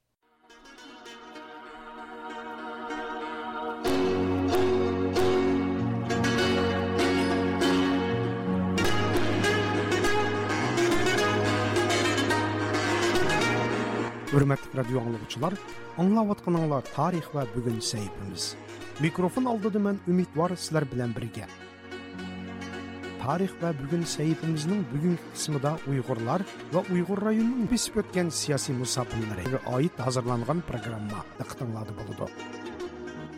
Hürmetlik 14.32 14.76
radyo 14.76 15.00
anlayıcılar, 15.00 15.54
anlavatkananlar 15.98 16.84
tarih 16.94 17.22
ve 17.34 17.40
bugün 17.56 17.80
sahibimiz. 17.80 18.56
Mikrofon 19.00 19.44
aldı 19.44 19.74
demen 19.74 19.98
ümit 20.08 20.28
var 20.36 20.56
sizler 20.56 20.92
bilen 20.92 21.14
birge. 21.16 21.46
Tarih 23.22 23.48
ve 23.62 23.72
bugün 23.84 24.02
sahibimizin 24.04 24.86
bugün 24.96 25.18
kısmı 25.32 25.62
da 25.62 25.78
Uygurlar 25.88 26.42
ve 26.74 26.94
Uygur 26.94 27.22
rayonunun 27.22 27.70
besip 27.70 27.96
ötken 27.96 28.28
siyasi 28.28 28.72
musabınları 28.72 29.52
ve 29.52 29.76
ait 29.76 30.00
hazırlanan 30.00 30.62
programma 30.68 31.24
dıktanladı 31.38 31.90
buludu. 31.90 32.30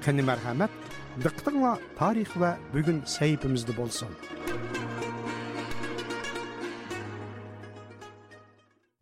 Kendi 0.05 0.23
merhamet, 0.23 0.71
dıktanla 1.25 1.79
tarih 1.99 2.41
ve 2.41 2.57
bugün 2.75 3.03
sahibimizde 3.05 3.77
bolsun. 3.77 4.09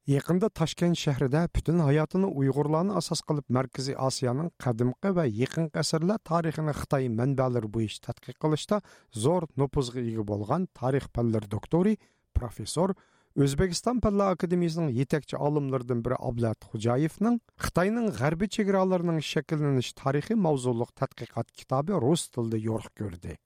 Yaqında 0.06 0.48
Toshkent 0.48 0.98
shahrida 0.98 1.48
butun 1.54 1.78
hayotini 1.78 2.26
Uyg'urlarni 2.26 2.90
asos 2.98 3.20
qilib 3.22 3.44
Markaziy 3.56 3.94
Osiyoning 4.06 4.48
qadimgi 4.64 5.12
va 5.18 5.24
yaqinqi 5.30 5.78
asrlar 5.78 6.18
tarixini 6.30 6.74
Xitoy 6.78 7.06
manbalari 7.18 7.70
bo'yicha 7.76 8.00
tadqiq 8.08 8.34
qilishda 8.44 8.80
zo'r 9.24 9.46
nupuzga 9.62 10.02
ega 10.02 10.24
bo'lgan 10.32 10.66
tarix 10.80 11.06
fanlari 11.14 11.50
doktori 11.54 11.94
professor 12.34 12.96
Өзбекстан 13.46 14.02
Пәллә 14.02 14.32
Академиясының 14.34 14.90
етекші 15.04 15.38
алымлардан 15.38 16.02
бірі 16.02 16.18
Аблат 16.18 16.66
Хужаевның 16.72 17.38
Қытайның 17.62 18.10
ғарби 18.18 18.50
шекараларының 18.58 19.22
шекілленіш 19.30 19.94
тарихи 20.02 20.34
маузулық 20.34 20.90
тадқиқат 20.98 21.54
кітабы 21.54 22.02
рус 22.02 22.26
тілде 22.34 22.58
йорқ 22.58 22.90
көрді. 22.98 23.38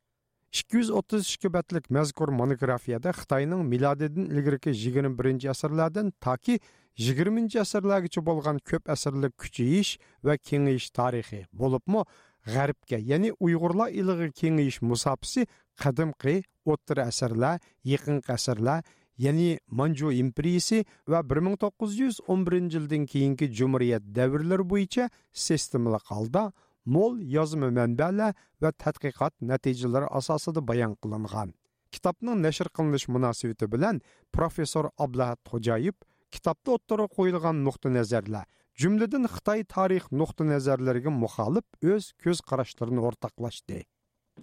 232 0.56 1.36
көбәтлек 1.42 1.90
мәзкур 1.92 2.30
монографияда 2.32 3.12
Қытайның 3.16 3.64
Миладедің 3.68 4.30
илгәреге 4.30 4.72
21 4.72 5.50
асырлардан 5.52 6.12
таки 6.22 6.60
20 6.96 7.58
асырларгача 7.60 8.22
олған 8.22 8.62
көп 8.64 8.88
әсірлік 8.94 9.34
күчі 9.42 9.66
еш 9.80 9.90
вә 10.24 10.38
кеңі 10.40 10.78
еш 10.78 10.88
тарихи 10.96 11.44
болып 11.52 11.84
булыпмы 11.84 12.06
Гәрбкә, 12.46 13.00
ягъни 13.02 13.32
уйгырлар 13.42 13.90
илиге 13.90 14.30
киңәеш 14.30 14.78
мусапсы 14.80 15.48
кадимки 15.76 16.44
оттыр 16.64 17.02
әсерләр, 17.02 17.58
екін 17.82 18.22
әсерләр, 18.30 18.84
ягъни 19.18 19.58
Манчжу 19.66 20.12
империясы 20.14 20.84
вә 21.10 21.24
1911 21.26 22.70
жылдың 22.70 23.08
кейінгі 23.10 23.50
җумһурият 23.50 24.06
дәуірлер 24.14 24.62
бойынша 24.62 25.10
системалы 25.32 25.98
қалда, 26.06 26.52
mo'l 26.94 27.14
yozma 27.36 27.68
manbalar 27.78 28.32
va 28.62 28.70
tadqiqot 28.82 29.34
natijalari 29.50 30.08
asosida 30.18 30.60
bayon 30.70 30.92
qilingan. 31.02 31.48
Kitobning 31.94 32.38
nashr 32.46 32.68
qilinish 32.76 33.06
munosabati 33.14 33.66
bilan 33.74 33.96
professor 34.36 34.84
ablahat 35.04 35.40
xo'jayev 35.50 35.96
kitobda 36.34 36.70
o'ttira 36.76 37.06
qo'yilgan 37.16 37.56
nuqta 37.66 37.88
nazarlar 37.98 38.46
jumladan 38.82 39.24
xitoy 39.34 39.60
tarix 39.74 40.08
nuqta 40.20 40.44
nazarlariga 40.52 41.12
muxolif 41.22 41.66
o'z 41.92 42.04
ko'z 42.22 42.38
qarashlarini 42.48 43.02
o'rtoqlashdi. 43.08 43.78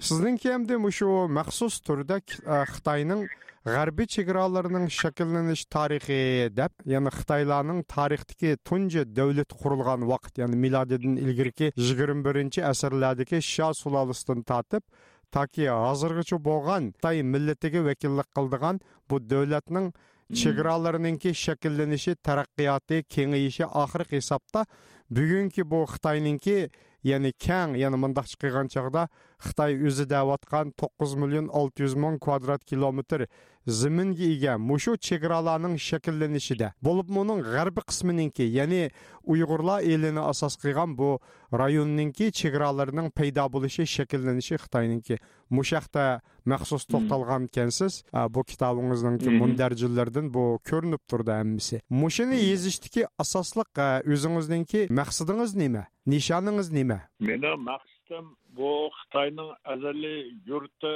Сіздің 0.01 0.39
кемді 0.41 0.75
о 1.05 1.27
мәқсус 1.29 1.75
түрді 1.85 2.15
Қытайның 2.25 3.27
ғарби 3.63 4.07
чегараларының 4.09 4.87
шекілініш 4.89 5.67
тарихи 5.69 6.49
деп, 6.49 6.73
яны 6.89 7.11
Қытайланың 7.13 7.83
тарихтіки 7.85 8.57
түнде 8.65 9.05
дәулет 9.05 9.53
құрылған 9.53 10.07
вақыт, 10.09 10.41
яны 10.41 10.57
миладедің 10.57 11.19
илгірки 11.21 11.69
21-ші 11.77 12.65
әсірләдіки 12.71 13.39
ша 13.39 13.69
сулалыстын 13.77 14.41
татып, 14.43 14.83
таки 15.29 15.69
азырғычу 15.69 16.41
болған 16.41 16.89
Қытай 16.97 17.21
милләтіге 17.21 17.85
вәкиллік 17.85 18.33
қылдыған 18.33 18.81
бұл 19.07 19.21
дәулетнің 19.29 19.91
chegaralarninki 20.33 21.35
shakllanishi 21.37 22.15
taraqqiyoti 22.17 23.03
kengayishi 23.05 23.69
oxirgi 23.69 24.17
hisobda 24.17 24.65
бұ 25.13 25.85
Қытайның 25.93 26.39
ке, 26.41 26.71
яны 27.03 27.33
кәң, 27.35 27.75
яны 27.77 27.99
мұндақ 27.99 28.29
chiqilgan 28.31 28.69
чағда, 28.71 29.07
xitoy 29.45 29.79
o'zi 29.87 30.05
deyotgan 30.09 30.73
to'qqiz 30.79 31.15
million 31.21 31.47
olti 31.47 31.83
yuz 31.85 31.95
ming 31.95 32.19
kvadrat 32.25 32.65
kilometr 32.65 33.27
ziminga 33.67 34.23
ega 34.23 34.57
mushu 34.57 34.97
chegaralarning 35.07 35.77
shakllanishida. 35.79 36.73
Bo'lib 36.83 37.09
uning 37.23 37.39
g'arbiy 37.53 37.85
qismininki 37.91 38.47
ya'ni 38.57 38.89
uyg'urlar 39.23 39.85
elini 39.93 40.19
asos 40.19 40.57
qilgan 40.63 40.97
bu 40.99 41.19
rayonninki 41.61 42.31
chegaralarining 42.39 43.09
paydo 43.19 43.45
bo'lishi 43.55 43.87
shakllanishi 43.95 44.59
xitoyninki 44.63 45.19
mushaqda 45.57 46.05
maxsus 46.51 46.83
to'xtalgan 46.91 47.47
ekansiz 47.49 48.03
bu 48.35 48.43
kitobingizningki 48.51 49.29
mundarjillardan 49.41 50.33
bu 50.33 50.59
ko'rinib 50.69 51.03
turdi 51.09 51.31
hammasi. 51.39 51.81
Mushuni 51.89 52.43
yezishdagi 52.49 53.07
asosliq 53.23 53.83
o'zingizninki 54.13 54.87
maqsadingiz 54.99 55.55
nima? 55.63 55.83
Nishoningiz 56.13 56.71
nima? 56.77 56.99
Meni 57.19 57.55
maqsadim 57.69 58.35
bu 58.57 58.69
xitoyning 58.99 59.51
azaliy 59.73 60.21
yurti 60.49 60.93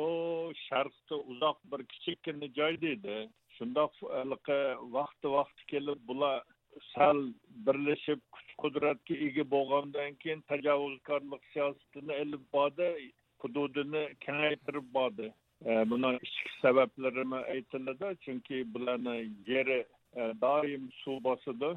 u 0.00 0.04
sharqda 0.66 1.16
uzoq 1.32 1.58
bir 1.72 1.84
kichikkina 1.92 2.48
joy 2.58 2.80
deydi. 2.84 3.16
Shundoq 3.56 3.94
vaqti 4.96 5.26
vaqti 5.36 5.62
kelib 5.72 6.00
bular 6.08 6.42
sal 6.94 7.18
birlashib 7.66 8.20
kuch 8.34 8.50
qudratga 8.62 9.14
ega 9.26 9.44
bo'lgandan 9.54 10.18
keyin 10.22 10.42
tajovuzkorlik 10.52 11.42
siyosatini 11.52 12.20
ilib 12.24 12.44
bordi 12.56 12.88
hududini 13.44 14.04
kengaytirib 14.24 14.88
bordi. 14.98 15.32
E, 15.64 15.70
buni 15.90 16.12
ichki 16.28 16.50
sabablari 16.62 17.24
aytiladi 17.54 18.08
chunki 18.24 18.64
bularni 18.74 19.16
yeri 19.52 19.80
e, 20.16 20.22
doim 20.44 20.90
suv 21.02 21.22
bosadi. 21.28 21.70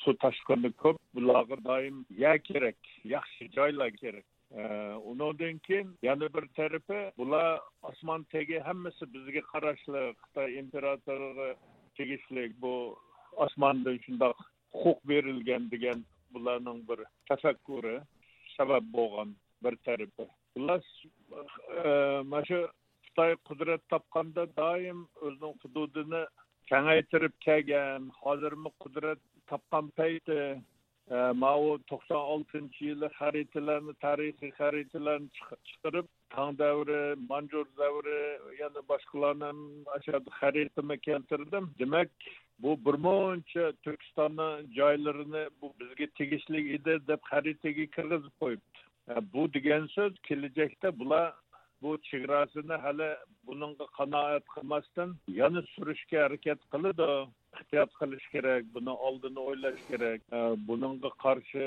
Suv 0.00 0.14
toshqini 0.24 0.72
ko'p 0.82 0.98
bularga 1.14 1.56
doim 1.64 2.04
ya 2.24 2.38
kerak 2.38 2.78
yaxshi 3.04 3.50
joylar 3.56 3.90
kerak 4.02 4.26
undan 5.10 5.58
keyin 5.58 5.98
yana 6.02 6.26
bir 6.34 6.46
tarafi 6.58 7.00
bular 7.18 7.60
osmon 7.82 8.22
tagi 8.32 8.58
hammasi 8.68 9.04
bizga 9.14 9.42
qarashli 9.52 10.02
xitoy 10.22 10.58
imperatoriga 10.62 11.48
tegishli 11.96 12.44
bu 12.62 12.74
osmondan 13.44 13.98
shundoq 14.04 14.38
huquq 14.72 14.98
berilgan 15.08 15.70
degan 15.70 16.04
bularning 16.34 16.80
bir 16.88 17.00
tafakkuri 17.28 17.96
sabab 18.56 18.84
bo'lgan 18.96 19.36
bir 19.64 19.74
tarafi 19.86 20.26
bular 20.56 20.82
e, 21.84 21.88
mana 22.30 22.44
shu 22.50 22.60
xitoy 23.06 23.32
qudrat 23.48 23.82
topganda 23.92 24.44
doim 24.60 25.00
o'zining 25.26 25.54
hududini 25.62 26.22
kengaytirib 26.70 27.34
kelgan 27.46 28.10
hozirmi 28.22 28.70
qudrat 28.82 29.20
topgan 29.50 29.86
payti 29.98 30.38
e, 30.40 31.18
mau 31.44 31.62
to'qson 31.90 32.22
oltinchi 32.34 32.90
yili 32.90 33.08
xaritalarni 33.18 33.94
tarixiy 34.04 34.52
xaritalarni 34.58 35.28
chiqarib 35.70 36.06
tang 36.34 36.52
davri 36.60 37.00
manjur 37.30 37.66
davri 37.80 38.20
yana 38.60 38.84
boshqalarni 38.92 39.50
xaritama 40.40 40.96
keltirdim. 41.08 41.64
Demak 41.80 42.10
bu 42.62 42.76
bir 42.84 42.96
muncha 43.06 43.72
turkistonni 43.84 44.48
joylarini 44.78 45.44
bu 45.62 45.74
bizga 45.80 46.06
tegishli 46.18 46.60
edi 46.76 46.94
deb 47.10 47.20
xaritaga 47.32 47.86
kirgizib 47.96 48.34
qo'yibdi. 48.42 48.78
E, 49.10 49.14
bu 49.32 49.42
degan 49.54 49.84
so'z 49.96 50.12
kelajakda 50.28 50.98
bular 51.00 51.26
bu 51.82 51.98
chegarasini 52.08 52.76
hali 52.84 53.10
bunga 53.46 53.86
qanoat 53.98 54.44
qilmasdan 54.54 55.10
yana 55.40 55.62
surishga 55.74 56.18
harakat 56.26 56.60
qiladi 56.72 57.08
ehtiyot 57.58 57.92
qilish 58.00 58.26
kerak 58.34 58.62
buni 58.74 58.92
oldini 59.08 59.40
o'ylash 59.48 59.82
kerak. 59.90 60.20
E, 60.36 60.38
bunga 60.68 61.10
qarshi 61.24 61.66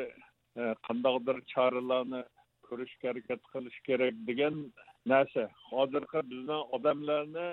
e, 0.61 0.64
qandaqdir 0.88 1.38
choralarni 1.53 2.22
ko'rishga 2.68 3.05
harakat 3.11 3.41
qilish 3.53 3.80
kerak 3.88 4.16
degan 4.30 4.55
narsa 5.06 5.49
hozirgi 5.70 6.22
bizni 6.32 6.58
odamlarni 6.78 7.47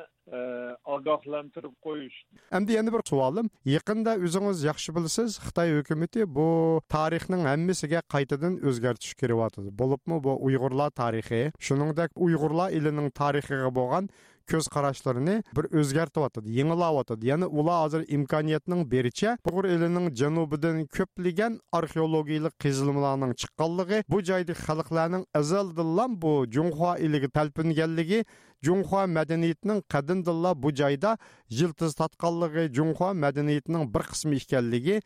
ogohlantirib 0.96 1.74
qo'yish 1.86 2.18
endi 2.58 2.76
yana 2.78 2.92
bir 2.94 3.02
savolim 3.10 3.50
yaqinda 3.74 4.14
o'zingiz 4.26 4.64
yaxshi 4.70 4.94
bilasiz 4.96 5.38
xitoy 5.46 5.74
hukumati 5.78 6.26
bu 6.38 6.48
tarixning 6.96 7.42
hammasiga 7.52 8.02
qaytadan 8.14 8.58
o'zgartish 8.70 9.14
keryapti 9.22 9.72
bo'libmi 9.82 10.20
bu 10.26 10.36
uyg'urlar 10.48 10.90
tarixi 11.02 11.42
shuningdek 11.68 12.10
uyg'urlar 12.26 12.76
elining 12.78 13.08
tarixiga 13.22 13.70
bo'lgan 13.80 14.10
көз 14.50 14.66
карашларын 14.72 15.44
бір 15.54 15.68
өзгертіп 15.70 16.24
атады, 16.26 16.50
яңалап 16.50 17.04
атады. 17.04 17.28
Яны 17.28 17.46
ула 17.46 17.84
азыр 17.84 18.02
имканиятның 18.10 18.82
беричә 18.90 19.36
бұғыр 19.46 19.68
елінің 19.76 20.10
җанубыдан 20.18 20.82
көпліген 20.90 21.60
археологиялық 21.76 22.56
кызылмаларның 22.62 23.36
чыкканлыгы 23.38 24.02
бу 24.10 24.22
жайды 24.26 24.56
халыкларның 24.58 25.26
азалдыллан 25.36 26.18
бу 26.18 26.34
Жуңхуа 26.50 26.96
елігі 26.98 27.30
талпынгәнлеге 27.36 28.24
Жуңхуа 28.66 29.06
мәдениетінің 29.08 29.84
кадимдылла 29.88 30.56
бу 30.58 30.74
жайда 30.74 31.16
жылтыз 31.48 31.94
татканлыгы, 32.00 32.68
Жуңхуа 32.74 33.14
мәдениетінің 33.14 33.86
бір 33.92 34.10
кысмы 34.10 34.40
икәнлеге 34.40 35.00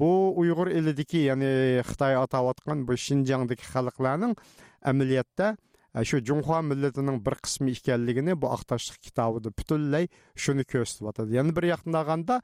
bu 0.00 0.32
uyg'ur 0.40 0.70
elidiki 0.72 1.26
ya'ni 1.28 1.80
xitoy 1.88 2.16
atayotgan 2.20 2.86
bu 2.88 2.96
shinjongdagi 2.96 3.66
xalqlarning 3.72 4.36
amaliyotda 4.92 5.56
shu 6.08 6.20
junxo 6.28 6.62
millatining 6.70 7.18
bir 7.26 7.36
qismi 7.44 7.74
ekanligini 7.76 8.36
bu 8.42 8.50
aqtashliq 8.56 8.98
kitobida 9.06 9.50
butunlay 9.58 10.08
shuni 10.42 10.64
ko'rsatyotadi 10.72 11.38
yana 11.38 11.56
bir 11.56 11.64
yoqdan 11.72 11.94
olganda 12.00 12.36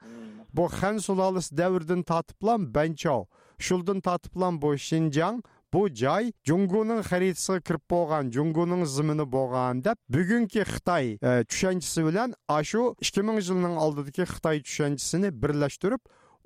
bu 0.57 0.65
xan 0.79 0.97
sulolasi 1.07 1.57
davridan 1.61 2.01
tortiblan 2.11 2.61
banchov 2.75 3.23
shuldan 3.67 3.99
tortiblan 4.07 4.61
bu 4.61 4.69
shinjang 4.87 5.39
bu 5.73 5.81
joy 6.03 6.31
junguning 6.47 7.01
xaritasiga 7.09 7.59
kirib 7.67 7.83
bo'lgan 7.93 8.31
junguning 8.35 8.83
zimini 8.95 9.25
bo'lgan 9.35 9.83
deb 9.87 9.97
bugungi 10.15 10.63
xitoy 10.73 11.05
tushunchasi 11.49 12.05
bilan 12.07 12.29
shu 12.69 12.83
ikki 13.05 13.21
ming 13.27 13.39
yilning 13.47 13.75
oldidagi 13.85 14.23
xitoy 14.33 14.57
tushunchisini 14.67 15.29
birlashtirib 15.41 16.01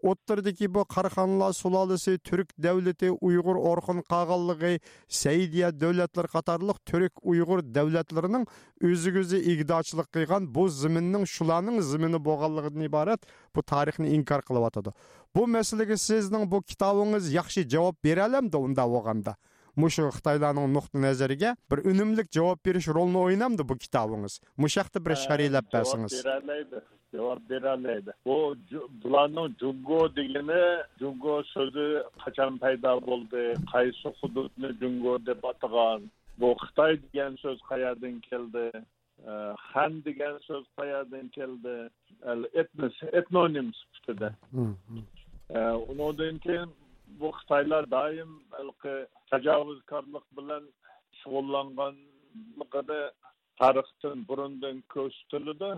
o'ttirdagi 0.09 0.67
bu 0.75 0.83
qarxonlar 0.95 1.51
sulolasi 1.61 2.17
turk 2.29 2.49
davlati 2.65 3.09
uyg'ur 3.27 3.57
orxun 3.71 3.99
qag'anligi 4.13 4.73
saidiya 5.21 5.69
davlatlar 5.83 6.27
qatorliq 6.35 6.77
turk 6.91 7.13
uyg'ur 7.33 7.59
davlatlarining 7.77 8.45
o'ziga 8.89 9.23
o'zi 9.25 9.39
igdochilik 9.53 10.09
qilgan 10.15 10.49
bu 10.55 10.63
ziminning 10.81 11.25
shularning 11.35 11.77
zimini 11.91 12.19
bo'lganligidan 12.27 12.89
iborat 12.89 13.21
bu 13.55 13.61
tarixni 13.73 14.07
inkor 14.17 14.41
qilyotidi 14.49 14.91
bu 15.35 15.47
masalaga 15.55 15.97
sizning 16.07 16.43
bu 16.53 16.61
kitobingiz 16.71 17.33
yaxshi 17.39 17.61
javob 17.73 17.95
beralamdi 18.07 18.57
unda 18.65 18.85
bo'lganda 18.93 19.35
mushu 19.81 20.09
xitoylarning 20.17 20.67
nuqta 20.77 20.97
nazariga 21.07 21.55
bir 21.71 21.79
unumli 21.91 22.23
javob 22.37 22.59
berish 22.65 22.87
rolini 22.97 23.19
o'ynamdi 23.25 23.63
bu 23.69 23.75
kitobingiz 23.83 24.39
mushaqda 24.63 25.05
bir 25.05 25.15
sharhlab 25.25 25.65
bersangiz 25.73 26.13
cevap 27.12 27.49
vererlerdi. 27.49 28.12
O 28.26 28.55
bulanın 29.03 29.55
Cungo 29.59 30.16
degeni 30.16 30.84
Cungo 30.99 31.43
sözü 31.43 32.03
kaçan 32.26 32.57
payda 32.57 32.97
oldu. 32.97 33.53
Kaysı 33.72 34.09
hududunu 34.22 34.80
Cungo 34.80 35.26
deb 35.26 35.43
atıgan. 35.43 36.01
Bu 36.39 36.55
Xitay 36.64 36.99
degen 37.03 37.36
söz 37.36 37.62
kayadan 37.62 38.20
keldi. 38.20 38.72
Han 39.57 40.03
degen 40.05 40.36
этнос, 40.36 40.66
kayadan 40.78 41.28
keldi. 41.28 41.89
Etnis, 42.53 43.03
etnonim 43.12 43.72
sifatida. 43.74 44.34
Ondan 45.99 46.38
keyin 46.38 46.70
bu 47.20 47.30
Xitaylar 47.30 47.91
daim 47.91 48.30
tajovuzkorlik 49.30 50.38
bilan 50.38 50.64
shug'ullanganligida 51.20 53.12
tarixdan 53.59 54.28
burundan 54.28 54.84
ko'rsatiladi 54.89 55.72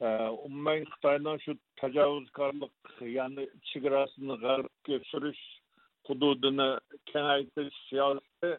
umuman 0.00 0.84
xitoyning 0.90 1.38
shu 1.44 1.52
tajovuzkorlik 1.80 2.74
ya'ni 3.16 3.46
chegarasini 3.70 4.36
g'arbga 4.44 4.98
surish 5.10 5.42
hududini 6.06 6.68
kengaytirish 7.10 7.80
siyosati 7.88 8.50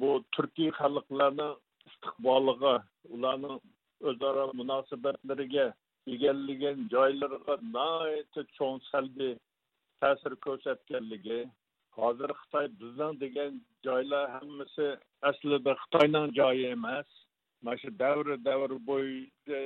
bu 0.00 0.10
turkiy 0.36 0.70
xalqlarni 0.78 1.48
istiqboliga 1.88 2.74
ularning 3.14 3.58
o'zaro 4.10 4.44
munosabatlariga 4.60 5.66
egallagan 6.14 6.78
joylariga 6.94 7.54
nihoyatda 7.74 8.42
cho'ng 8.56 8.80
salbiy 8.90 9.34
ta'sir 10.00 10.32
ko'rsatganligi 10.46 11.40
hozir 11.98 12.30
xitoy 12.40 12.66
bizning 12.80 13.20
degan 13.24 13.52
joylar 13.86 14.24
hammasi 14.36 14.88
aslida 15.30 15.72
xitoyning 15.82 16.28
joyi 16.40 16.64
emas 16.76 17.08
mana 17.62 17.76
shu 17.82 17.90
davr 18.02 18.26
davr 18.48 18.70
bo'yicha 18.88 19.60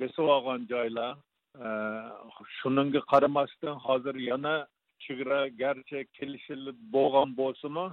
besib 0.00 0.26
olgan 0.36 0.66
joylar 0.72 1.10
shunga 2.58 3.00
qaramasdan 3.12 3.76
hozir 3.86 4.16
yana 4.30 4.54
chegara 5.04 5.40
garchi 5.62 5.98
kelishilib 6.16 6.76
bo'lgan 6.96 7.36
bo'lsimi 7.40 7.86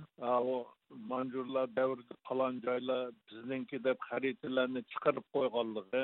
manjurlar 1.12 1.68
davrida 1.80 2.16
qolgan 2.28 2.56
joylar 2.66 3.02
bizniki 3.28 3.78
deb 3.88 3.98
xaritalarni 4.10 4.82
chiqarib 4.92 5.26
qo'yganligi 5.36 6.04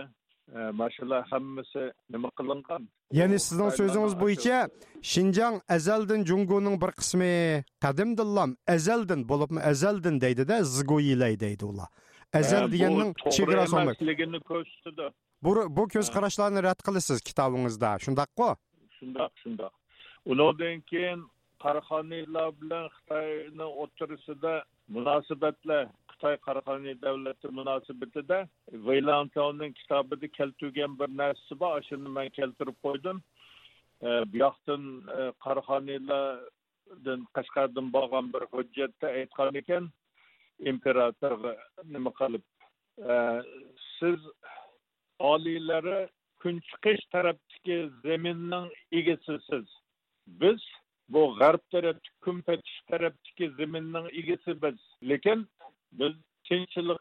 mana 0.80 0.90
shular 0.90 1.22
hammasi 1.32 1.84
nima 2.14 2.30
qilingan? 2.38 2.82
Ya'ni 3.20 3.40
sizning 3.48 3.72
so'zingiz 3.80 4.14
bo'yicha 4.24 4.58
shinjang 5.12 5.56
azaldan 5.78 6.22
jungoning 6.30 6.76
bir 6.84 6.92
qismi 7.00 7.32
qadimdillam 7.86 8.50
azaldan 8.76 9.22
bo'libmi 9.32 9.62
azaldan 9.72 10.16
deydida 10.26 10.56
zgoyilay 10.78 11.34
deydi 11.46 11.66
ular. 11.72 11.90
Azal 12.40 12.72
deganning 12.74 13.12
chegarasi 13.36 14.40
ko'rsatdi 14.52 15.08
bu 15.44 15.52
bu 15.78 15.84
ko'z 15.94 16.08
qarashlarni 16.16 16.64
rad 16.68 16.80
qilasiz 16.88 17.20
kitobingizda. 17.30 17.90
Shundaqku 18.06 18.50
shundoq 18.98 19.32
shundoq. 19.44 19.74
Undan 20.32 20.82
keyin 20.92 21.20
qarxoniylar 21.66 22.50
bilan 22.62 22.86
xitoyni 22.96 23.68
o'tirisida 23.84 24.54
munosabatlar 24.96 25.84
xitoy 26.12 26.36
qarxoniy 26.48 26.96
davlati 27.06 27.48
munosabatida 27.60 28.40
veylantovning 28.90 29.74
kitobida 29.80 30.28
keltirgan 30.38 31.00
bir 31.00 31.10
narsasi 31.22 31.60
bor. 31.60 31.82
Shuni 31.90 32.10
man 32.18 32.30
keltirib 32.40 32.78
qo'ydim. 32.86 33.18
Bu 34.30 34.36
yoqdan 34.46 34.84
qarxoniylardan 35.46 37.20
qashqardan 37.36 37.88
bo'lgan 37.96 38.26
bir 38.34 38.44
hujjatda 38.54 39.08
aytgan 39.20 39.56
ekan 39.62 39.84
imperatorga 40.72 41.54
nima 41.94 42.12
qilib? 42.20 42.44
Siz 43.98 44.20
oliylari 45.20 45.99
kunchiqish 46.41 47.05
tarafdagi 47.11 47.78
zaminning 48.03 48.70
egasisiz 48.91 49.68
biz 50.28 50.61
bu 51.09 51.22
g'arb 51.39 51.63
tarafdagi 51.72 52.09
kun 52.24 52.41
patish 52.47 52.80
tarafdagi 52.91 53.45
zaminning 53.59 54.07
egasi 54.22 54.61
biz. 54.63 54.80
Lekin 55.09 55.47
biz 55.99 56.15
tinchlik 56.47 56.99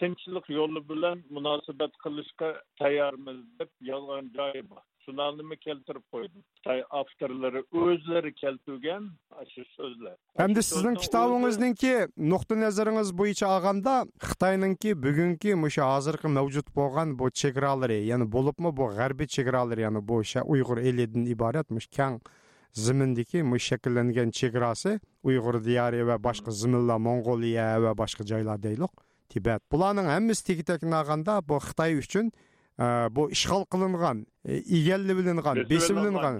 tinchlik 0.00 0.46
yo'li 0.58 0.80
bilan 0.90 1.18
munosabat 1.30 1.92
qilishga 2.04 2.50
tayyormiz 2.80 3.40
deb 3.58 3.70
yolg'on 3.90 4.30
joyi 4.36 4.62
bor. 4.70 4.82
Shunanimi 5.06 5.56
keltirib 5.66 6.04
qo'ydim 6.14 6.42
xitoy 6.56 6.80
avtorlari 7.00 7.62
o'zlari 7.82 8.32
keltirgan 8.42 9.08
shu 9.52 9.64
so'zlar. 9.76 10.16
Hamda 10.42 10.62
sizning 10.70 10.96
kitobingizningki 11.04 11.94
nuqta 12.32 12.60
nazaringiz 12.64 13.12
bo'yicha 13.20 13.46
olganda 13.56 13.94
xitoyninki 14.28 14.96
bugungi 15.06 15.54
mushu 15.64 15.82
hozirgi 15.90 16.32
mavjud 16.38 16.72
bo'lgan 16.78 17.18
bu 17.20 17.30
chegaralari 17.42 18.00
ya'ni 18.10 18.26
bo'libmi 18.36 18.76
bu 18.80 18.90
g'arbiy 18.98 19.32
chegaralari 19.36 19.86
ya'ni 19.86 20.08
bu 20.08 20.22
uyg'ur 20.54 20.78
elidan 20.88 21.24
iborat 21.34 21.70
mush 21.76 21.88
kang 21.96 22.20
zimindagi 22.84 23.42
mush 23.52 23.66
shakllangan 23.70 24.30
chegarasi 24.38 24.92
uyg'ur 25.28 25.56
diyori 25.68 26.06
va 26.08 26.16
boshqa 26.28 26.50
ziminlar 26.60 26.98
mong'oliya 27.08 27.68
va 27.84 27.92
boshqa 28.02 28.26
joylar 28.32 28.58
deylik 28.66 28.92
tibat 29.32 29.62
bularning 29.72 30.08
hammasi 30.14 30.44
tegi 30.48 30.64
takini 30.70 30.96
olganda 31.00 31.34
bu 31.48 31.56
xitoy 31.68 31.98
uchun 32.02 32.26
bu 33.16 33.30
ishg'ol 33.36 33.64
qilingan 33.72 34.18
besimlangan 35.70 36.36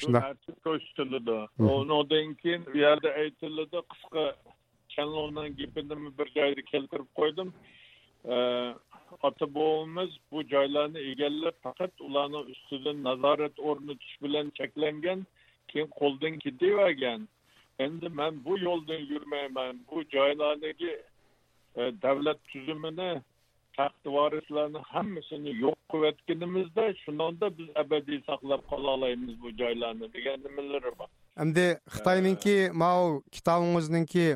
shunday 0.00 0.22
ko'rsatiladi 0.66 1.38
undan 1.74 2.34
keyin 2.42 2.62
u 2.74 2.76
yerda 2.84 3.08
aytiladi 3.22 3.78
qisqa 3.92 4.24
kanlondan 4.96 5.48
gapini 5.58 5.96
bir 6.18 6.28
joyda 6.38 6.62
keltirib 6.72 7.10
qo'ydim 7.20 7.48
ota 9.22 9.46
bobomuz 9.54 10.12
bu 10.32 10.42
joylarni 10.42 10.98
egallab 11.10 11.56
faqat 11.66 12.00
ularni 12.00 12.40
ustidan 12.52 13.04
nazorat 13.08 13.56
o'rnatish 13.68 14.16
bilan 14.22 14.46
cheklangan 14.58 15.20
keyin 15.70 15.88
qo'ldan 16.00 16.34
ketavergan 16.44 17.28
endi 17.84 18.08
man 18.08 18.44
bu 18.44 18.58
yo'ldan 18.58 19.02
yurmayman 19.12 19.74
bu 19.90 20.02
joylardagi 20.14 20.92
davlat 21.76 22.38
tuzumini 22.52 23.10
taxt 23.78 24.10
varislarni 24.16 24.80
hammasini 24.92 25.54
yo'q 25.64 25.78
qilayotganimizda 25.92 26.84
shunda 27.04 27.50
biz 27.58 27.68
abadiy 27.82 28.20
saqlab 28.28 28.62
qola 28.70 28.90
olamiz 28.98 29.34
bu 29.42 29.54
joylarni 29.60 30.12
degan 30.16 30.44
nimalari 30.46 30.92
bor. 30.98 31.08
Endi 31.44 31.66
xitoyninki 31.94 32.56
mau 32.84 33.22
kitobingizningki 33.36 34.26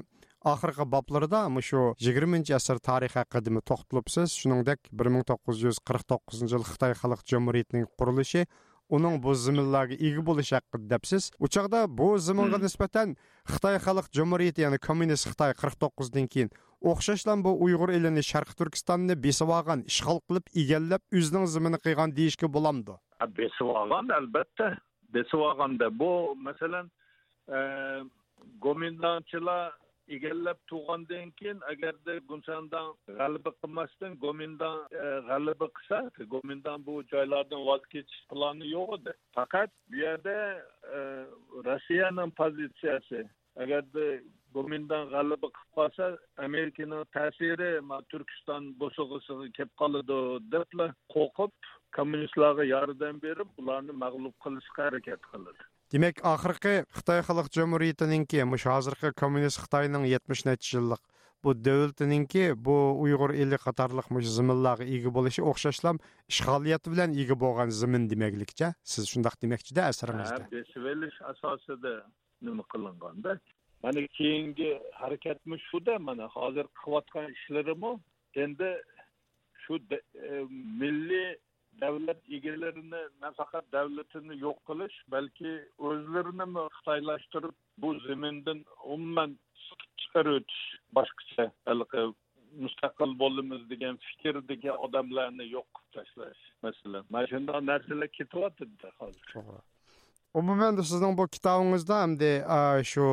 oxirgi 0.53 0.85
boblarida 0.95 1.41
shu 1.69 1.81
yigirmanchi 2.07 2.53
asr 2.61 2.79
tarixi 2.89 3.19
haqida 3.23 3.63
to'xtalibsiz? 3.71 4.29
Shuningdek 4.41 4.81
bir 4.99 5.07
ming 5.15 5.25
to'qqiz 5.31 5.65
yuz 5.67 5.79
qirq 5.89 6.05
to'qqizinchi 6.13 6.55
yil 6.57 6.69
xitoy 6.73 6.93
xalq 7.03 7.21
jumuriyatining 7.33 7.87
qurilishi 7.99 8.47
uning 8.97 9.23
bu 9.25 9.35
ziminlarga 9.45 9.97
ega 10.07 10.23
bo'lish 10.29 10.53
haqida 10.57 10.89
debsiz 10.95 11.31
u 11.45 11.49
chog'da 11.55 11.81
bu 12.01 12.09
ziminga 12.27 12.59
nisbatan 12.65 13.15
xitoy 13.53 13.79
xalq 13.87 14.11
jumuriyati 14.19 14.65
ya'ni 14.65 14.79
kommunist 14.87 15.31
xitoy 15.31 15.55
qirq 15.61 15.79
to'qqizdan 15.85 16.27
keyin 16.35 16.51
o'xshashlan 16.91 17.45
bu 17.45 17.53
uyg'ur 17.65 17.91
elini 17.99 18.23
sharqi 18.31 18.55
turkistonni 18.61 19.17
besib 19.27 19.53
olgan 19.59 19.85
ishg'ol 19.93 20.19
qilib 20.29 20.47
egallab 20.63 21.03
o'zining 21.19 21.47
zimini 21.55 21.79
qilgan 21.87 22.17
deyishga 22.19 22.49
bo'lamdi. 22.57 22.97
Besib 23.39 23.69
olgan 23.83 24.09
albatta. 24.19 24.73
Besib 25.15 25.45
olganda 25.49 25.87
bu 25.99 26.11
masalan 26.49 26.91
e, 27.57 27.59
gomindanchilar 28.67 29.73
egallab 30.09 30.59
turgandan 30.67 31.31
keyin 31.39 31.61
agarda 31.73 32.19
gunsandan 32.31 32.89
g'alaba 33.19 33.51
qilmasdan 33.61 34.17
gomindan 34.25 34.79
e, 35.03 35.07
g'alaba 35.29 35.69
qilsa 35.77 35.99
gomindan 36.35 36.87
bu 36.87 36.95
joylardan 37.13 37.63
voz 37.69 37.85
kechish 37.93 38.23
plani 38.31 38.71
yo'q 38.77 38.95
edi. 38.99 39.13
Faqat 39.39 39.71
bu 39.91 39.97
yerda 40.05 40.37
e, 40.97 40.99
rossiyaning 41.69 42.31
pozitsiyasi 42.41 43.25
agarda 43.65 44.07
gomindan 44.57 45.05
g'alaba 45.13 45.49
qilib 45.57 45.73
qolsa 45.79 46.09
amerikaning 46.47 47.05
ta'siri 47.17 47.71
turkiston 48.13 48.73
bo'sag'isiga 48.83 49.49
kelib 49.59 49.73
qoladi 49.83 50.19
debla 50.55 50.89
qo'rqib 51.15 51.53
kommunistlarga 51.97 52.65
yordam 52.75 53.21
berib 53.27 53.49
ularni 53.63 53.97
mag'lub 54.05 54.35
qilishga 54.45 54.89
harakat 54.89 55.31
qiladi. 55.33 55.63
Demak 55.93 56.23
oxirgi 56.35 56.75
xitoy 56.99 57.21
xalq 57.29 57.49
jumuriyatiningki 57.57 58.45
mush 58.53 58.67
hozirgi 58.73 59.13
kommunist 59.23 59.61
xitoyning 59.65 60.07
yetmish 60.15 60.47
necha 60.49 60.71
yillik 60.77 61.03
bu 61.45 61.55
davlatininki 61.67 62.45
bu 62.67 62.77
uyg'ur 63.05 63.35
eli 63.45 63.59
qatorliq 63.67 64.09
mush 64.15 64.29
ziminlarga 64.37 64.87
ega 64.97 65.11
bo'lishi 65.17 65.45
o'xshashlam 65.51 65.99
ishg'oliyat 66.33 66.91
bilan 66.93 67.17
ega 67.23 67.37
bo'lgan 67.45 67.75
zimin 67.81 68.09
demaklikcha. 68.13 68.69
Siz 68.93 69.11
shundoq 69.13 69.37
demoqchida 69.45 69.89
asaringizda 69.93 71.11
asosida 71.33 71.95
nima 72.47 72.65
qilinganda 72.73 73.37
mana 73.83 74.07
keyingi 74.07 74.71
harakatmi 75.01 75.59
shuda 75.69 75.99
mana 75.99 76.27
hozir 76.37 76.67
qilayotgan 76.81 77.33
ishlarimi 77.37 77.93
endi 78.43 78.71
shu 79.63 79.75
e, 79.75 80.01
milliy 80.81 81.37
davlat 81.81 82.21
egalarini 82.37 83.03
nafaqat 83.21 83.65
davlatini 83.73 84.35
yo'q 84.45 84.59
qilish 84.69 84.97
balki 85.15 85.53
o'zlarini 85.89 86.47
xitoylashtirib 86.77 87.55
bu 87.83 87.89
zamindan 88.07 88.59
umuman 88.95 89.31
chiqarib 90.01 90.35
o'tish 90.41 90.65
boshqacha 90.97 91.45
mustaqil 92.65 93.11
bo'lamiz 93.23 93.63
degan 93.73 93.99
fikrdagi 94.09 94.71
odamlarni 94.87 95.45
yo'q 95.57 95.67
qilib 95.75 95.91
tashlash 95.97 96.43
masalan 96.67 97.05
mana 97.15 97.27
shundoq 97.33 97.59
narsalar 97.71 98.09
ketyaptida 98.19 98.89
hozir. 98.99 99.27
Umuman 100.41 100.73
sizning 100.91 101.15
bu 101.21 101.25
kitobingizda 101.37 101.95
hamda 102.03 102.33
shu 102.93 103.07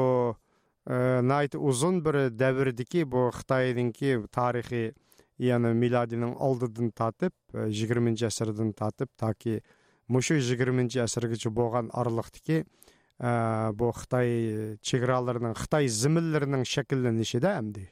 Э, 0.89 1.21
найт 1.21 1.53
узун 1.53 1.99
бір 2.01 2.31
даврдики 2.33 3.03
бұл 3.05 3.27
Хитаидинки 3.29 4.23
тарихи 4.33 4.95
яны 5.37 5.75
миладинин 5.77 6.31
алдыдан 6.33 6.89
татып 6.97 7.35
э, 7.53 7.67
20-нчи 7.69 8.25
асырдан 8.25 8.71
татып 8.73 9.11
таки 9.13 9.59
мушу 10.07 10.39
20-нчи 10.41 11.03
асыргыча 11.03 11.51
болган 11.53 11.91
аралыктыки 11.93 12.63
э, 12.63 13.71
бу 13.77 13.91
Хитаи 13.93 14.79
чегараларынын 14.81 15.53
Хитаи 15.53 15.87
зимиллеринин 15.87 16.65
шакилленишиде 16.65 17.53
эмди. 17.59 17.85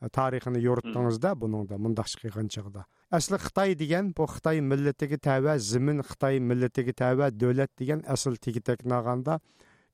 Тарихини 0.00 0.62
йорттуңузда 0.64 1.34
буның 1.36 1.66
да 1.68 1.76
мындай 1.76 2.08
чыгган 2.08 2.48
чагда. 2.48 2.86
Asli 3.12 3.36
Қытай 3.36 3.74
деген, 3.76 4.14
бұл 4.16 4.30
Қытай 4.32 4.62
millatiga 4.64 5.18
tava 5.18 5.58
zimin 5.58 6.00
Қытай 6.00 6.40
millatiga 6.40 6.94
tava 6.96 7.28
davlat 7.30 7.68
деген 7.76 8.00
asl 8.08 8.38
tegitak 8.40 8.86
нағанда, 8.88 9.40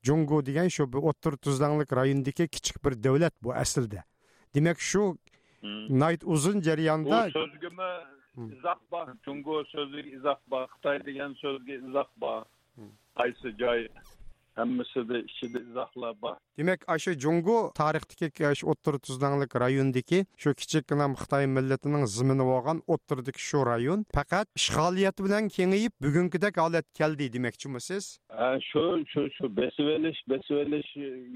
jungo 0.03 0.45
degan 0.45 0.67
shu 0.67 0.83
o'ttir 0.83 1.37
tuzlanlik 1.37 1.93
rayonidagi 1.99 2.47
kichik 2.47 2.85
bir 2.85 2.93
davlat 3.03 3.33
bu 3.43 3.53
aslida. 3.53 4.03
Demak 4.55 4.79
shu 4.79 5.17
nayt 5.89 6.21
uzun 6.23 6.61
jarayonda 6.61 7.29
so'zgimi 7.29 7.91
izoh 8.57 8.79
bor? 8.91 9.07
Jungo 9.25 9.63
so'ziga 9.73 10.09
izoh 10.17 10.39
bor 10.51 10.67
xitoy 10.73 10.97
degan 11.05 11.33
so'zga 11.41 11.73
izoh 11.89 12.09
bor. 12.17 12.41
Qaysi 13.17 13.49
joy 13.61 13.87
hammasida 14.59 15.19
ichida 15.29 15.59
izohlar 15.69 16.13
bor 16.23 16.35
demak 16.61 16.85
shu 17.03 17.13
jungo 17.25 17.57
tarixdagi 17.81 18.53
shu 18.59 18.69
o'ttir 18.73 18.99
tuzlanlik 19.07 19.55
rayondagi 19.63 20.19
shu 20.43 20.53
kichikgina 20.61 21.07
xitoy 21.21 21.45
millatining 21.57 22.03
zimini 22.17 22.45
bo'lgan 22.51 22.83
o'ttirdagi 22.95 23.45
shu 23.49 23.63
rayon 23.71 24.05
faqat 24.17 24.47
ishg'oliyat 24.61 25.23
bilan 25.25 25.49
kengayib 25.57 25.93
bugungidek 26.05 26.61
holat 26.63 26.87
keldi 26.99 27.31
demoqchimisiz 27.37 28.05
shu 28.69 28.85
shu 29.13 29.21
shu 29.37 29.45
besib 29.61 30.57
olish 30.63 30.91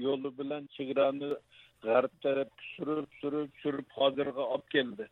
yo'li 0.06 0.30
bilan 0.38 0.62
chegarani 0.76 1.32
g'arb 1.86 2.12
tarafga 2.24 2.70
surib 2.74 3.08
surib 3.20 3.50
surib 3.62 3.88
hozirga 3.98 4.44
olib 4.54 4.68
keldi 4.76 5.08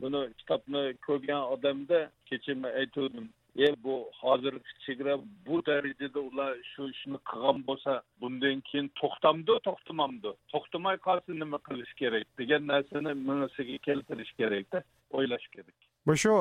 buni 0.00 0.20
kitobni 0.38 0.82
ko'rgan 1.06 1.42
odamda 1.54 1.98
kecha 2.30 2.54
man 2.62 2.72
aytuvdim 2.82 3.26
e 3.64 3.68
bu 3.84 3.94
hozirgi 4.20 4.72
chegara 4.86 5.14
bu 5.46 5.56
darajada 5.66 6.20
ular 6.28 6.52
shu 6.72 6.82
ishni 6.94 7.18
qilgan 7.30 7.58
bo'lsa 7.68 7.92
bundan 8.20 8.58
keyin 8.68 8.88
to'xtamdi 9.00 9.54
to'xtamamdi. 9.68 10.30
To'xtamay 10.52 10.96
qolsa 11.06 11.30
nima 11.42 11.58
qilish 11.68 11.94
kerak? 12.00 12.26
degan 12.40 12.62
narsani 12.72 13.12
mingisiga 13.28 13.76
keltirish 13.86 14.32
kerakda 14.40 14.78
o'ylash 15.18 15.46
kerak. 15.54 15.76
Bu 16.06 16.16
shu 16.22 16.34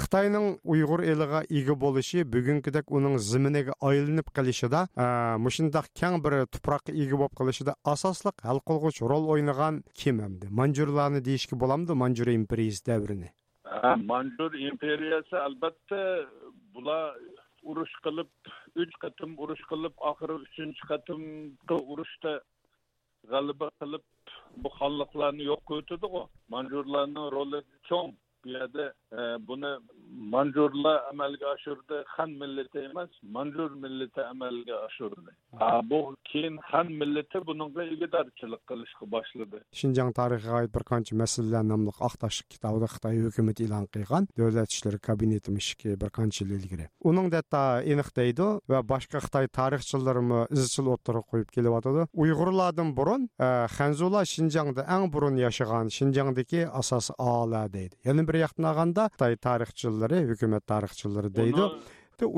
xitoyning 0.00 0.46
uyg'ur 0.72 1.02
eliga 1.12 1.40
ega 1.58 1.74
bo'lishi 1.84 2.24
bugungidek 2.34 2.90
uning 2.98 3.14
ziminiga 3.28 3.76
aylanib 3.90 4.28
qilishida 4.38 4.80
mushundoq 5.46 5.86
kang 6.00 6.16
bir 6.24 6.34
tuproqqa 6.56 6.92
ega 7.04 7.20
bo'lib 7.20 7.34
qilishida 7.40 7.76
asosliq 7.94 8.44
hal 8.48 8.60
qilg'uch 8.70 9.00
rol 9.12 9.24
o'ynagan 9.34 9.80
kim 10.02 10.20
hamdi 10.24 10.52
manjurlarni 10.60 11.24
deyishga 11.28 11.60
bo'lamdi 11.62 11.98
manjur 12.02 12.32
imperiyasi 12.38 12.86
davrini? 12.90 13.30
Manjur 14.12 14.52
imperiyasi 14.68 15.36
albatta 15.46 16.00
bular 16.76 17.02
urush 17.70 17.94
qilib 18.04 18.30
uch 18.82 18.94
qatim 19.04 19.30
urush 19.44 19.64
qilib 19.70 19.94
oxiri 20.10 20.34
uchinchi 20.46 20.88
qatimda 20.90 21.76
urushda 21.94 22.32
g'alaba 23.30 23.68
qilib 23.80 24.04
bu 24.62 24.68
xonliqlarni 24.78 25.48
yo'q 25.50 25.74
o'tadiu 25.78 26.22
manjurlarni 26.54 27.22
roli 27.36 27.60
cho'ng. 27.88 28.12
Bu 28.42 28.52
yerda 28.56 28.84
buni 29.48 29.72
manjurlar 30.34 30.96
amalga 31.10 31.46
oshirdi 31.54 31.96
xan 32.14 32.30
millati 32.42 32.78
emas 32.90 33.10
manjur 33.36 33.70
millati 33.84 34.22
amalga 34.32 34.76
oshirdi 34.86 35.30
bu 35.90 36.00
keyin 36.30 36.56
xan 36.70 36.86
millati 37.00 37.38
bunga 37.48 37.82
egidorchilik 37.94 38.62
qilishga 38.70 39.04
boshladi 39.14 39.62
shinjang 39.80 40.10
tarixiga 40.20 40.56
oid 40.60 40.72
bir 40.76 40.84
qancha 40.92 41.14
masalalar 41.22 41.64
nomli 41.72 41.92
aqtashlik 42.08 42.48
kitobida 42.54 42.86
xitoy 42.94 43.22
hukumati 43.26 43.68
e'lon 43.68 43.86
qilgan 43.94 44.28
davlat 44.38 44.70
ishlari 44.76 44.98
kabineti 45.08 45.50
mishki 45.58 45.94
bir 46.00 46.10
qancha 46.18 46.44
yil 46.44 46.52
ilgari. 46.58 46.86
Uning 47.10 47.30
data 47.36 47.62
aniq 47.92 48.10
deydi 48.18 48.46
va 48.72 48.82
boshqa 48.92 49.22
xitoy 49.26 49.46
tarixchilarimi 49.58 50.40
izchil 50.56 50.90
o'ttirib 50.94 51.24
qo'yib 51.30 51.48
kelyotidi 51.56 52.06
uyg'urlardan 52.22 52.90
burun 52.98 53.28
hanzular 53.78 54.24
shinjangda 54.34 54.82
eng 54.96 55.06
burun 55.14 55.36
yashagan 55.44 55.92
shinjangdagi 55.96 56.66
asos 56.80 57.10
ola 57.18 57.62
deydi. 57.76 57.94
Yana 58.08 58.26
bir 58.28 58.40
yoqdan 58.44 58.95
olganda 58.96 59.10
xitoy 59.12 59.36
tarixchilari 59.46 60.18
hukumat 60.30 60.64
tarixchilari 60.66 61.30
deydi. 61.34 61.64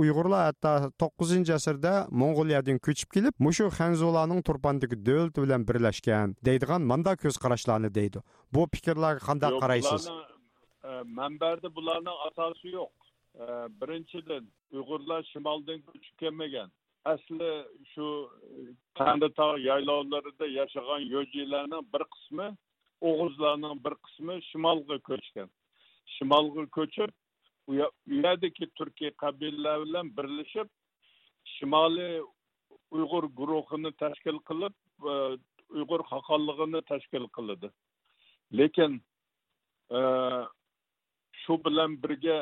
Uyg'urlar 0.02 0.50
hatto 0.50 0.90
to'qqizinchi 1.02 1.52
asrda 1.54 1.92
mo'ng'uliyadan 2.10 2.78
ko'chib 2.86 3.08
kelib 3.14 3.34
mushu 3.46 3.66
hanzularning 3.78 4.42
turpandagi 4.48 4.96
davlati 5.08 5.38
bilan 5.44 5.62
birlashgan 5.68 6.34
deydigan 6.48 6.82
manda 6.90 7.14
ko'z 7.22 7.36
qarashlarni 7.44 7.90
deydi. 7.98 8.18
Bu 8.54 8.66
fikrlarga 8.74 9.22
qanday 9.28 9.52
qaraysiz? 9.62 10.02
manbada 11.18 11.68
bularning 11.76 12.18
asosi 12.28 12.68
yo'q. 12.78 12.92
Birinchidan 13.80 14.44
uyg'urlar 14.76 15.22
shimoldan 15.32 15.80
ko'chib 15.88 16.14
kelmagan. 16.22 16.68
Asli 17.12 17.52
shu 17.92 18.06
tanditog' 18.98 19.60
yaylovlarida 19.70 20.46
yashagan 20.60 21.02
yo'jilarning 21.14 21.84
bir 21.92 22.02
qismi 22.14 22.48
o'g'izlarning 23.10 23.76
bir 23.84 23.94
qismi 24.04 24.34
shimolga 24.50 24.98
ko'chgan 25.10 25.48
shimolga 26.14 26.66
ko'chib 26.76 27.10
u 27.68 27.74
yerdagi 27.80 28.66
turkiy 28.78 29.10
qabilalar 29.22 29.84
bilan 29.84 30.16
birlashib 30.16 30.68
shimoliy 31.54 32.20
uyg'ur 32.98 33.24
guruhini 33.40 33.92
tashkil 34.02 34.38
qilib 34.48 34.74
uyg'ur 35.78 36.04
xoqonligini 36.10 36.80
tashkil 36.90 37.26
qiladi. 37.36 37.70
Lekin 38.58 39.00
e, 39.98 40.00
shu 41.42 41.58
bilan 41.64 41.96
birga 42.02 42.38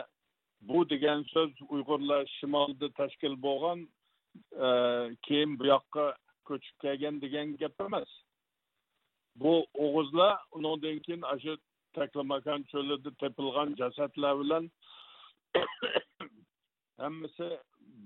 bu 0.69 0.89
degan 0.93 1.25
so'z 1.33 1.53
uyg'urlar 1.69 2.23
shimolda 2.37 2.91
tashkil 3.01 3.35
bo'lgan 3.47 3.83
e, 4.67 4.69
keyin 5.27 5.59
bu 5.59 5.71
yoqqa 5.73 6.07
ko'chib 6.49 6.77
kelgan 6.85 7.21
degan 7.25 7.57
gap 7.63 7.87
emas. 7.87 8.11
Bu 9.43 9.55
o'g'izlar 9.85 10.35
undan 10.53 10.99
keyin 11.07 11.23
shu 11.35 11.57
taklamakan 11.99 12.67
cho'lida 12.73 13.11
tepilgan 13.23 13.69
jasadlar 13.81 14.35
bilan 14.43 14.65
hammasi 17.03 17.49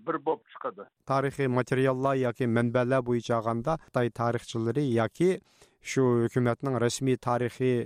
bir 0.06 0.16
bo'lib 0.26 0.44
chiqadi. 0.52 0.86
Tarixiy 1.12 1.48
materiallar 1.58 2.14
yoki 2.26 2.46
manbalar 2.58 3.02
bo'yicha 3.08 3.32
olganda 3.40 3.72
xitoy 3.86 4.12
tarixchilari 4.20 4.84
yoki 5.00 5.30
shu 5.90 6.04
hukumatning 6.24 6.78
rasmiy 6.84 7.18
tarixiy 7.28 7.76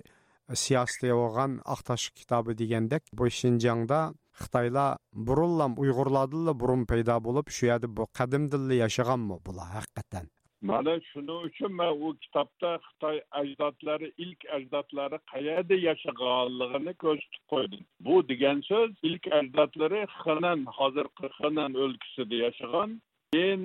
siyosati 0.65 1.11
bo'lgan 1.21 1.59
aqtash 1.75 2.07
kitobi 2.19 2.53
degandek 2.61 3.03
bu 3.19 3.31
shinjongda 3.41 4.01
xitoylar 4.43 4.99
burunlam 5.29 5.73
uyg'urlardanla 5.83 6.53
burun 6.63 6.83
paydo 6.91 7.19
bo'lib 7.27 7.53
shu 7.57 7.71
yerda 7.71 7.89
bu 7.99 8.05
qadimdilla 8.19 8.81
yashaganmi? 8.85 9.37
Bular 9.47 9.69
haqiqatan. 9.77 10.34
Mana 10.71 10.95
shuning 11.11 11.41
uchun 11.49 11.73
man 11.79 11.93
u 12.07 12.11
kitobda 12.25 12.71
xitoy 12.87 13.19
ajdodlari 13.41 14.09
ilk 14.25 14.47
ajdodlari 14.57 15.19
qayerda 15.33 15.77
yashaganligini 15.89 16.95
ko'rsatib 17.05 17.45
qo'ydim. 17.53 17.83
Bu 18.07 18.17
degan 18.31 18.63
so'z 18.71 18.93
ilk 19.09 19.25
ajdodlari 19.41 20.03
xinan 20.21 20.67
hozirgi 20.79 21.33
xinan 21.39 21.81
o'lkasida 21.85 22.37
yashagan. 22.45 22.91
Keyin 23.35 23.63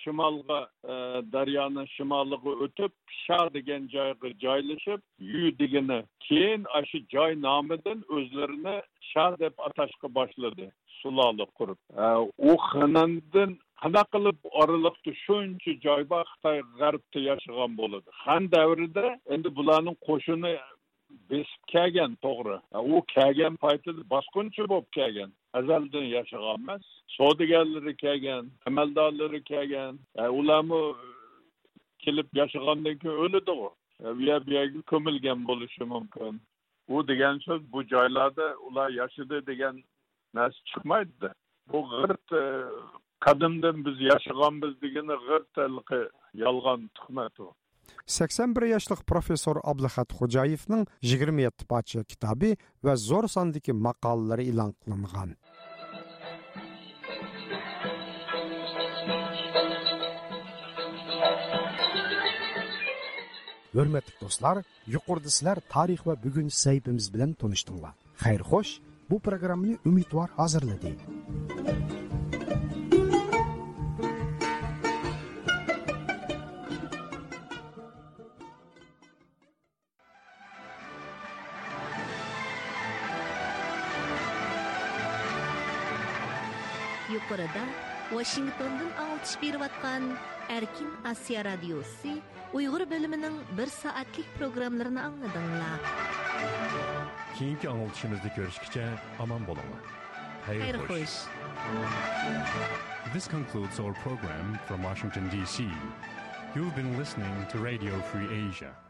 shimolga 0.00 0.60
e, 0.92 0.94
daryoni 1.34 1.84
shimoliga 1.94 2.52
o'tib 2.66 2.92
sha 3.24 3.40
degan 3.56 3.90
joyga 3.94 4.32
joylashib 4.44 5.00
yu 5.34 5.52
degani 5.60 6.00
keyin 6.26 6.66
shu 6.90 6.98
joy 7.14 7.30
nomidan 7.46 8.02
o'zlarini 8.16 8.76
sha 9.10 9.26
deb 9.42 9.54
atashga 9.68 10.08
boshladi 10.18 10.66
sulola 10.98 11.46
qurib. 11.58 11.78
E, 12.04 12.06
u 12.50 12.52
xinandan 12.68 13.58
qanaqa 13.82 14.10
qilib 14.14 14.38
oraliqda 14.62 15.12
shuncha 15.24 15.72
joy 15.86 16.02
bor 16.12 16.24
xitoy 16.32 16.58
g'arbda 16.80 17.20
yashagan 17.30 17.72
bo'ladi 17.80 18.08
xan 18.22 18.42
davrida 18.54 19.06
endi 19.34 19.48
bularning 19.58 19.98
qo'shini 20.08 20.52
besib 21.30 21.62
kelgan 21.72 22.12
to'g'ri 22.24 22.56
u 22.94 23.02
kelgan 23.14 23.54
paytida 23.64 24.02
bosqinchi 24.14 24.62
bo'lib 24.72 24.88
kelgan 24.98 25.30
azaldan 25.60 26.06
yashagan 26.16 26.56
emas 26.62 26.84
savdogarlari 27.16 27.94
kelgan 28.04 28.44
amaldorlari 28.70 29.40
kelgan 29.52 29.94
ularni 30.40 30.82
kelib 32.04 32.28
yashagandan 32.40 32.96
keyin 33.02 33.18
o'ladi 33.24 33.52
bu 33.60 33.68
yer 34.28 34.40
bu 34.46 34.50
yerga 34.58 34.80
ko'milgan 34.92 35.40
bo'lishi 35.50 35.84
mumkin 35.94 36.34
u 36.94 37.08
degan 37.10 37.36
so'z 37.46 37.62
bu 37.72 37.80
joylarda 37.92 38.46
ular 38.66 38.88
yashadi 39.00 39.46
degan 39.50 39.82
narsa 40.36 40.60
chiqmaydida 40.70 41.30
bu 41.72 41.78
g'irt 41.92 42.28
qadimdan 43.24 43.76
biz 43.86 43.96
yashaganmiz 44.10 44.72
degani 44.82 45.16
g'irt 45.26 45.54
yolg'on 46.44 46.80
tuhmat 46.98 47.40
u 47.46 47.48
81 48.06 48.66
yoshli 48.74 48.96
professor 49.12 49.56
Ablahat 49.64 50.12
Xo'jayevning 50.18 50.86
27 51.02 51.66
parcha 51.72 52.04
kitobi 52.04 52.50
va 52.84 52.94
zo'r 53.08 53.26
sondagi 53.36 53.72
maqolalari 53.86 54.48
e'lon 54.52 54.72
qilingan. 54.82 55.34
Hörmətli 63.76 64.14
dostlar, 64.22 64.62
yuqorida 64.94 65.30
sizlar 65.36 65.58
tarix 65.74 66.00
va 66.08 66.14
bugun 66.24 66.48
sahifamiz 66.62 67.10
bilan 67.14 67.34
tanishdinglar. 67.42 67.92
Xayr 68.24 68.42
xo'sh, 68.50 68.72
bu 69.10 69.20
programmani 69.28 69.76
Umidvor 69.90 70.28
hozirladi. 70.38 70.96
Washingtondan 88.10 88.90
alçış 88.98 89.42
berib 89.42 89.60
atgan 89.60 90.02
Erkin 90.48 90.90
Asiya 91.04 91.44
radiosi 91.44 92.22
Uyg'ur 92.52 92.90
bo'limining 92.90 93.36
1 93.58 93.66
soatlik 93.66 94.38
programmalarini 94.38 95.00
angladinglar. 95.00 95.78
Keyingi 97.38 97.68
anglitishimizda 97.68 98.28
ko'rishguncha 98.36 98.84
omon 99.24 99.42
bo'linglar. 99.48 99.82
Xayr 100.46 100.76
xo'sh. 100.88 101.16
This 103.12 103.26
concludes 103.28 103.80
our 103.80 103.94
program 104.04 104.58
from 104.68 104.82
Washington, 104.88 105.28
D.C. 105.34 105.68
You've 106.54 106.76
been 106.76 106.98
listening 106.98 107.34
to 107.52 107.58
Radio 107.58 107.94
Free 108.10 108.28
Asia. 108.48 108.85